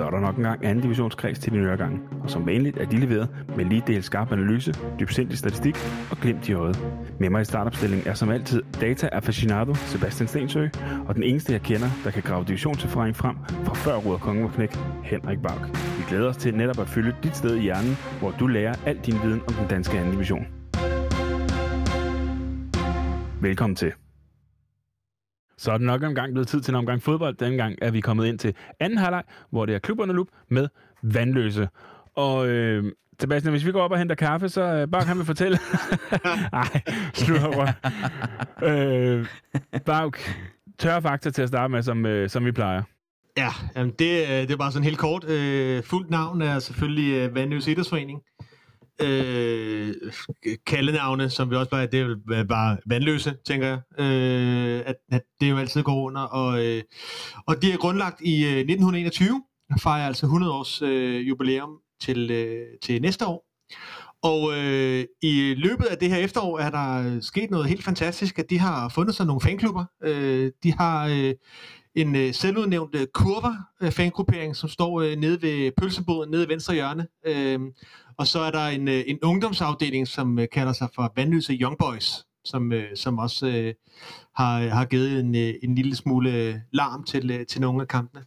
så 0.00 0.06
er 0.06 0.10
der 0.10 0.20
nok 0.20 0.36
engang 0.36 0.64
anden 0.64 0.82
divisionskreds 0.82 1.38
til 1.38 1.52
din 1.52 1.60
øregang. 1.60 2.02
Og 2.22 2.30
som 2.30 2.46
vanligt 2.46 2.78
er 2.78 2.84
de 2.84 2.96
leveret 2.96 3.28
med 3.56 3.64
lige 3.64 3.82
del 3.86 4.02
skarp 4.02 4.32
analyse, 4.32 4.74
dybsindig 5.00 5.38
statistik 5.38 5.76
og 6.10 6.16
glimt 6.16 6.48
i 6.48 6.52
øjet. 6.52 6.80
Med 7.18 7.30
mig 7.30 7.42
i 7.42 7.44
startopstillingen 7.44 8.08
er 8.08 8.14
som 8.14 8.30
altid 8.30 8.62
data 8.80 9.08
aficionado 9.12 9.74
Sebastian 9.74 10.28
Stensø, 10.28 10.68
og 11.08 11.14
den 11.14 11.22
eneste 11.22 11.52
jeg 11.52 11.62
kender, 11.62 11.88
der 12.04 12.10
kan 12.10 12.22
grave 12.22 12.44
divisionserfaring 12.44 13.16
frem 13.16 13.36
fra 13.64 13.74
før 13.74 13.96
Ruder 13.96 14.18
Kongen 14.18 14.44
var 14.44 14.50
knæk, 14.50 14.76
Henrik 15.04 15.38
Bak. 15.42 15.68
Vi 15.98 16.04
glæder 16.08 16.28
os 16.28 16.36
til 16.36 16.54
netop 16.54 16.78
at 16.78 16.88
fylde 16.88 17.16
dit 17.22 17.36
sted 17.36 17.56
i 17.56 17.60
hjernen, 17.60 17.96
hvor 18.18 18.30
du 18.30 18.46
lærer 18.46 18.74
al 18.86 18.98
din 19.06 19.14
viden 19.24 19.40
om 19.48 19.54
den 19.54 19.68
danske 19.70 19.98
anden 19.98 20.12
division. 20.12 20.46
Velkommen 23.40 23.76
til. 23.76 23.92
Så 25.60 25.72
er 25.72 25.78
det 25.78 25.86
nok 25.86 26.02
engang 26.02 26.32
blevet 26.32 26.48
tid 26.48 26.60
til 26.60 26.72
en 26.72 26.76
omgang 26.76 27.02
fodbold. 27.02 27.36
Denne 27.36 27.56
gang 27.56 27.76
er 27.82 27.90
vi 27.90 28.00
kommet 28.00 28.26
ind 28.26 28.38
til 28.38 28.54
anden 28.80 28.98
halvleg, 28.98 29.22
hvor 29.50 29.66
det 29.66 29.74
er 29.74 29.78
klub 29.78 29.98
under 30.00 30.14
lup 30.14 30.26
med 30.48 30.68
vandløse. 31.02 31.68
Og 32.14 32.48
øh, 32.48 32.84
Sebastian, 33.20 33.52
hvis 33.52 33.66
vi 33.66 33.72
går 33.72 33.82
op 33.82 33.90
og 33.90 33.98
henter 33.98 34.14
kaffe, 34.14 34.48
så 34.48 34.62
øh, 34.62 34.88
bare 34.88 35.04
kan 35.04 35.18
vi 35.18 35.24
fortælle. 35.24 35.58
Nej, 36.52 36.82
slut 37.14 37.38
øh, 38.62 39.26
Bauk, 39.86 40.18
tørre 40.78 41.02
fakta 41.02 41.30
til 41.30 41.42
at 41.42 41.48
starte 41.48 41.70
med, 41.70 41.82
som, 41.82 42.06
øh, 42.06 42.28
som 42.28 42.44
vi 42.44 42.52
plejer. 42.52 42.82
Ja, 43.36 43.50
jamen 43.76 43.94
det, 43.98 44.22
øh, 44.22 44.28
det 44.28 44.50
er 44.50 44.56
bare 44.56 44.72
sådan 44.72 44.84
helt 44.84 44.98
kort. 44.98 45.24
Øh, 45.24 45.82
fuldt 45.82 46.10
navn 46.10 46.42
er 46.42 46.58
selvfølgelig 46.58 47.12
øh, 47.12 47.34
Vandløse 47.34 47.70
Idrætsforening 47.70 48.22
øh, 48.40 48.46
øh, 49.02 49.94
kaldenavne, 50.66 51.30
som 51.30 51.50
vi 51.50 51.56
også 51.56 51.70
bare, 51.70 51.86
det 51.86 52.00
er 52.32 52.44
bare 52.44 52.76
vandløse, 52.86 53.34
tænker 53.46 53.66
jeg, 53.66 54.04
øh, 54.04 54.82
at, 54.86 54.96
at 55.12 55.22
det 55.40 55.50
jo 55.50 55.58
altid 55.58 55.82
går 55.82 56.04
under. 56.04 56.20
Og, 56.20 56.66
øh, 56.66 56.82
og 57.46 57.62
det 57.62 57.72
er 57.72 57.76
grundlagt 57.76 58.20
i 58.20 58.44
øh, 58.44 58.58
1921, 58.58 59.42
fejrer 59.80 60.06
altså 60.06 60.26
100 60.26 60.52
års 60.52 60.82
øh, 60.82 61.28
jubilæum 61.28 61.78
til, 62.00 62.30
øh, 62.30 62.66
til 62.82 63.02
næste 63.02 63.26
år. 63.26 63.46
Og 64.22 64.52
øh, 64.56 65.04
i 65.22 65.54
løbet 65.56 65.84
af 65.84 65.98
det 65.98 66.10
her 66.10 66.16
efterår 66.16 66.58
er 66.58 66.70
der 66.70 67.20
sket 67.20 67.50
noget 67.50 67.68
helt 67.68 67.84
fantastisk, 67.84 68.38
at 68.38 68.50
de 68.50 68.58
har 68.58 68.88
fundet 68.88 69.14
sig 69.14 69.26
nogle 69.26 69.40
fanklubber. 69.40 69.84
Øh, 70.04 70.52
de 70.62 70.72
har 70.72 71.06
øh, 71.08 71.34
en 71.94 72.16
øh, 72.16 72.34
selvudnævnt 72.34 72.94
øh, 72.94 73.06
kurver-fangruppering, 73.14 74.50
øh, 74.50 74.54
som 74.54 74.68
står 74.68 75.00
øh, 75.00 75.16
nede 75.16 75.42
ved 75.42 75.72
pølseboden, 75.76 76.30
nede 76.30 76.44
i 76.44 76.48
venstre 76.48 76.74
hjørne. 76.74 77.06
Øh, 77.26 77.60
og 78.18 78.26
så 78.26 78.40
er 78.40 78.50
der 78.50 78.66
en, 78.66 78.88
øh, 78.88 79.04
en 79.06 79.18
ungdomsafdeling, 79.22 80.08
som 80.08 80.38
øh, 80.38 80.46
kalder 80.52 80.72
sig 80.72 80.88
for 80.94 81.12
Vandløse 81.16 81.52
Young 81.52 81.78
Boys, 81.78 82.24
som, 82.44 82.72
øh, 82.72 82.96
som 82.96 83.18
også 83.18 83.46
øh, 83.46 83.74
har, 84.34 84.68
har 84.68 84.84
givet 84.84 85.20
en, 85.20 85.34
øh, 85.34 85.54
en 85.62 85.74
lille 85.74 85.96
smule 85.96 86.34
øh, 86.34 86.54
larm 86.72 87.04
til, 87.04 87.30
øh, 87.30 87.46
til 87.46 87.60
nogle 87.60 87.82
af 87.82 87.88
kampene. 87.88 88.24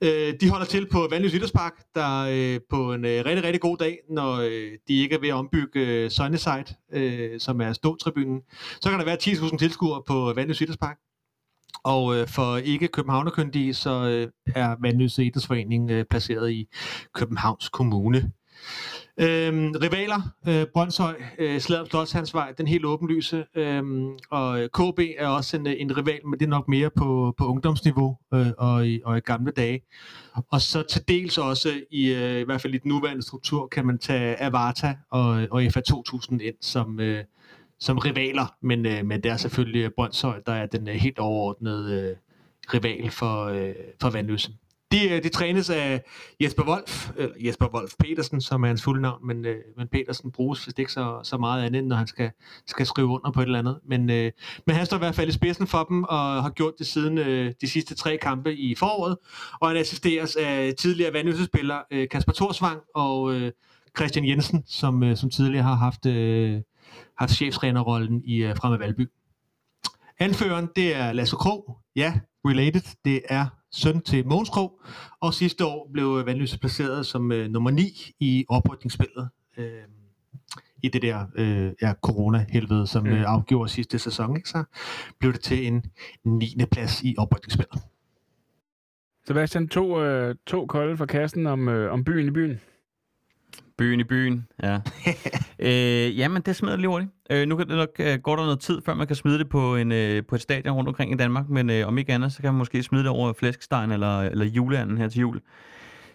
Øh, 0.00 0.34
de 0.40 0.50
holder 0.50 0.66
til 0.66 0.86
på 0.86 1.08
Vandløse 1.10 1.36
Idrætspark, 1.36 1.72
der 1.94 2.26
øh, 2.30 2.60
på 2.70 2.92
en 2.92 3.04
øh, 3.04 3.24
rigtig, 3.24 3.44
rigtig 3.44 3.60
god 3.60 3.76
dag, 3.76 3.98
når 4.10 4.36
øh, 4.36 4.70
de 4.88 5.02
ikke 5.02 5.14
er 5.14 5.20
ved 5.20 5.28
at 5.28 5.34
ombygge 5.34 5.80
øh, 5.80 6.10
Sunnyside, 6.10 6.74
øh, 6.92 7.40
som 7.40 7.60
er 7.60 7.72
ståtribunen, 7.72 8.40
så 8.80 8.90
kan 8.90 8.98
der 8.98 9.04
være 9.04 9.18
10.000 9.22 9.56
tilskuere 9.56 10.02
på 10.06 10.32
Vandløse 10.36 10.64
Idrætspark. 10.64 10.98
Og 11.84 12.16
øh, 12.16 12.28
for 12.28 12.56
ikke 12.56 12.88
københavnerkyndige, 12.88 13.74
så 13.74 13.90
øh, 13.90 14.28
er 14.54 14.76
Vandløse 14.80 15.24
Idrætsforening 15.24 15.90
øh, 15.90 16.04
placeret 16.10 16.50
i 16.50 16.68
Københavns 17.14 17.68
Kommune. 17.68 18.32
Øhm, 19.20 19.74
rivaler, 19.82 20.20
øh, 20.48 20.66
Brøndshøj, 20.74 21.14
øh, 21.38 21.60
Sladrup 21.60 21.88
Slotshandsvej, 21.88 22.52
den 22.58 22.66
helt 22.66 22.84
åbenlyse, 22.84 23.44
øhm, 23.54 24.08
og 24.30 24.60
øh, 24.60 24.68
KB 24.68 25.00
er 25.18 25.26
også 25.26 25.56
en, 25.56 25.66
øh, 25.66 25.74
en 25.78 25.96
rival, 25.96 26.26
men 26.26 26.38
det 26.38 26.46
er 26.46 26.50
nok 26.50 26.68
mere 26.68 26.90
på, 26.96 27.34
på 27.38 27.46
ungdomsniveau 27.46 28.16
øh, 28.34 28.46
og, 28.58 28.88
i, 28.88 29.00
og 29.04 29.16
i 29.16 29.20
gamle 29.20 29.52
dage. 29.52 29.80
Og 30.50 30.60
så 30.60 30.82
til 30.82 31.08
dels 31.08 31.38
også, 31.38 31.72
i, 31.90 32.12
øh, 32.12 32.40
i 32.40 32.44
hvert 32.44 32.60
fald 32.60 32.74
i 32.74 32.78
den 32.78 32.88
nuværende 32.88 33.22
struktur, 33.22 33.66
kan 33.66 33.86
man 33.86 33.98
tage 33.98 34.42
Avarta 34.42 34.96
og, 35.10 35.46
og 35.50 35.62
FA 35.72 35.80
2000 35.80 36.42
ind 36.42 36.56
som, 36.60 37.00
øh, 37.00 37.24
som 37.82 37.98
rivaler, 37.98 38.54
men, 38.60 38.86
øh, 38.86 39.06
men 39.06 39.22
det 39.22 39.30
er 39.30 39.36
selvfølgelig 39.36 39.84
øh, 39.84 39.90
Brøndshøj, 39.96 40.40
der 40.46 40.52
er 40.52 40.66
den 40.66 40.88
øh, 40.88 40.94
helt 40.94 41.18
overordnede 41.18 41.94
øh, 41.94 42.16
rival 42.74 43.10
for, 43.10 43.44
øh, 43.44 43.74
for 44.02 44.10
Vandløse. 44.10 44.50
De, 44.92 45.10
øh, 45.10 45.22
de 45.22 45.28
trænes 45.28 45.70
af 45.70 46.02
Jesper 46.40 46.62
Wolf, 46.68 47.10
eller 47.16 47.34
Jesper 47.40 47.66
Wolf 47.74 47.92
Petersen, 47.98 48.40
som 48.40 48.62
er 48.62 48.68
hans 48.68 48.82
fulde 48.82 49.02
navn, 49.02 49.26
men, 49.26 49.46
øh, 49.46 49.56
men 49.76 49.88
Petersen 49.88 50.32
bruges 50.32 50.66
vist 50.66 50.78
ikke 50.78 50.92
så, 50.92 51.20
så 51.22 51.38
meget 51.38 51.64
andet, 51.64 51.84
når 51.84 51.96
han 51.96 52.06
skal, 52.06 52.30
skal 52.66 52.86
skrive 52.86 53.06
under 53.06 53.30
på 53.30 53.40
et 53.40 53.44
eller 53.44 53.58
andet. 53.58 53.78
Men, 53.88 54.10
øh, 54.10 54.32
men 54.66 54.76
han 54.76 54.86
står 54.86 54.96
i 54.96 54.98
hvert 54.98 55.14
fald 55.14 55.28
i 55.28 55.32
spidsen 55.32 55.66
for 55.66 55.84
dem, 55.84 56.04
og 56.04 56.42
har 56.42 56.50
gjort 56.50 56.72
det 56.78 56.86
siden 56.86 57.18
øh, 57.18 57.52
de 57.60 57.68
sidste 57.68 57.94
tre 57.94 58.16
kampe 58.16 58.56
i 58.56 58.74
foråret, 58.74 59.16
og 59.60 59.68
han 59.68 59.76
assisteres 59.76 60.36
af 60.36 60.74
tidligere 60.78 61.12
vandløsespiller 61.12 61.78
øh, 61.90 62.08
Kasper 62.08 62.32
Torsvang 62.32 62.80
og 62.94 63.34
øh, 63.34 63.52
Christian 63.96 64.28
Jensen, 64.28 64.64
som, 64.66 65.02
øh, 65.02 65.16
som 65.16 65.30
tidligere 65.30 65.64
har 65.64 65.74
haft, 65.74 66.06
øh, 66.06 66.60
haft 67.18 67.32
cheftrænerrollen 67.32 68.22
i 68.24 68.36
øh, 68.36 68.56
Fremme 68.56 68.78
Valby. 68.78 69.08
Anføreren, 70.18 70.68
det 70.76 70.96
er 70.96 71.12
Lasse 71.12 71.36
Krog. 71.36 71.78
Ja, 71.96 72.20
related. 72.44 72.96
Det 73.04 73.20
er 73.28 73.46
søn 73.72 74.00
til 74.00 74.26
Mogens 74.26 74.48
Krog, 74.48 74.80
og 75.20 75.34
sidste 75.34 75.64
år 75.64 75.90
blev 75.92 76.26
Vandløse 76.26 76.58
placeret 76.58 77.06
som 77.06 77.32
øh, 77.32 77.50
nummer 77.50 77.70
9 77.70 78.12
i 78.20 78.44
oprykningsspillet. 78.48 79.28
Øh, 79.56 79.82
i 80.82 80.88
det 80.88 81.02
der 81.02 81.26
øh, 81.34 81.72
ja, 81.82 81.92
corona-helvede, 82.02 82.86
som 82.86 83.04
mm. 83.04 83.10
øh, 83.10 83.24
afgjorde 83.26 83.68
sidste 83.68 83.98
sæson, 83.98 84.36
ikke? 84.36 84.48
så 84.48 84.64
blev 85.18 85.32
det 85.32 85.40
til 85.40 85.66
en 85.66 85.84
9. 86.24 86.56
plads 86.70 87.02
i 87.02 87.14
oprykningsspillet. 87.18 87.82
Sebastian, 89.26 89.68
to, 89.68 90.02
øh, 90.02 90.34
to 90.46 90.66
kolde 90.66 90.96
fra 90.96 91.06
kassen 91.06 91.46
om, 91.46 91.68
øh, 91.68 91.92
om 91.92 92.04
byen 92.04 92.26
i 92.26 92.30
byen. 92.30 92.60
Byen 93.82 94.00
i 94.00 94.04
byen, 94.04 94.46
ja. 94.62 94.80
øh, 95.68 96.18
jamen, 96.18 96.42
det 96.42 96.56
smider 96.56 96.76
lige 96.76 96.88
hurtigt. 96.88 97.10
Øh, 97.30 97.48
nu 97.48 97.56
kan 97.56 97.68
det 97.68 97.76
nok 97.76 97.88
øh, 97.98 98.18
gå 98.18 98.36
der 98.36 98.42
noget 98.42 98.60
tid, 98.60 98.80
før 98.84 98.94
man 98.94 99.06
kan 99.06 99.16
smide 99.16 99.38
det 99.38 99.48
på, 99.48 99.76
en, 99.76 99.92
øh, 99.92 100.22
på 100.28 100.34
et 100.34 100.40
stadion 100.40 100.76
rundt 100.76 100.88
omkring 100.88 101.12
i 101.12 101.16
Danmark, 101.16 101.48
men 101.48 101.70
øh, 101.70 101.88
om 101.88 101.98
ikke 101.98 102.12
andet, 102.12 102.32
så 102.32 102.42
kan 102.42 102.52
man 102.52 102.58
måske 102.58 102.82
smide 102.82 103.02
det 103.02 103.10
over 103.10 103.32
flæskestegen 103.32 103.92
eller, 103.92 104.20
eller 104.20 104.44
juleanden 104.44 104.98
her 104.98 105.08
til 105.08 105.20
jul. 105.20 105.40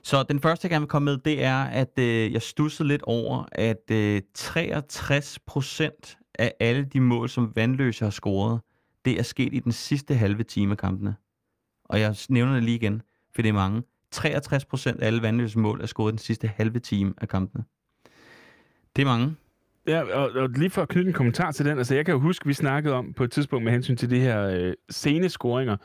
Så 0.03 0.23
den 0.23 0.39
første, 0.39 0.66
jeg 0.66 0.69
gerne 0.69 0.81
vil 0.81 0.89
komme 0.89 1.05
med, 1.05 1.17
det 1.17 1.44
er, 1.44 1.63
at 1.63 2.00
øh, 2.00 2.33
jeg 2.33 2.41
stussede 2.41 2.88
lidt 2.88 3.01
over, 3.01 3.45
at 3.51 3.91
øh, 3.91 4.22
63 4.34 5.39
procent 5.47 6.17
af 6.39 6.53
alle 6.59 6.84
de 6.84 6.99
mål, 6.99 7.29
som 7.29 7.51
Vandløse 7.55 8.03
har 8.05 8.11
scoret, 8.11 8.59
det 9.05 9.19
er 9.19 9.23
sket 9.23 9.53
i 9.53 9.59
den 9.59 9.72
sidste 9.72 10.16
halve 10.16 10.44
time 10.44 10.72
af 10.72 10.78
kampene. 10.78 11.16
Og 11.85 11.99
jeg 11.99 12.16
nævner 12.29 12.53
det 12.53 12.63
lige 12.63 12.75
igen, 12.75 13.01
for 13.35 13.41
det 13.41 13.49
er 13.49 13.53
mange. 13.53 13.81
63 14.12 14.66
procent 14.66 15.01
af 15.01 15.07
alle 15.07 15.22
vandløse 15.22 15.59
mål 15.59 15.81
er 15.81 15.85
scoret 15.85 16.12
den 16.12 16.19
sidste 16.19 16.47
halve 16.47 16.79
time 16.79 17.13
af 17.22 17.28
kampene. 17.28 17.63
Det 18.95 19.01
er 19.01 19.06
mange. 19.06 19.35
Ja, 19.88 20.01
og, 20.01 20.31
og 20.31 20.50
lige 20.50 20.69
for 20.69 20.81
at 20.81 20.90
knytte 20.90 21.07
en 21.07 21.13
kommentar 21.13 21.51
til 21.51 21.66
den, 21.66 21.78
altså 21.78 21.95
jeg 21.95 22.06
kan 22.06 22.13
jo 22.13 22.19
huske, 22.19 22.46
vi 22.46 22.53
snakkede 22.53 22.96
om 22.96 23.13
på 23.13 23.23
et 23.23 23.31
tidspunkt 23.31 23.63
med 23.63 23.72
hensyn 23.72 23.96
til 23.96 24.09
de 24.09 24.19
her 24.19 24.47
øh, 24.47 24.73
scenescoringer, 24.90 25.78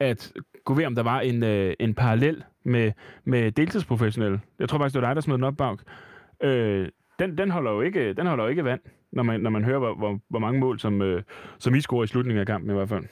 at 0.00 0.32
gå 0.64 0.74
ved, 0.74 0.86
om 0.86 0.94
der 0.94 1.02
var 1.02 1.20
en, 1.20 1.42
øh, 1.42 1.74
en 1.80 1.94
parallel 1.94 2.44
med, 2.64 2.92
med 3.24 3.52
deltidsprofessionelle. 3.52 4.40
Jeg 4.58 4.68
tror 4.68 4.78
faktisk, 4.78 4.94
det 4.94 5.02
var 5.02 5.08
dig, 5.08 5.16
der 5.16 5.22
smed 5.22 5.34
den 5.34 5.44
op 5.44 5.56
Bauk. 5.56 5.82
Øh, 6.42 6.88
den, 7.18 7.38
den, 7.38 7.50
holder 7.50 7.70
jo 7.70 7.80
ikke, 7.80 8.12
den 8.12 8.26
holder 8.26 8.44
jo 8.44 8.50
ikke 8.50 8.64
vand, 8.64 8.80
når 9.12 9.22
man, 9.22 9.40
når 9.40 9.50
man 9.50 9.64
hører, 9.64 9.78
hvor, 9.78 9.94
hvor, 9.94 10.20
hvor 10.28 10.38
mange 10.38 10.60
mål, 10.60 10.80
som, 10.80 11.02
øh, 11.02 11.22
som 11.58 11.74
I 11.74 11.80
scorer 11.80 12.04
i 12.04 12.06
slutningen 12.06 12.40
af 12.40 12.46
kampen 12.46 12.70
i 12.70 12.74
hvert 12.74 12.88
fald. 12.88 13.04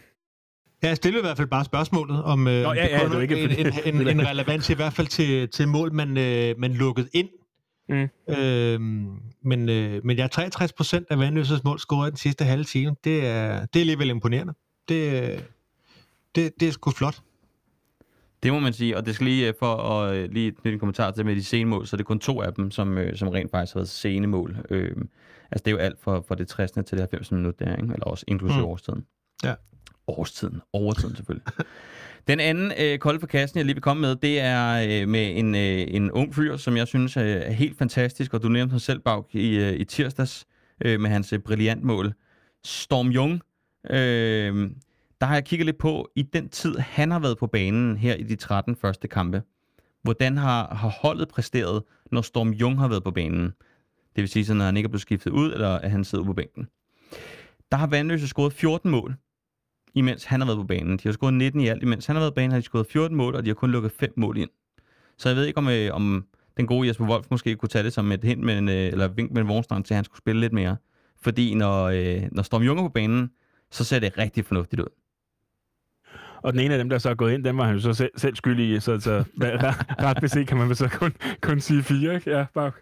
Ja, 0.82 0.88
jeg 0.88 0.97
stillede 0.97 1.20
i 1.20 1.26
hvert 1.26 1.37
fald 1.37 1.48
bare 1.48 1.65
spørgsmålet, 1.65 2.22
om, 2.22 2.48
øh, 2.48 2.62
Nå, 2.62 2.72
ja, 2.72 2.98
ja, 2.98 3.09
det 3.09 3.22
ikke, 3.22 3.43
en, 3.43 3.66
en, 3.66 3.94
en, 3.94 4.09
en 4.20 4.26
relevans 4.26 4.70
i 4.70 4.75
hvert 4.75 4.93
fald 4.93 5.06
til, 5.06 5.48
til 5.48 5.69
mål, 5.69 5.93
man, 5.93 6.16
øh, 6.19 6.54
man 6.59 6.72
lukkede 6.72 7.09
ind. 7.12 7.28
Mm. 7.88 8.34
Øhm, 8.34 9.19
men, 9.44 9.69
øh, 9.69 10.04
men 10.04 10.16
ja, 10.16 10.26
63 10.26 10.72
procent 10.72 11.06
af 11.10 11.19
Vandløses 11.19 11.65
mål 11.65 11.78
scoret 11.78 12.09
i 12.09 12.10
den 12.10 12.16
sidste 12.16 12.44
halve 12.44 12.65
time. 12.65 12.97
Det 13.04 13.26
er, 13.26 13.66
det 13.66 13.76
er 13.76 13.81
alligevel 13.81 14.10
imponerende. 14.10 14.55
Det, 14.88 15.44
det, 16.34 16.52
det 16.61 16.69
er 16.69 16.73
sgu 16.73 16.90
flot. 16.90 17.20
Det 18.43 18.52
må 18.52 18.58
man 18.58 18.73
sige, 18.73 18.96
og 18.96 19.06
det 19.06 19.14
skal 19.14 19.25
lige 19.25 19.49
øh, 19.49 19.55
for 19.58 19.75
at 19.75 20.17
øh, 20.17 20.31
lige 20.31 20.52
knytte 20.52 20.73
en 20.73 20.78
kommentar 20.78 21.11
til 21.11 21.26
med 21.26 21.37
de 21.37 21.44
sene 21.44 21.70
mål, 21.70 21.87
så 21.87 21.96
det 21.96 22.02
er 22.02 22.06
kun 22.06 22.19
to 22.19 22.43
af 22.43 22.55
dem, 22.55 22.70
som, 22.70 22.99
øh, 22.99 23.17
som 23.17 23.28
rent 23.28 23.50
faktisk 23.50 23.75
har 23.75 23.81
været 23.81 23.88
sene 23.88 24.26
mål. 24.26 24.56
Øh, 24.70 24.96
altså 25.50 25.62
det 25.64 25.67
er 25.67 25.70
jo 25.70 25.76
alt 25.76 26.00
fra, 26.00 26.20
fra 26.28 26.35
det 26.35 26.49
60. 26.49 26.73
til 26.73 26.85
det 26.85 27.00
90. 27.00 27.32
minut 27.32 27.58
der, 27.58 27.76
ikke? 27.76 27.93
eller 27.93 28.05
også 28.05 28.25
inklusive 28.28 28.61
mm. 28.61 28.69
årstiden. 28.69 29.06
Ja. 29.44 29.55
Årstiden. 30.06 30.60
Overtiden 30.72 31.16
selvfølgelig. 31.16 31.46
Den 32.26 32.40
anden 32.40 32.72
øh, 32.81 32.99
kolde 32.99 33.20
for 33.20 33.26
kassen, 33.26 33.58
jeg 33.58 33.66
lige 33.66 33.75
vil 33.75 33.82
komme 33.82 34.00
med, 34.00 34.16
det 34.16 34.40
er 34.40 34.87
øh, 34.88 35.08
med 35.08 35.38
en, 35.38 35.54
øh, 35.54 35.84
en 35.88 36.10
ung 36.10 36.34
fyr, 36.34 36.56
som 36.56 36.76
jeg 36.76 36.88
synes 36.88 37.16
øh, 37.16 37.25
er 37.25 37.50
helt 37.50 37.78
fantastisk, 37.78 38.34
og 38.34 38.43
du 38.43 38.49
nævnte 38.49 38.72
ham 38.72 38.78
selv, 38.78 39.00
Bag, 39.00 39.25
i, 39.34 39.56
øh, 39.56 39.72
i 39.72 39.84
tirsdags 39.84 40.46
øh, 40.84 41.00
med 41.00 41.10
hans 41.10 41.32
øh, 41.32 41.40
mål. 41.82 42.12
Storm 42.64 43.08
Jung. 43.08 43.40
Øh, 43.90 44.70
der 45.20 45.26
har 45.26 45.34
jeg 45.34 45.44
kigget 45.44 45.66
lidt 45.66 45.78
på, 45.78 46.10
i 46.16 46.22
den 46.22 46.49
tid, 46.49 46.78
han 46.78 47.10
har 47.10 47.19
været 47.19 47.38
på 47.38 47.46
banen 47.46 47.96
her 47.96 48.14
i 48.14 48.22
de 48.22 48.37
13 48.37 48.76
første 48.76 49.08
kampe. 49.08 49.43
Hvordan 50.02 50.37
har, 50.37 50.75
har 50.75 50.88
holdet 50.88 51.28
præsteret, 51.28 51.82
når 52.12 52.22
Storm 52.22 52.50
Jung 52.50 52.78
har 52.78 52.88
været 52.88 53.04
på 53.04 53.10
banen? 53.10 53.52
Det 54.16 54.22
vil 54.22 54.28
sige, 54.28 54.44
så 54.44 54.54
når 54.54 54.64
han 54.64 54.76
ikke 54.76 54.87
er 54.87 54.90
blevet 54.90 55.02
skiftet 55.02 55.31
ud, 55.31 55.52
eller 55.52 55.69
at 55.69 55.90
han 55.90 56.04
sidder 56.04 56.25
på 56.25 56.32
bænken. 56.32 56.69
Der 57.72 57.76
har 57.76 57.87
Vandløse 57.87 58.28
scoret 58.28 58.52
14 58.52 58.90
mål 58.90 59.16
imens 59.94 60.25
han 60.25 60.41
har 60.41 60.47
været 60.47 60.59
på 60.59 60.65
banen. 60.65 60.97
De 60.97 61.03
har 61.05 61.12
scoret 61.12 61.35
19 61.35 61.61
i 61.61 61.69
alt, 61.69 61.83
imens 61.83 62.06
han 62.06 62.17
har 62.17 62.21
været 62.21 62.33
på 62.33 62.35
banen, 62.35 62.50
har 62.50 62.59
de 62.59 62.65
scoret 62.65 62.87
14 62.87 63.17
mål, 63.17 63.35
og 63.35 63.44
de 63.44 63.50
har 63.50 63.55
kun 63.55 63.71
lukket 63.71 63.93
5 63.93 64.12
mål 64.17 64.39
ind. 64.39 64.50
Så 65.19 65.29
jeg 65.29 65.37
ved 65.37 65.47
ikke, 65.47 65.59
om, 65.59 65.69
øh, 65.69 65.94
om 65.94 66.25
den 66.56 66.67
gode 66.67 66.89
Jesper 66.89 67.09
Wolf 67.09 67.27
måske 67.31 67.56
kunne 67.56 67.69
tage 67.69 67.85
det 67.85 67.93
som 67.93 68.12
et 68.12 68.25
hint 68.25 68.41
med 68.41 68.59
en, 68.59 68.69
øh, 68.69 68.75
eller 68.75 69.09
vink 69.09 69.33
med 69.33 69.43
en 69.43 69.49
vognstrand 69.49 69.85
til, 69.85 69.94
at 69.94 69.97
han 69.97 70.05
skulle 70.05 70.19
spille 70.19 70.41
lidt 70.41 70.53
mere. 70.53 70.77
Fordi 71.23 71.55
når, 71.55 71.85
øh, 71.85 72.23
når 72.33 72.43
Storm 72.43 72.62
Junger 72.62 72.83
på 72.83 72.89
banen, 72.89 73.31
så 73.71 73.85
ser 73.85 73.99
det 73.99 74.19
rigtig 74.19 74.44
fornuftigt 74.44 74.81
ud. 74.81 74.87
Og 76.43 76.53
den 76.53 76.61
ene 76.61 76.75
af 76.75 76.79
dem, 76.79 76.88
der 76.88 76.99
så 76.99 77.11
er 77.11 77.15
gået 77.15 77.33
ind, 77.33 77.45
den 77.45 77.56
var 77.56 77.65
han 77.65 77.75
jo 77.75 77.81
så 77.81 77.95
selv, 77.95 78.11
selv 78.17 78.37
skyldig 78.37 78.71
i, 78.77 78.81
så, 78.81 79.00
så 79.00 79.25
ret 80.03 80.19
beset 80.21 80.49
kan 80.49 80.56
man 80.56 80.69
vel 80.69 80.77
så 80.77 80.88
kun, 80.88 81.12
kun 81.41 81.61
sige 81.61 81.83
fire, 81.83 82.15
ikke? 82.15 82.31
Ja, 82.31 82.47
bare 82.55 82.73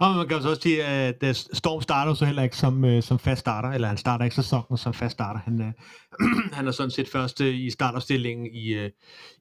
og 0.00 0.16
man 0.16 0.28
kan 0.28 0.36
også 0.36 0.58
sige, 0.62 0.84
at 0.84 1.22
øh, 1.22 1.34
Storm 1.34 1.82
starter 1.82 2.14
så 2.14 2.24
heller 2.24 2.42
ikke 2.42 2.56
som, 2.56 2.84
øh, 2.84 3.02
som 3.02 3.18
fast 3.18 3.40
starter, 3.40 3.68
eller 3.68 3.88
han 3.88 3.96
starter 3.96 4.24
ikke 4.24 4.36
sæsonen 4.36 4.78
som 4.78 4.94
fast 4.94 5.12
starter. 5.12 5.40
Han, 5.40 5.60
øh, 5.60 5.72
han 6.56 6.66
er 6.66 6.70
sådan 6.70 6.90
set 6.90 7.08
første 7.08 7.54
i 7.54 7.70
startopstillingen 7.70 8.46
i, 8.46 8.68
øh, 8.68 8.90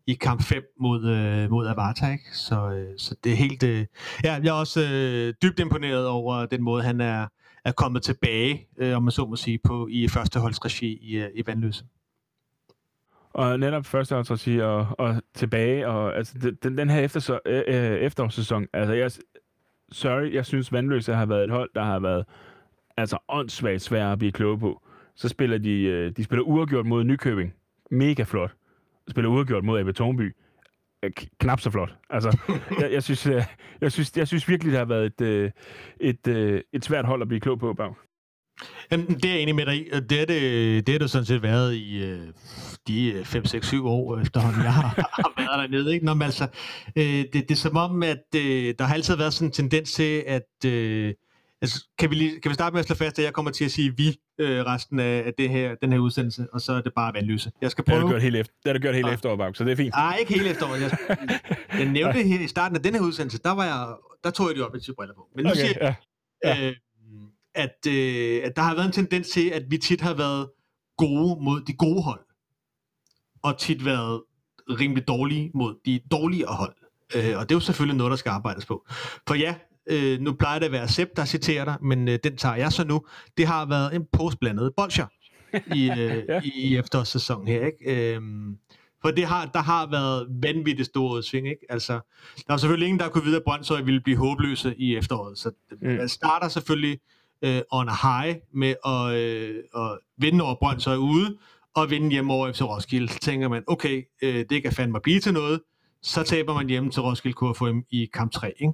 i 0.08 0.14
kamp 0.14 0.44
5 0.44 0.64
mod, 0.80 1.06
øh, 1.06 1.50
mod 1.50 1.68
Avatar, 1.68 2.12
ikke? 2.12 2.24
Så, 2.34 2.70
øh, 2.70 3.00
så 3.00 3.16
det 3.24 3.32
er 3.32 3.36
helt... 3.36 3.64
Øh, 3.64 3.86
ja, 4.24 4.34
jeg 4.34 4.48
er 4.48 4.52
også 4.52 4.82
øh, 4.94 5.34
dybt 5.42 5.60
imponeret 5.60 6.08
over 6.08 6.46
den 6.46 6.64
måde, 6.64 6.84
han 6.84 7.02
er, 7.02 7.28
er 7.66 7.72
kommet 7.72 8.04
tilbage, 8.04 8.68
øh, 8.78 8.96
om 8.98 9.04
man 9.04 9.12
så 9.12 9.26
må 9.26 9.36
sige, 9.36 9.60
på, 9.64 9.88
i 9.92 10.08
førsteholdsregi 10.08 10.98
i, 11.02 11.16
øh, 11.16 11.30
i 11.36 11.44
Vandløse. 11.48 11.86
Og 13.34 13.60
netop 13.60 13.86
førsteholdsregi 13.86 14.62
og, 14.62 14.88
og 15.00 15.22
tilbage, 15.36 15.88
og 15.88 16.18
altså 16.18 16.54
den, 16.64 16.78
den 16.78 16.90
her 16.90 17.00
efter, 17.00 17.40
øh, 17.46 17.98
efterårssæson, 17.98 18.66
altså 18.74 18.94
jeg, 18.94 19.12
sorry, 19.92 20.34
jeg 20.34 20.46
synes 20.46 20.72
Vandløse 20.72 21.14
har 21.14 21.26
været 21.26 21.44
et 21.44 21.50
hold, 21.50 21.70
der 21.76 21.84
har 21.84 22.00
været 22.00 22.26
altså 22.98 23.18
åndssvagt 23.30 23.82
svært 23.82 24.12
at 24.12 24.20
blive 24.20 24.32
kloge 24.32 24.60
på. 24.60 24.82
Så 25.16 25.30
spiller 25.30 25.58
de, 25.58 25.82
øh, 25.84 26.12
de 26.18 26.24
spiller 26.24 26.44
uafgjort 26.44 26.86
mod 26.86 27.04
Nykøbing. 27.04 27.54
Mega 27.92 28.24
flot. 28.24 28.56
Spiller 29.10 29.30
uafgjort 29.30 29.64
mod 29.64 29.80
AB 29.80 29.96
Tornby. 29.96 30.36
Knap 31.40 31.60
så 31.60 31.72
flot. 31.72 31.96
Altså, 32.10 32.38
jeg, 32.82 32.92
jeg, 32.92 33.04
synes, 33.04 33.26
jeg, 33.26 33.46
jeg, 33.82 33.92
synes, 33.92 34.18
jeg 34.18 34.28
synes 34.28 34.50
virkelig, 34.50 34.72
det 34.72 34.80
har 34.80 34.86
været 34.86 35.06
et, 35.06 35.22
øh, 35.22 35.52
et, 36.00 36.28
et, 36.28 36.28
øh, 36.28 36.62
et 36.74 36.86
svært 36.86 37.06
hold 37.06 37.22
at 37.22 37.28
blive 37.28 37.40
klog 37.40 37.60
på, 37.60 37.74
Bag. 37.74 37.94
Jamen, 38.92 39.08
det 39.08 39.26
er 39.26 39.34
jeg 39.34 39.42
enig 39.42 39.56
med 39.56 39.66
dig 39.66 39.76
i. 39.76 39.90
Det 40.10 40.22
er 40.22 40.26
det, 40.26 40.88
det, 40.88 40.96
er 40.96 41.00
det 41.00 41.10
sådan 41.10 41.26
set 41.26 41.42
været 41.42 41.74
i 41.74 42.04
øh, 42.04 42.20
de 42.88 43.22
5, 43.26 43.46
6, 43.46 43.68
7 43.68 43.88
år 43.88 44.20
efterhånden, 44.20 44.64
jeg 44.64 44.74
har, 44.74 44.88
har 45.26 45.34
været 45.38 45.72
dernede. 45.72 45.94
Ikke? 45.94 46.06
Nå, 46.06 46.14
men 46.14 46.22
altså, 46.22 46.48
øh, 46.96 47.04
det, 47.04 47.34
det 47.34 47.52
er 47.52 47.56
som 47.56 47.78
om, 47.78 48.04
at 48.04 48.24
øh, 48.36 48.76
der 48.80 48.84
har 48.84 48.94
altid 48.94 49.16
været 49.16 49.34
sådan 49.34 49.48
en 49.48 49.52
tendens 49.52 49.94
til, 49.94 50.24
at 50.28 50.66
øh, 50.66 51.14
altså, 51.62 51.88
kan, 52.00 52.10
vi 52.10 52.16
lige, 52.16 52.42
kan 52.42 52.50
vi 52.50 52.54
starte 52.54 52.74
med 52.74 52.80
at 52.80 52.86
slå 52.86 52.96
fast, 52.96 53.20
at 53.20 53.26
jeg 53.26 53.34
kommer 53.34 53.52
til 53.52 53.66
at 53.66 53.72
sige 53.72 53.98
vi 53.98 54.16
øh, 54.40 54.66
resten 54.66 55.00
af, 55.00 55.24
af 55.26 55.34
det 55.38 55.50
her, 55.50 55.76
den 55.82 55.92
her 55.92 56.00
udsendelse, 56.00 56.48
og 56.54 56.62
så 56.62 56.74
er 56.74 56.82
det 56.82 56.94
bare 56.96 57.14
vandløse. 57.14 57.52
Jeg 57.62 57.72
skal 57.72 57.84
prøve... 57.84 57.96
Det 57.96 58.02
har 58.02 58.08
du 58.08 58.12
gjort 58.12 58.22
helt 58.22 58.36
efter, 58.36 58.54
det 58.64 58.70
har 58.70 58.74
du 58.74 58.80
gjort 58.80 58.96
helt 58.96 59.08
efter 59.08 59.30
efterår, 59.30 59.54
så 59.54 59.64
det 59.64 59.72
er 59.72 59.76
fint. 59.76 59.94
Nej, 59.96 60.18
ikke 60.20 60.34
helt 60.34 60.48
efterår. 60.48 60.76
Jeg, 60.76 60.98
jeg 61.80 61.86
nævnte 61.86 62.24
her 62.24 62.40
i 62.40 62.48
starten 62.48 62.78
af 62.78 62.84
den 62.84 62.94
her 62.94 63.02
udsendelse, 63.02 63.40
der, 63.44 63.52
var 63.52 63.66
jeg, 63.66 63.96
der 64.24 64.30
tog 64.30 64.52
jeg 64.56 64.64
op 64.64 64.76
i 64.76 64.80
briller 64.98 65.16
på. 65.16 65.28
Men 65.36 65.46
nu 65.46 65.52
okay, 65.52 65.60
siger 65.60 65.74
jeg, 65.82 65.96
ja. 66.46 66.56
Ja. 66.56 66.68
Øh, 66.68 66.76
at, 67.58 67.88
øh, 67.88 68.42
at 68.44 68.56
der 68.56 68.62
har 68.62 68.76
været 68.76 68.86
en 68.86 68.92
tendens 68.92 69.30
til, 69.30 69.50
at 69.50 69.64
vi 69.70 69.78
tit 69.78 70.02
har 70.02 70.14
været 70.14 70.50
gode 70.98 71.44
mod 71.44 71.62
de 71.62 71.74
gode 71.74 72.02
hold, 72.02 72.20
og 73.44 73.58
tit 73.58 73.86
været 73.86 74.24
rimelig 74.70 75.08
dårlige 75.08 75.52
mod 75.54 75.76
de 75.86 76.00
dårligere 76.12 76.56
hold. 76.56 76.76
Øh, 77.16 77.38
og 77.38 77.50
det 77.50 77.52
er 77.52 77.56
jo 77.56 77.60
selvfølgelig 77.60 77.98
noget, 77.98 78.12
der 78.12 78.18
skal 78.18 78.30
arbejdes 78.30 78.66
på. 78.66 78.86
For 79.28 79.36
ja, 79.36 79.56
øh, 79.90 80.20
nu 80.20 80.34
plejer 80.34 80.60
det 80.60 80.66
at 80.66 80.72
være 80.72 80.88
Sepp, 80.88 81.12
der 81.16 81.26
citerer 81.26 81.66
dig, 81.66 81.78
men 81.82 82.08
øh, 82.08 82.20
den 82.24 82.38
tager 82.38 82.56
jeg 82.56 82.74
så 82.74 82.84
nu. 82.84 83.06
Det 83.38 83.48
har 83.48 83.66
været 83.66 83.96
en 83.96 84.06
postblandet 84.12 84.74
bolcher 84.78 85.08
i, 85.76 85.90
øh, 85.90 86.24
ja. 86.30 86.42
i 86.44 86.78
efterårssæsonen 86.78 87.48
her. 87.48 87.66
Ikke? 87.66 88.16
Øh, 88.16 88.22
for 89.02 89.12
det 89.12 89.26
har, 89.26 89.46
der 89.46 89.60
har 89.60 89.90
været 89.92 90.28
vanvittigt 90.44 90.90
store 90.90 91.24
sving. 91.24 91.48
Ikke? 91.48 91.66
Altså, 91.70 92.00
der 92.48 92.54
er 92.54 92.58
selvfølgelig 92.58 92.88
ingen, 92.88 93.00
der 93.00 93.10
kunne 93.10 93.24
vide, 93.24 93.36
at 93.36 93.44
Brøndshøj 93.44 93.82
ville 93.82 94.02
blive 94.02 94.18
håbløse 94.18 94.76
i 94.78 94.96
efteråret. 94.96 95.38
Så 95.38 95.52
mm. 95.72 95.88
man 95.88 96.10
starter 96.10 96.48
selvfølgelig 96.48 97.00
øh, 97.42 97.62
on 97.72 97.90
a 97.90 97.94
high 97.94 98.36
med 98.54 98.76
at, 98.86 99.16
øh, 99.16 99.64
at 99.76 100.00
vinde 100.18 100.44
over 100.44 100.56
Brøndshøj 100.56 100.96
ude, 100.96 101.38
og 101.76 101.90
vinde 101.90 102.12
hjemme 102.12 102.34
over 102.34 102.52
FC 102.52 102.62
Roskilde. 102.62 103.08
Så 103.10 103.20
tænker 103.20 103.48
man, 103.48 103.64
okay, 103.68 104.04
øh, 104.22 104.46
det 104.50 104.64
kan 104.64 104.72
fandme 104.72 105.00
blive 105.04 105.20
til 105.20 105.34
noget. 105.34 105.62
Så 106.02 106.24
taber 106.24 106.54
man 106.54 106.70
hjemme 106.70 106.92
til 106.92 107.02
Roskilde 107.02 107.36
KFM 107.36 107.80
i 107.90 108.10
kamp 108.14 108.32
3. 108.32 108.54
Ikke? 108.60 108.74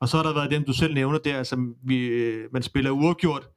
Og 0.00 0.08
så 0.08 0.16
har 0.16 0.24
der 0.24 0.34
været 0.34 0.50
dem, 0.50 0.64
du 0.64 0.72
selv 0.72 0.94
nævner 0.94 1.18
der, 1.18 1.42
som 1.42 1.74
vi, 1.82 2.06
øh, 2.06 2.48
man 2.52 2.62
spiller 2.62 2.90
uafgjort 2.90 3.48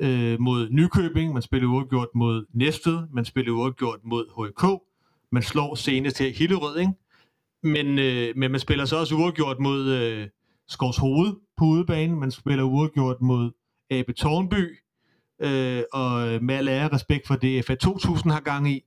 øh, 0.00 0.40
mod 0.40 0.68
Nykøbing, 0.70 1.32
man 1.32 1.42
spiller 1.42 1.68
uafgjort 1.68 2.08
mod 2.14 2.46
Næstved, 2.54 2.98
man 3.12 3.24
spiller 3.24 3.52
uafgjort 3.52 3.98
mod 4.04 4.24
HK, 4.36 4.82
man 5.32 5.42
slår 5.42 5.74
senest 5.74 6.16
til 6.16 6.32
Hillerød, 6.32 6.78
ikke? 6.78 6.92
Men, 7.62 7.98
øh, 7.98 8.36
men 8.36 8.50
man 8.50 8.60
spiller 8.60 8.84
så 8.84 8.96
også 8.96 9.14
uafgjort 9.14 9.58
mod 9.60 9.88
øh, 9.88 10.28
Skovs 10.68 10.96
Hoved 10.96 11.32
på 11.56 11.64
udebane, 11.64 12.16
man 12.16 12.30
spiller 12.30 12.64
uafgjort 12.64 13.20
mod 13.20 13.50
Abe 13.90 14.12
Tornby, 14.12 14.78
øh, 15.40 15.82
og 15.92 16.42
med 16.42 16.54
al 16.54 16.68
ære 16.68 16.88
respekt 16.92 17.26
for 17.26 17.36
det 17.36 17.64
FA 17.64 17.74
2000 17.74 18.32
har 18.32 18.40
gang 18.40 18.70
i, 18.70 18.84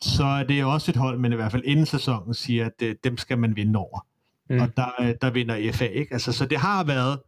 så 0.00 0.24
er 0.24 0.44
det 0.44 0.64
også 0.64 0.90
et 0.90 0.96
hold, 0.96 1.18
men 1.18 1.32
i 1.32 1.36
hvert 1.36 1.52
fald 1.52 1.62
inden 1.64 1.86
sæsonen 1.86 2.34
siger, 2.34 2.66
at 2.66 2.82
øh, 2.82 2.94
dem 3.04 3.16
skal 3.16 3.38
man 3.38 3.56
vinde 3.56 3.78
over. 3.78 4.06
Mm. 4.50 4.60
Og 4.60 4.76
der, 4.76 4.86
øh, 5.00 5.14
der 5.20 5.30
vinder 5.30 5.72
FA, 5.72 5.84
ikke? 5.84 6.12
Altså, 6.12 6.32
så 6.32 6.46
det 6.46 6.58
har 6.58 6.84
været 6.84 7.18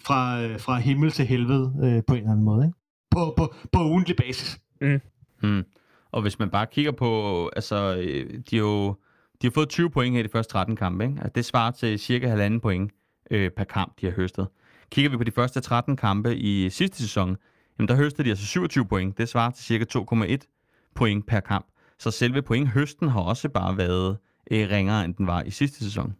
fra, 0.00 0.42
øh, 0.42 0.60
fra 0.60 0.78
himmel 0.78 1.10
til 1.10 1.26
helvede 1.26 1.72
øh, 1.82 2.02
på 2.06 2.14
en 2.14 2.18
eller 2.18 2.30
anden 2.30 2.44
måde, 2.44 2.64
ikke? 2.66 2.78
På, 3.10 3.34
på, 3.36 3.54
på 3.72 3.84
ugentlig 3.84 4.16
basis. 4.16 4.60
Mm. 4.80 5.00
Mm. 5.42 5.64
Og 6.12 6.22
hvis 6.22 6.38
man 6.38 6.50
bare 6.50 6.66
kigger 6.66 6.92
på, 6.92 7.50
altså, 7.56 7.96
øh, 7.96 8.40
de 8.50 8.56
har 8.56 8.62
jo 8.62 8.96
de 9.42 9.46
har 9.46 9.50
fået 9.50 9.68
20 9.68 9.90
point 9.90 10.14
her 10.14 10.20
i 10.20 10.22
de 10.22 10.28
første 10.28 10.52
13 10.52 10.76
kampe, 10.76 11.04
ikke? 11.04 11.16
Altså, 11.16 11.32
det 11.34 11.44
svarer 11.44 11.70
til 11.70 11.98
cirka 11.98 12.28
halvanden 12.28 12.60
point 12.60 12.92
øh, 13.30 13.50
per 13.50 13.64
kamp, 13.64 14.00
de 14.00 14.06
har 14.06 14.12
høstet. 14.12 14.48
Kigger 14.90 15.10
vi 15.10 15.16
på 15.16 15.24
de 15.24 15.30
første 15.30 15.60
13 15.60 15.96
kampe 15.96 16.36
i 16.36 16.70
sidste 16.70 16.96
sæson, 16.96 17.36
jamen 17.78 17.88
der 17.88 17.94
høstede 17.94 18.24
de 18.24 18.30
altså 18.30 18.46
27 18.46 18.86
point. 18.86 19.18
Det 19.18 19.28
svarer 19.28 19.50
til 19.50 19.64
cirka 19.64 19.84
2,1 19.98 20.92
point 20.94 21.26
per 21.26 21.40
kamp. 21.40 21.66
Så 21.98 22.10
selve 22.10 22.42
pointhøsten 22.42 23.08
har 23.08 23.20
også 23.20 23.48
bare 23.48 23.76
været 23.76 24.18
øh, 24.50 24.70
ringere, 24.70 25.04
end 25.04 25.14
den 25.14 25.26
var 25.26 25.42
i 25.42 25.50
sidste 25.50 25.84
sæson. 25.84 26.14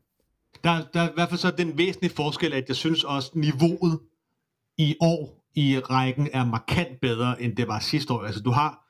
Der, 0.64 0.82
der 0.94 1.00
er 1.00 1.08
i 1.08 1.12
hvert 1.14 1.28
fald 1.28 1.38
så 1.38 1.50
den 1.50 1.78
væsentlige 1.78 2.12
forskel, 2.16 2.52
at 2.52 2.64
jeg 2.68 2.76
synes 2.76 3.04
også, 3.04 3.30
niveauet 3.34 4.00
i 4.78 4.96
år 5.00 5.44
i 5.54 5.78
rækken 5.78 6.28
er 6.32 6.44
markant 6.44 7.00
bedre, 7.00 7.42
end 7.42 7.56
det 7.56 7.68
var 7.68 7.78
sidste 7.78 8.12
år. 8.12 8.22
Altså 8.22 8.40
du 8.40 8.50
har, 8.50 8.86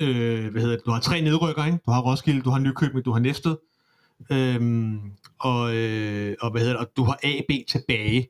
øh, 0.00 0.50
hvad 0.50 0.62
hedder 0.62 0.76
det, 0.76 0.86
du 0.86 0.90
har 0.90 1.00
tre 1.00 1.20
nedrykker, 1.20 1.64
ikke? 1.64 1.78
Du 1.86 1.90
har 1.90 2.00
Roskilde, 2.00 2.42
du 2.42 2.50
har 2.50 2.58
Nykøbing, 2.58 3.04
du 3.04 3.12
har 3.12 3.20
Næstved. 3.20 3.56
Øhm, 4.32 5.00
og, 5.38 5.76
øh, 5.76 6.36
og, 6.40 6.50
hvad 6.50 6.60
hedder 6.60 6.76
det, 6.76 6.86
og 6.86 6.92
du 6.96 7.04
har 7.04 7.18
AB 7.24 7.66
tilbage. 7.68 8.28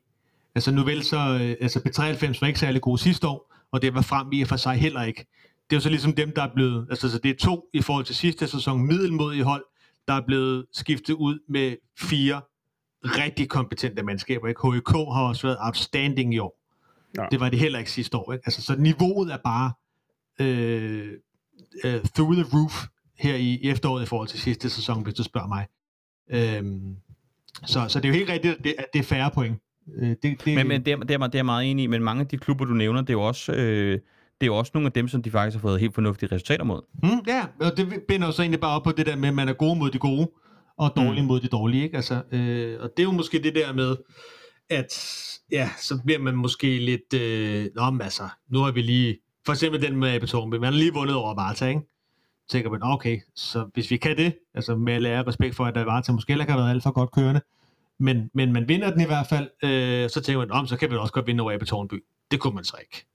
Altså 0.57 0.71
nu 0.71 0.83
vel 0.83 1.03
så, 1.03 1.17
øh, 1.17 1.55
altså 1.61 1.79
P93 1.79 2.37
var 2.41 2.47
ikke 2.47 2.59
særlig 2.59 2.81
god 2.81 2.97
sidste 2.97 3.27
år, 3.27 3.53
og 3.71 3.81
det 3.81 3.93
var 3.93 4.01
frem 4.01 4.31
i 4.31 4.41
og 4.41 4.47
for 4.47 4.55
sig 4.55 4.75
heller 4.75 5.03
ikke. 5.03 5.25
Det 5.69 5.75
er 5.75 5.77
jo 5.77 5.81
så 5.81 5.89
ligesom 5.89 6.13
dem, 6.13 6.31
der 6.31 6.43
er 6.43 6.53
blevet, 6.53 6.87
altså 6.89 7.09
så 7.09 7.17
det 7.17 7.31
er 7.31 7.35
to 7.35 7.69
i 7.73 7.81
forhold 7.81 8.05
til 8.05 8.15
sidste 8.15 8.47
sæson 8.47 8.81
middelmodige 8.81 9.43
hold, 9.43 9.63
der 10.07 10.13
er 10.13 10.21
blevet 10.21 10.65
skiftet 10.73 11.13
ud 11.13 11.39
med 11.49 11.75
fire 11.99 12.41
rigtig 13.03 13.49
kompetente 13.49 14.03
mandskaber. 14.03 14.47
Ikke? 14.47 14.61
HK 14.61 14.91
har 14.91 15.27
også 15.27 15.47
været 15.47 15.57
outstanding 15.59 16.33
i 16.33 16.39
år. 16.39 16.59
Ja. 17.17 17.25
Det 17.31 17.39
var 17.39 17.49
det 17.49 17.59
heller 17.59 17.79
ikke 17.79 17.91
sidste 17.91 18.17
år. 18.17 18.33
Ikke? 18.33 18.43
Altså, 18.45 18.61
så 18.61 18.75
niveauet 18.75 19.33
er 19.33 19.37
bare 19.37 19.71
øh, 20.39 21.11
øh, 21.83 22.01
through 22.15 22.35
the 22.35 22.45
roof 22.57 22.85
her 23.15 23.35
i, 23.35 23.59
i 23.61 23.69
efteråret 23.69 24.03
i 24.03 24.05
forhold 24.05 24.27
til 24.27 24.39
sidste 24.39 24.69
sæson, 24.69 25.03
hvis 25.03 25.13
du 25.13 25.23
spørger 25.23 25.47
mig. 25.47 25.67
Øhm, 26.29 26.95
så, 27.65 27.85
så 27.87 27.99
det 27.99 28.05
er 28.05 28.09
jo 28.09 28.15
helt 28.15 28.29
rigtigt, 28.29 28.57
at 28.57 28.63
det, 28.63 28.75
at 28.77 28.85
det 28.93 28.99
er 28.99 29.03
færre 29.03 29.31
point. 29.31 29.61
Øh, 29.95 30.09
det, 30.09 30.23
det, 30.23 30.45
men 30.45 30.67
men 30.67 30.85
det, 30.85 30.91
er, 30.91 30.97
det, 30.97 31.11
er, 31.11 31.27
det 31.27 31.39
er 31.39 31.43
meget 31.43 31.71
enig 31.71 31.83
i, 31.83 31.87
men 31.87 32.03
mange 32.03 32.21
af 32.21 32.27
de 32.27 32.37
klubber, 32.37 32.65
du 32.65 32.73
nævner, 32.73 33.01
det 33.01 33.09
er 33.09 33.13
jo 33.13 33.21
også... 33.21 33.53
Øh, 33.53 33.99
det 34.41 34.43
er 34.43 34.47
jo 34.47 34.57
også 34.57 34.71
nogle 34.73 34.85
af 34.85 34.91
dem, 34.91 35.07
som 35.07 35.21
de 35.23 35.31
faktisk 35.31 35.55
har 35.57 35.61
fået 35.61 35.79
helt 35.79 35.93
fornuftige 35.93 36.35
resultater 36.35 36.63
mod. 36.63 36.81
Mm, 37.03 37.09
ja, 37.27 37.45
og 37.61 37.77
det 37.77 38.03
binder 38.07 38.27
jo 38.27 38.31
så 38.31 38.41
egentlig 38.41 38.59
bare 38.59 38.75
op 38.75 38.83
på 38.83 38.91
det 38.91 39.05
der 39.05 39.15
med, 39.15 39.29
at 39.29 39.35
man 39.35 39.49
er 39.49 39.53
god 39.53 39.77
mod 39.77 39.91
de 39.91 39.99
gode, 39.99 40.31
og 40.77 40.93
dårlig 40.95 41.21
mm. 41.21 41.27
mod 41.27 41.39
de 41.39 41.47
dårlige. 41.47 41.83
Ikke? 41.83 41.95
Altså, 41.95 42.21
øh, 42.31 42.77
og 42.79 42.89
det 42.97 43.03
er 43.03 43.07
jo 43.07 43.11
måske 43.11 43.43
det 43.43 43.55
der 43.55 43.73
med, 43.73 43.95
at 44.69 44.93
ja, 45.51 45.69
så 45.79 45.99
bliver 46.05 46.19
man 46.19 46.35
måske 46.35 46.79
lidt, 46.79 47.13
øh, 47.13 47.65
nå, 47.75 47.89
men 47.89 48.01
altså, 48.01 48.23
nu 48.49 48.59
har 48.59 48.71
vi 48.71 48.81
lige, 48.81 49.17
for 49.45 49.53
eksempel 49.53 49.81
den 49.81 49.95
med 49.95 50.09
Abetornby, 50.09 50.55
man 50.55 50.63
har 50.63 50.79
lige 50.79 50.93
vundet 50.93 51.15
over 51.15 51.35
Varta, 51.35 51.67
ikke? 51.67 51.81
Så 52.47 52.51
tænker 52.51 52.69
man, 52.69 52.79
okay, 52.83 53.19
så 53.35 53.69
hvis 53.73 53.91
vi 53.91 53.97
kan 53.97 54.17
det, 54.17 54.33
altså 54.53 54.75
med 54.75 54.93
at 54.93 55.01
lære 55.01 55.27
respekt 55.27 55.55
for, 55.55 55.65
at 55.65 55.85
Varta 55.85 56.11
måske 56.11 56.31
heller 56.31 56.43
ikke 56.43 56.51
har 56.51 56.59
været 56.59 56.69
alt 56.69 56.83
for 56.83 56.91
godt 56.91 57.11
kørende, 57.11 57.41
men, 57.99 58.29
men 58.33 58.53
man 58.53 58.67
vinder 58.67 58.91
den 58.91 59.01
i 59.01 59.05
hvert 59.05 59.27
fald, 59.27 59.49
øh, 59.63 60.09
så 60.09 60.21
tænker 60.21 60.39
man, 60.39 60.51
om 60.51 60.67
så 60.67 60.77
kan 60.77 60.91
vi 60.91 60.95
også 60.95 61.13
godt 61.13 61.27
vinde 61.27 61.41
over 61.41 61.51
Ebbe 61.51 61.65
Tornby. 61.65 62.03
Det 62.31 62.39
kunne 62.39 62.55
man 62.55 62.63
så 62.63 62.77
ikke. 62.81 63.05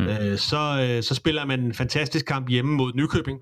Mm. 0.00 0.06
Øh, 0.06 0.38
så, 0.38 0.88
øh, 0.88 1.02
så 1.02 1.14
spiller 1.14 1.44
man 1.44 1.60
en 1.60 1.74
fantastisk 1.74 2.26
kamp 2.26 2.48
hjemme 2.48 2.74
mod 2.76 2.92
Nykøbing. 2.94 3.40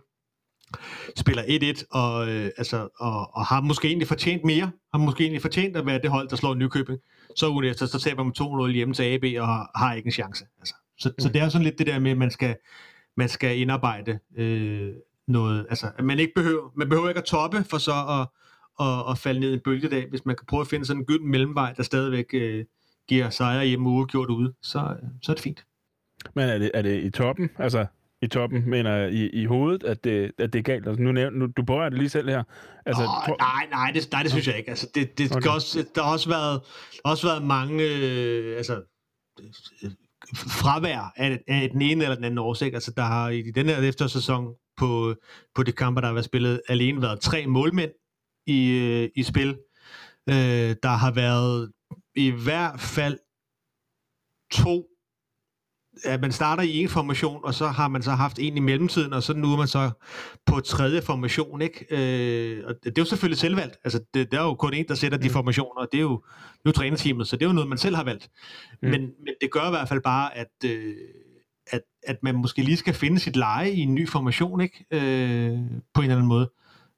Spiller 1.16 1.42
1-1, 1.42 1.84
og, 1.90 2.28
øh, 2.28 2.50
altså, 2.56 2.88
og, 2.98 3.34
og 3.36 3.46
har 3.46 3.60
måske 3.60 3.88
egentlig 3.88 4.08
fortjent 4.08 4.44
mere. 4.44 4.70
Har 4.92 4.98
måske 4.98 5.22
egentlig 5.22 5.42
fortjent 5.42 5.76
at 5.76 5.86
være 5.86 5.98
det 6.02 6.10
hold, 6.10 6.28
der 6.28 6.36
slår 6.36 6.54
Nykøbing. 6.54 6.98
Så 7.36 7.50
ugen 7.50 7.64
efter, 7.64 7.86
så 7.86 8.00
taber 8.00 8.22
man 8.22 8.68
2-0 8.68 8.74
hjemme 8.74 8.94
til 8.94 9.02
AB, 9.02 9.24
og 9.40 9.46
har, 9.46 9.70
har 9.74 9.94
ikke 9.94 10.06
en 10.06 10.12
chance. 10.12 10.44
Altså, 10.60 10.74
så, 10.98 11.08
mm. 11.08 11.14
så 11.20 11.28
det 11.28 11.40
er 11.42 11.48
sådan 11.48 11.64
lidt 11.64 11.78
det 11.78 11.86
der 11.86 11.98
med, 11.98 12.10
at 12.10 12.18
man 12.18 12.30
skal, 12.30 12.56
man 13.16 13.28
skal 13.28 13.58
indarbejde 13.58 14.18
øh, 14.36 14.92
noget. 15.28 15.66
Altså, 15.70 15.90
man, 16.02 16.18
ikke 16.18 16.32
behøver, 16.36 16.72
man 16.76 16.88
behøver 16.88 17.08
ikke 17.08 17.18
at 17.18 17.24
toppe, 17.24 17.64
for 17.64 17.78
så 17.78 17.92
at 17.92 18.26
at, 18.80 19.10
at 19.10 19.18
falde 19.18 19.40
ned 19.40 19.50
i 19.50 19.54
en 19.54 19.60
bølgedag. 19.60 20.06
Hvis 20.10 20.24
man 20.24 20.36
kan 20.36 20.46
prøve 20.46 20.60
at 20.60 20.66
finde 20.66 20.86
sådan 20.86 21.00
en 21.00 21.06
gylden 21.06 21.30
mellemvej, 21.30 21.72
der 21.72 21.82
stadigvæk 21.82 22.26
øh, 22.34 22.64
giver 23.08 23.30
sejre 23.30 23.66
hjemme 23.66 23.88
uafgjort 23.88 24.30
ude, 24.30 24.52
så, 24.62 24.96
så 25.22 25.32
er 25.32 25.34
det 25.34 25.42
fint. 25.42 25.64
Men 26.34 26.48
er 26.48 26.58
det, 26.58 26.70
er 26.74 26.82
det 26.82 27.04
i 27.04 27.10
toppen? 27.10 27.50
Altså, 27.58 27.86
i 28.22 28.26
toppen, 28.26 28.70
mener 28.70 28.94
jeg, 28.96 29.12
i, 29.12 29.28
i 29.28 29.44
hovedet, 29.44 29.84
at 29.84 30.04
det, 30.04 30.32
at 30.38 30.52
det 30.52 30.58
er 30.58 30.62
galt? 30.62 30.88
Altså, 30.88 31.02
nu, 31.02 31.12
nævner, 31.12 31.38
nu, 31.38 31.46
du 31.56 31.62
bor 31.62 31.82
det 31.82 31.98
lige 31.98 32.08
selv 32.08 32.28
her. 32.28 32.42
Altså, 32.86 33.02
oh, 33.02 33.26
tror... 33.26 33.36
nej, 33.38 33.66
nej 33.70 33.90
det, 33.90 34.08
nej, 34.12 34.22
det 34.22 34.30
synes 34.30 34.46
jeg 34.46 34.58
ikke. 34.58 34.70
Altså, 34.70 34.90
det, 34.94 35.18
det 35.18 35.36
okay. 35.36 35.50
også, 35.50 35.86
der 35.94 36.02
har 36.02 36.12
også 36.12 36.28
været, 36.28 36.60
også 37.04 37.26
været 37.26 37.42
mange 37.42 37.84
øh, 37.84 38.56
altså, 38.56 38.82
fravær 40.34 41.12
af, 41.16 41.40
af 41.48 41.70
den 41.70 41.82
ene 41.82 42.02
eller 42.02 42.14
den 42.14 42.24
anden 42.24 42.38
årsag. 42.38 42.74
Altså, 42.74 42.92
der 42.96 43.02
har 43.02 43.28
i 43.28 43.42
den 43.42 43.66
her 43.66 43.78
eftersæson 43.78 44.54
på, 44.76 45.14
på 45.54 45.62
de 45.62 45.72
kampe, 45.72 46.00
der 46.00 46.06
har 46.06 46.14
været 46.14 46.24
spillet, 46.24 46.60
alene 46.68 47.02
været 47.02 47.20
tre 47.20 47.46
målmænd 47.46 47.90
i, 48.46 48.70
øh, 48.70 49.10
i 49.16 49.22
spil. 49.22 49.58
Øh, 50.28 50.76
der 50.82 50.96
har 50.96 51.10
været 51.10 51.72
i 52.14 52.30
hvert 52.30 52.80
fald 52.80 53.18
to 54.52 54.86
at 56.04 56.20
man 56.20 56.32
starter 56.32 56.62
i 56.62 56.82
en 56.82 56.88
formation, 56.88 57.40
og 57.44 57.54
så 57.54 57.68
har 57.68 57.88
man 57.88 58.02
så 58.02 58.10
haft 58.10 58.38
en 58.38 58.56
i 58.56 58.60
mellemtiden, 58.60 59.12
og 59.12 59.22
så 59.22 59.34
nu 59.34 59.52
er 59.52 59.56
man 59.56 59.68
så 59.68 59.90
på 60.46 60.60
tredje 60.60 61.02
formation, 61.02 61.62
ikke? 61.62 61.86
Øh, 61.90 62.64
og 62.66 62.74
det 62.84 62.98
er 62.98 63.02
jo 63.02 63.04
selvfølgelig 63.04 63.38
selvvalgt. 63.38 63.76
Altså, 63.84 64.00
det, 64.14 64.32
der 64.32 64.40
er 64.40 64.44
jo 64.44 64.54
kun 64.54 64.74
en, 64.74 64.88
der 64.88 64.94
sætter 64.94 65.18
de 65.18 65.28
mm. 65.28 65.32
formationer, 65.32 65.80
og 65.80 65.88
det 65.92 65.98
er 65.98 66.02
jo, 66.02 66.22
det 66.52 66.58
er 66.58 66.60
jo 66.66 66.72
trænerteamet, 66.72 67.28
så 67.28 67.36
det 67.36 67.42
er 67.42 67.48
jo 67.48 67.52
noget, 67.52 67.68
man 67.68 67.78
selv 67.78 67.96
har 67.96 68.04
valgt. 68.04 68.30
Mm. 68.82 68.88
Men, 68.88 69.00
men 69.00 69.34
det 69.40 69.50
gør 69.50 69.66
i 69.66 69.70
hvert 69.70 69.88
fald 69.88 70.00
bare, 70.00 70.36
at, 70.36 70.52
øh, 70.64 70.94
at, 71.72 71.80
at 72.06 72.16
man 72.22 72.34
måske 72.34 72.62
lige 72.62 72.76
skal 72.76 72.94
finde 72.94 73.18
sit 73.18 73.36
leje 73.36 73.70
i 73.70 73.80
en 73.80 73.94
ny 73.94 74.08
formation, 74.08 74.60
ikke? 74.60 74.84
Øh, 74.90 75.58
på 75.94 76.00
en 76.00 76.04
eller 76.04 76.16
anden 76.16 76.28
måde. 76.28 76.50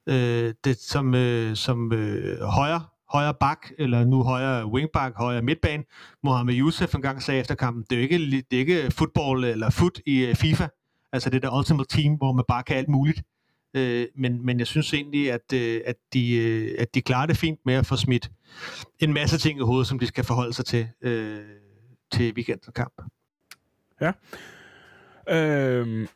Øh, 0.07 0.53
det 0.63 0.77
som, 0.77 1.15
øh, 1.15 1.55
som 1.55 1.93
øh, 1.93 2.41
højre 2.41 2.81
højre 3.09 3.33
bak, 3.33 3.67
eller 3.77 4.05
nu 4.05 4.23
højre 4.23 4.65
wingback, 4.65 5.17
højre 5.17 5.41
midtbane. 5.41 5.83
Mohamed 6.23 6.55
Youssef 6.55 6.95
engang 6.95 7.23
sagde 7.23 7.39
efter 7.39 7.55
kampen, 7.55 7.83
det 7.89 7.91
er 7.91 7.99
jo 7.99 8.03
ikke, 8.03 8.43
det 8.51 8.53
er 8.53 8.59
ikke 8.59 8.91
football 8.91 9.43
eller 9.43 9.69
foot 9.69 9.99
i 10.05 10.25
øh, 10.25 10.35
FIFA, 10.35 10.67
altså 11.11 11.29
det 11.29 11.41
der 11.41 11.57
Ultimate 11.57 11.89
Team, 11.89 12.13
hvor 12.13 12.31
man 12.31 12.45
bare 12.47 12.63
kan 12.63 12.77
alt 12.77 12.89
muligt. 12.89 13.21
Øh, 13.73 14.07
men, 14.15 14.45
men 14.45 14.59
jeg 14.59 14.67
synes 14.67 14.93
egentlig, 14.93 15.31
at, 15.31 15.53
øh, 15.53 15.81
at, 15.85 15.95
de, 16.13 16.35
øh, 16.35 16.75
at 16.79 16.95
de 16.95 17.01
klarer 17.01 17.25
det 17.25 17.37
fint 17.37 17.59
med 17.65 17.73
at 17.73 17.85
få 17.85 17.95
smidt 17.95 18.31
en 18.99 19.13
masse 19.13 19.37
ting 19.37 19.59
i 19.59 19.63
hovedet, 19.63 19.87
som 19.87 19.99
de 19.99 20.07
skal 20.07 20.23
forholde 20.23 20.53
sig 20.53 20.65
til 20.65 20.87
øh, 21.01 21.45
til 22.11 22.33
weekendens 22.33 22.69
kamp. 22.75 23.01
Ja. 24.01 24.11
Øh, 25.29 26.07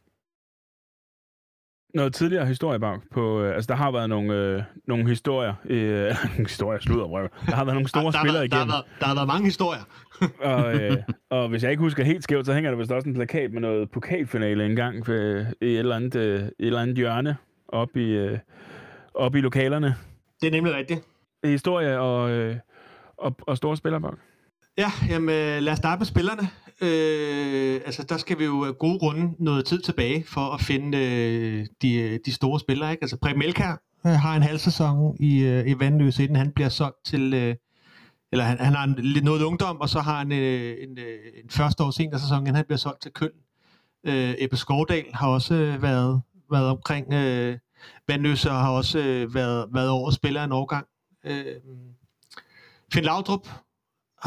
noget 1.94 2.14
tidligere 2.14 2.46
historie 2.46 2.80
bag 2.80 3.00
på... 3.12 3.42
Øh, 3.42 3.56
altså, 3.56 3.68
der 3.68 3.76
har 3.76 3.92
været 3.92 4.10
nogle, 4.10 4.34
øh, 4.34 4.62
nogle 4.88 5.10
historier... 5.10 5.54
Øh, 5.66 6.16
historier, 6.48 6.80
slutter, 6.80 7.06
røv. 7.06 7.30
Der 7.46 7.56
har 7.56 7.66
været 7.66 7.76
nogle 7.76 7.88
store 7.88 8.12
der, 8.12 8.20
spillere 8.20 8.48
der, 8.48 8.56
igennem. 8.56 8.68
Der, 8.68 8.76
der, 8.76 8.84
der 9.00 9.06
har 9.06 9.16
været 9.16 9.28
mange 9.28 9.46
historier. 9.46 9.82
og, 10.52 10.76
øh, 10.76 10.98
og 11.30 11.50
hvis 11.50 11.64
jeg 11.64 11.72
ikke 11.72 11.82
husker 11.82 12.04
helt 12.04 12.24
skævt, 12.24 12.46
så 12.46 12.54
hænger 12.54 12.72
der 12.72 12.78
vist 12.78 12.92
også 12.92 13.10
en 13.10 13.16
plakat 13.16 13.52
med 13.52 13.62
noget 13.62 13.92
pokalfinale 13.92 14.66
engang 14.66 15.06
for, 15.06 15.14
i 15.14 15.46
et 15.62 15.80
eller 15.80 15.96
andet, 15.96 16.16
øh, 16.16 16.42
et 16.42 16.52
eller 16.60 16.82
andet 16.82 16.96
hjørne 16.96 17.38
op 17.68 17.98
i, 17.98 18.10
øh, 18.10 18.40
op 19.14 19.36
i 19.36 19.42
lokalerne. 19.42 19.96
Det 20.42 20.48
er 20.48 20.52
nemlig 20.52 20.74
rigtigt. 20.74 21.02
Historie 21.44 22.00
og, 22.00 22.30
øh, 22.30 22.56
og, 23.18 23.36
og 23.48 23.58
store 23.58 23.78
spillere 23.78 24.02
bag. 24.02 24.12
Ja, 24.78 24.92
jamen 25.10 25.30
øh, 25.30 25.62
lad 25.62 25.74
os 25.74 25.78
starte 25.78 26.00
med 26.00 26.06
spillerne. 26.06 26.50
Øh, 26.82 27.82
altså, 27.86 28.04
der 28.04 28.18
skal 28.18 28.40
vi 28.40 28.46
jo 28.46 28.66
af 28.66 28.78
gode 28.78 29.00
grunde 29.00 29.44
noget 29.44 29.66
tid 29.66 29.82
tilbage 29.82 30.24
for 30.28 30.54
at 30.54 30.62
finde 30.62 30.98
øh, 30.98 31.66
de, 31.82 31.96
øh, 31.96 32.20
de 32.26 32.34
store 32.34 32.60
spillere. 32.60 32.92
Ikke? 32.92 33.04
Altså, 33.04 33.18
Preben 33.18 33.42
Elkær 33.42 33.82
øh, 34.06 34.12
har 34.12 34.36
en 34.36 34.44
halv 34.44 34.60
sæson 34.60 35.18
i, 35.20 35.44
øh, 35.44 35.68
i 35.68 35.80
Vandløse, 35.80 36.24
inden 36.24 36.36
han 36.36 36.52
bliver 36.52 36.70
solgt 36.70 37.06
til... 37.06 37.34
Øh, 37.34 37.56
eller 38.32 38.46
han, 38.46 38.58
han 38.58 38.74
har 38.74 38.84
en, 38.84 39.24
noget 39.24 39.42
ungdom, 39.42 39.82
og 39.82 39.90
så 39.90 40.00
har 40.00 40.18
han 40.18 40.32
øh, 40.32 40.78
en, 40.84 40.98
øh, 40.98 41.20
en 41.44 41.50
første 41.50 41.84
års 41.84 41.96
senere 41.96 42.20
sæson, 42.20 42.40
inden 42.40 42.56
han 42.56 42.66
bliver 42.66 42.78
solgt 42.78 43.02
til 43.02 43.12
Køln. 43.12 43.32
Øh, 44.04 44.36
Ebbe 44.38 44.58
Skovdal 44.58 45.06
har 45.14 45.28
også 45.28 45.78
været, 45.82 46.22
været 46.52 46.70
omkring 46.70 47.14
øh, 47.14 47.58
Vandløse, 48.08 48.52
og 48.52 48.56
har 48.56 48.72
også 48.72 49.00
øh, 49.00 49.34
været, 49.34 49.68
været 49.74 49.90
over 49.90 50.12
spiller 50.12 50.44
en 50.44 50.52
årgang. 50.52 50.86
Øh, 51.26 51.46
Finn 52.94 53.06
Laudrup 53.06 53.48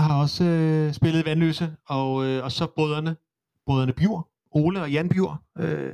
har 0.02 0.20
også 0.20 0.44
øh, 0.44 0.92
spillet 0.92 1.26
Vandløse, 1.26 1.72
og, 1.86 2.24
øh, 2.26 2.44
og 2.44 2.52
så 2.52 2.66
brødrene, 2.66 3.16
brødrene 3.66 3.92
Bjur, 3.92 4.28
Ole 4.50 4.80
og 4.80 4.90
Jan 4.90 5.08
Bjur, 5.08 5.42
øh, 5.58 5.92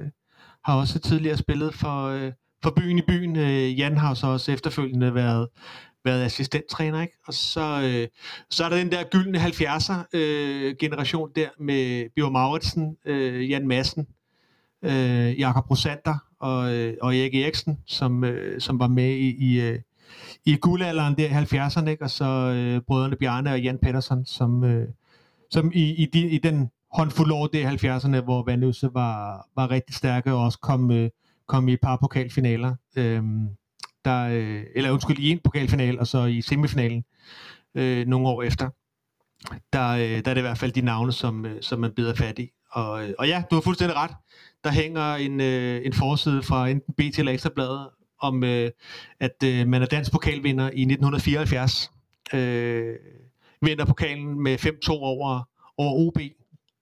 har 0.64 0.76
også 0.76 0.98
tidligere 0.98 1.36
spillet 1.36 1.74
for, 1.74 2.06
øh, 2.06 2.32
for 2.62 2.70
byen 2.70 2.98
i 2.98 3.02
byen. 3.08 3.36
Øh, 3.36 3.78
Jan 3.78 3.96
har 3.96 4.14
så 4.14 4.26
også 4.26 4.52
efterfølgende 4.52 5.14
været, 5.14 5.48
været 6.04 6.24
assistenttræner, 6.24 7.02
ikke? 7.02 7.16
Og 7.26 7.34
så, 7.34 7.80
øh, 7.82 8.08
så 8.50 8.64
er 8.64 8.68
der 8.68 8.76
den 8.76 8.92
der 8.92 9.04
gyldne 9.04 9.38
70'er 9.38 10.04
øh, 10.12 10.74
generation 10.80 11.30
der 11.36 11.48
med 11.58 12.08
Bjørn 12.16 12.32
Mauritsen, 12.32 12.96
øh, 13.04 13.50
Jan 13.50 13.68
Madsen, 13.68 14.06
øh, 14.82 15.40
Jakob 15.40 15.70
Rosander 15.70 16.18
og, 16.40 16.74
øh, 16.74 16.96
og 17.02 17.16
Erik 17.16 17.34
Eriksen, 17.34 17.78
som, 17.86 18.24
øh, 18.24 18.60
som 18.60 18.80
var 18.80 18.88
med 18.88 19.10
i, 19.10 19.36
i, 19.38 19.60
øh, 19.60 19.78
i 20.44 20.56
guldalderen 20.56 21.14
der 21.16 21.26
i 21.26 21.44
70'erne, 21.44 21.88
ikke? 21.88 22.04
og 22.04 22.10
så 22.10 22.24
øh, 22.24 22.80
brødrene 22.80 23.16
Bjarne 23.16 23.52
og 23.52 23.60
Jan 23.60 23.78
Pettersson, 23.78 24.24
som, 24.24 24.64
øh, 24.64 24.88
som 25.50 25.72
i, 25.74 25.94
i, 25.94 26.06
de, 26.06 26.28
i 26.28 26.38
den 26.38 26.70
håndfuld 26.92 27.32
år 27.32 27.46
der 27.46 27.70
i 27.70 27.74
70'erne, 27.74 28.20
hvor 28.20 28.42
Vandløse 28.42 28.90
var, 28.94 29.46
var 29.56 29.70
rigtig 29.70 29.94
stærke 29.94 30.32
og 30.32 30.44
også 30.44 30.58
kom, 30.58 30.90
øh, 30.90 31.10
kom 31.46 31.68
i 31.68 31.72
et 31.72 31.80
par 31.80 31.96
pokalfinaler. 31.96 32.74
Øh, 32.96 33.22
der, 34.04 34.28
øh, 34.32 34.64
eller 34.74 34.90
undskyld, 34.90 35.18
i 35.18 35.30
en 35.30 35.40
pokalfinal, 35.44 35.98
og 35.98 36.06
så 36.06 36.24
i 36.24 36.40
semifinalen 36.40 37.04
øh, 37.74 38.06
nogle 38.06 38.28
år 38.28 38.42
efter. 38.42 38.70
Der, 39.72 39.88
øh, 39.88 40.24
der 40.24 40.30
er 40.30 40.34
det 40.34 40.38
i 40.38 40.40
hvert 40.40 40.58
fald 40.58 40.72
de 40.72 40.80
navne, 40.80 41.12
som, 41.12 41.46
øh, 41.46 41.62
som 41.62 41.80
man 41.80 41.92
bider 41.96 42.14
fat 42.14 42.38
i. 42.38 42.50
Og, 42.72 43.04
øh, 43.04 43.14
og 43.18 43.28
ja, 43.28 43.42
du 43.50 43.56
har 43.56 43.60
fuldstændig 43.60 43.96
ret. 43.96 44.10
Der 44.64 44.70
hænger 44.70 45.14
en, 45.14 45.40
øh, 45.40 45.86
en 45.86 45.92
forside 45.92 46.42
fra 46.42 46.68
enten 46.68 46.94
BT 46.94 47.18
eller 47.18 47.32
Ekstrabladet 47.32 47.88
om, 48.20 48.44
øh, 48.44 48.70
at 49.20 49.36
øh, 49.44 49.68
man 49.68 49.82
er 49.82 49.86
dansk 49.86 50.12
pokalvinder 50.12 50.64
i 50.64 50.82
1974. 50.82 51.90
Øh, 52.34 52.94
vinder 53.62 53.84
pokalen 53.84 54.42
med 54.42 54.58
5-2 54.58 54.90
over, 54.90 55.48
over 55.76 56.06
OB. 56.06 56.18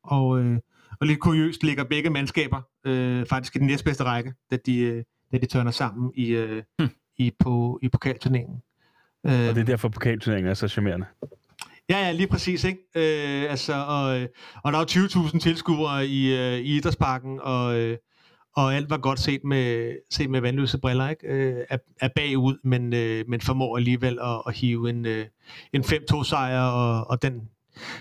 Og, 0.02 0.40
øh, 0.40 0.58
og 1.00 1.06
lidt 1.06 1.20
kuriøst 1.20 1.62
ligger 1.62 1.84
begge 1.84 2.10
mandskaber 2.10 2.62
øh, 2.84 3.26
faktisk 3.26 3.56
i 3.56 3.58
den 3.58 3.66
næstbedste 3.66 4.04
række, 4.04 4.34
da 4.50 4.56
de, 4.66 4.78
øh, 4.78 5.04
da 5.32 5.38
de 5.38 5.46
tørner 5.46 5.70
sammen 5.70 6.12
i, 6.14 6.28
øh, 6.28 6.62
hmm. 6.78 6.88
i, 7.16 7.32
på, 7.38 7.78
i 7.82 7.88
pokalturneringen. 7.88 8.62
Og 9.24 9.30
det 9.30 9.58
er 9.58 9.64
derfor 9.64 9.88
pokalturneringen 9.88 10.50
er 10.50 10.54
så 10.54 10.68
charmerende. 10.68 11.06
Ja, 11.90 11.98
ja, 11.98 12.12
lige 12.12 12.26
præcis, 12.26 12.64
ikke? 12.64 12.80
Øh, 12.94 13.50
altså, 13.50 13.74
og, 13.74 14.28
og 14.64 14.72
der 14.72 14.78
er 14.78 14.84
jo 14.94 15.06
20.000 15.06 15.38
tilskuere 15.38 16.06
i, 16.06 16.36
øh, 16.36 16.58
i 16.58 16.76
idrætsparken, 16.76 17.40
og, 17.42 17.78
øh, 17.78 17.96
og 18.56 18.74
alt 18.74 18.90
var 18.90 18.98
godt 18.98 19.20
set 19.20 19.44
med, 19.44 19.96
set 20.10 20.30
med 20.30 20.40
vandløse 20.40 20.78
briller, 20.78 21.08
ikke? 21.08 21.26
Øh, 21.26 21.64
er, 21.70 21.78
er 22.00 22.08
bagud, 22.16 22.58
men, 22.64 22.94
øh, 22.94 23.24
men 23.28 23.40
formår 23.40 23.76
alligevel 23.76 24.18
at, 24.22 24.42
at 24.46 24.54
hive 24.54 24.90
en, 24.90 25.06
øh, 25.06 25.26
en 25.72 25.82
5-2 25.82 26.24
sejr, 26.24 26.62
og, 26.62 27.10
og 27.10 27.22
den 27.22 27.48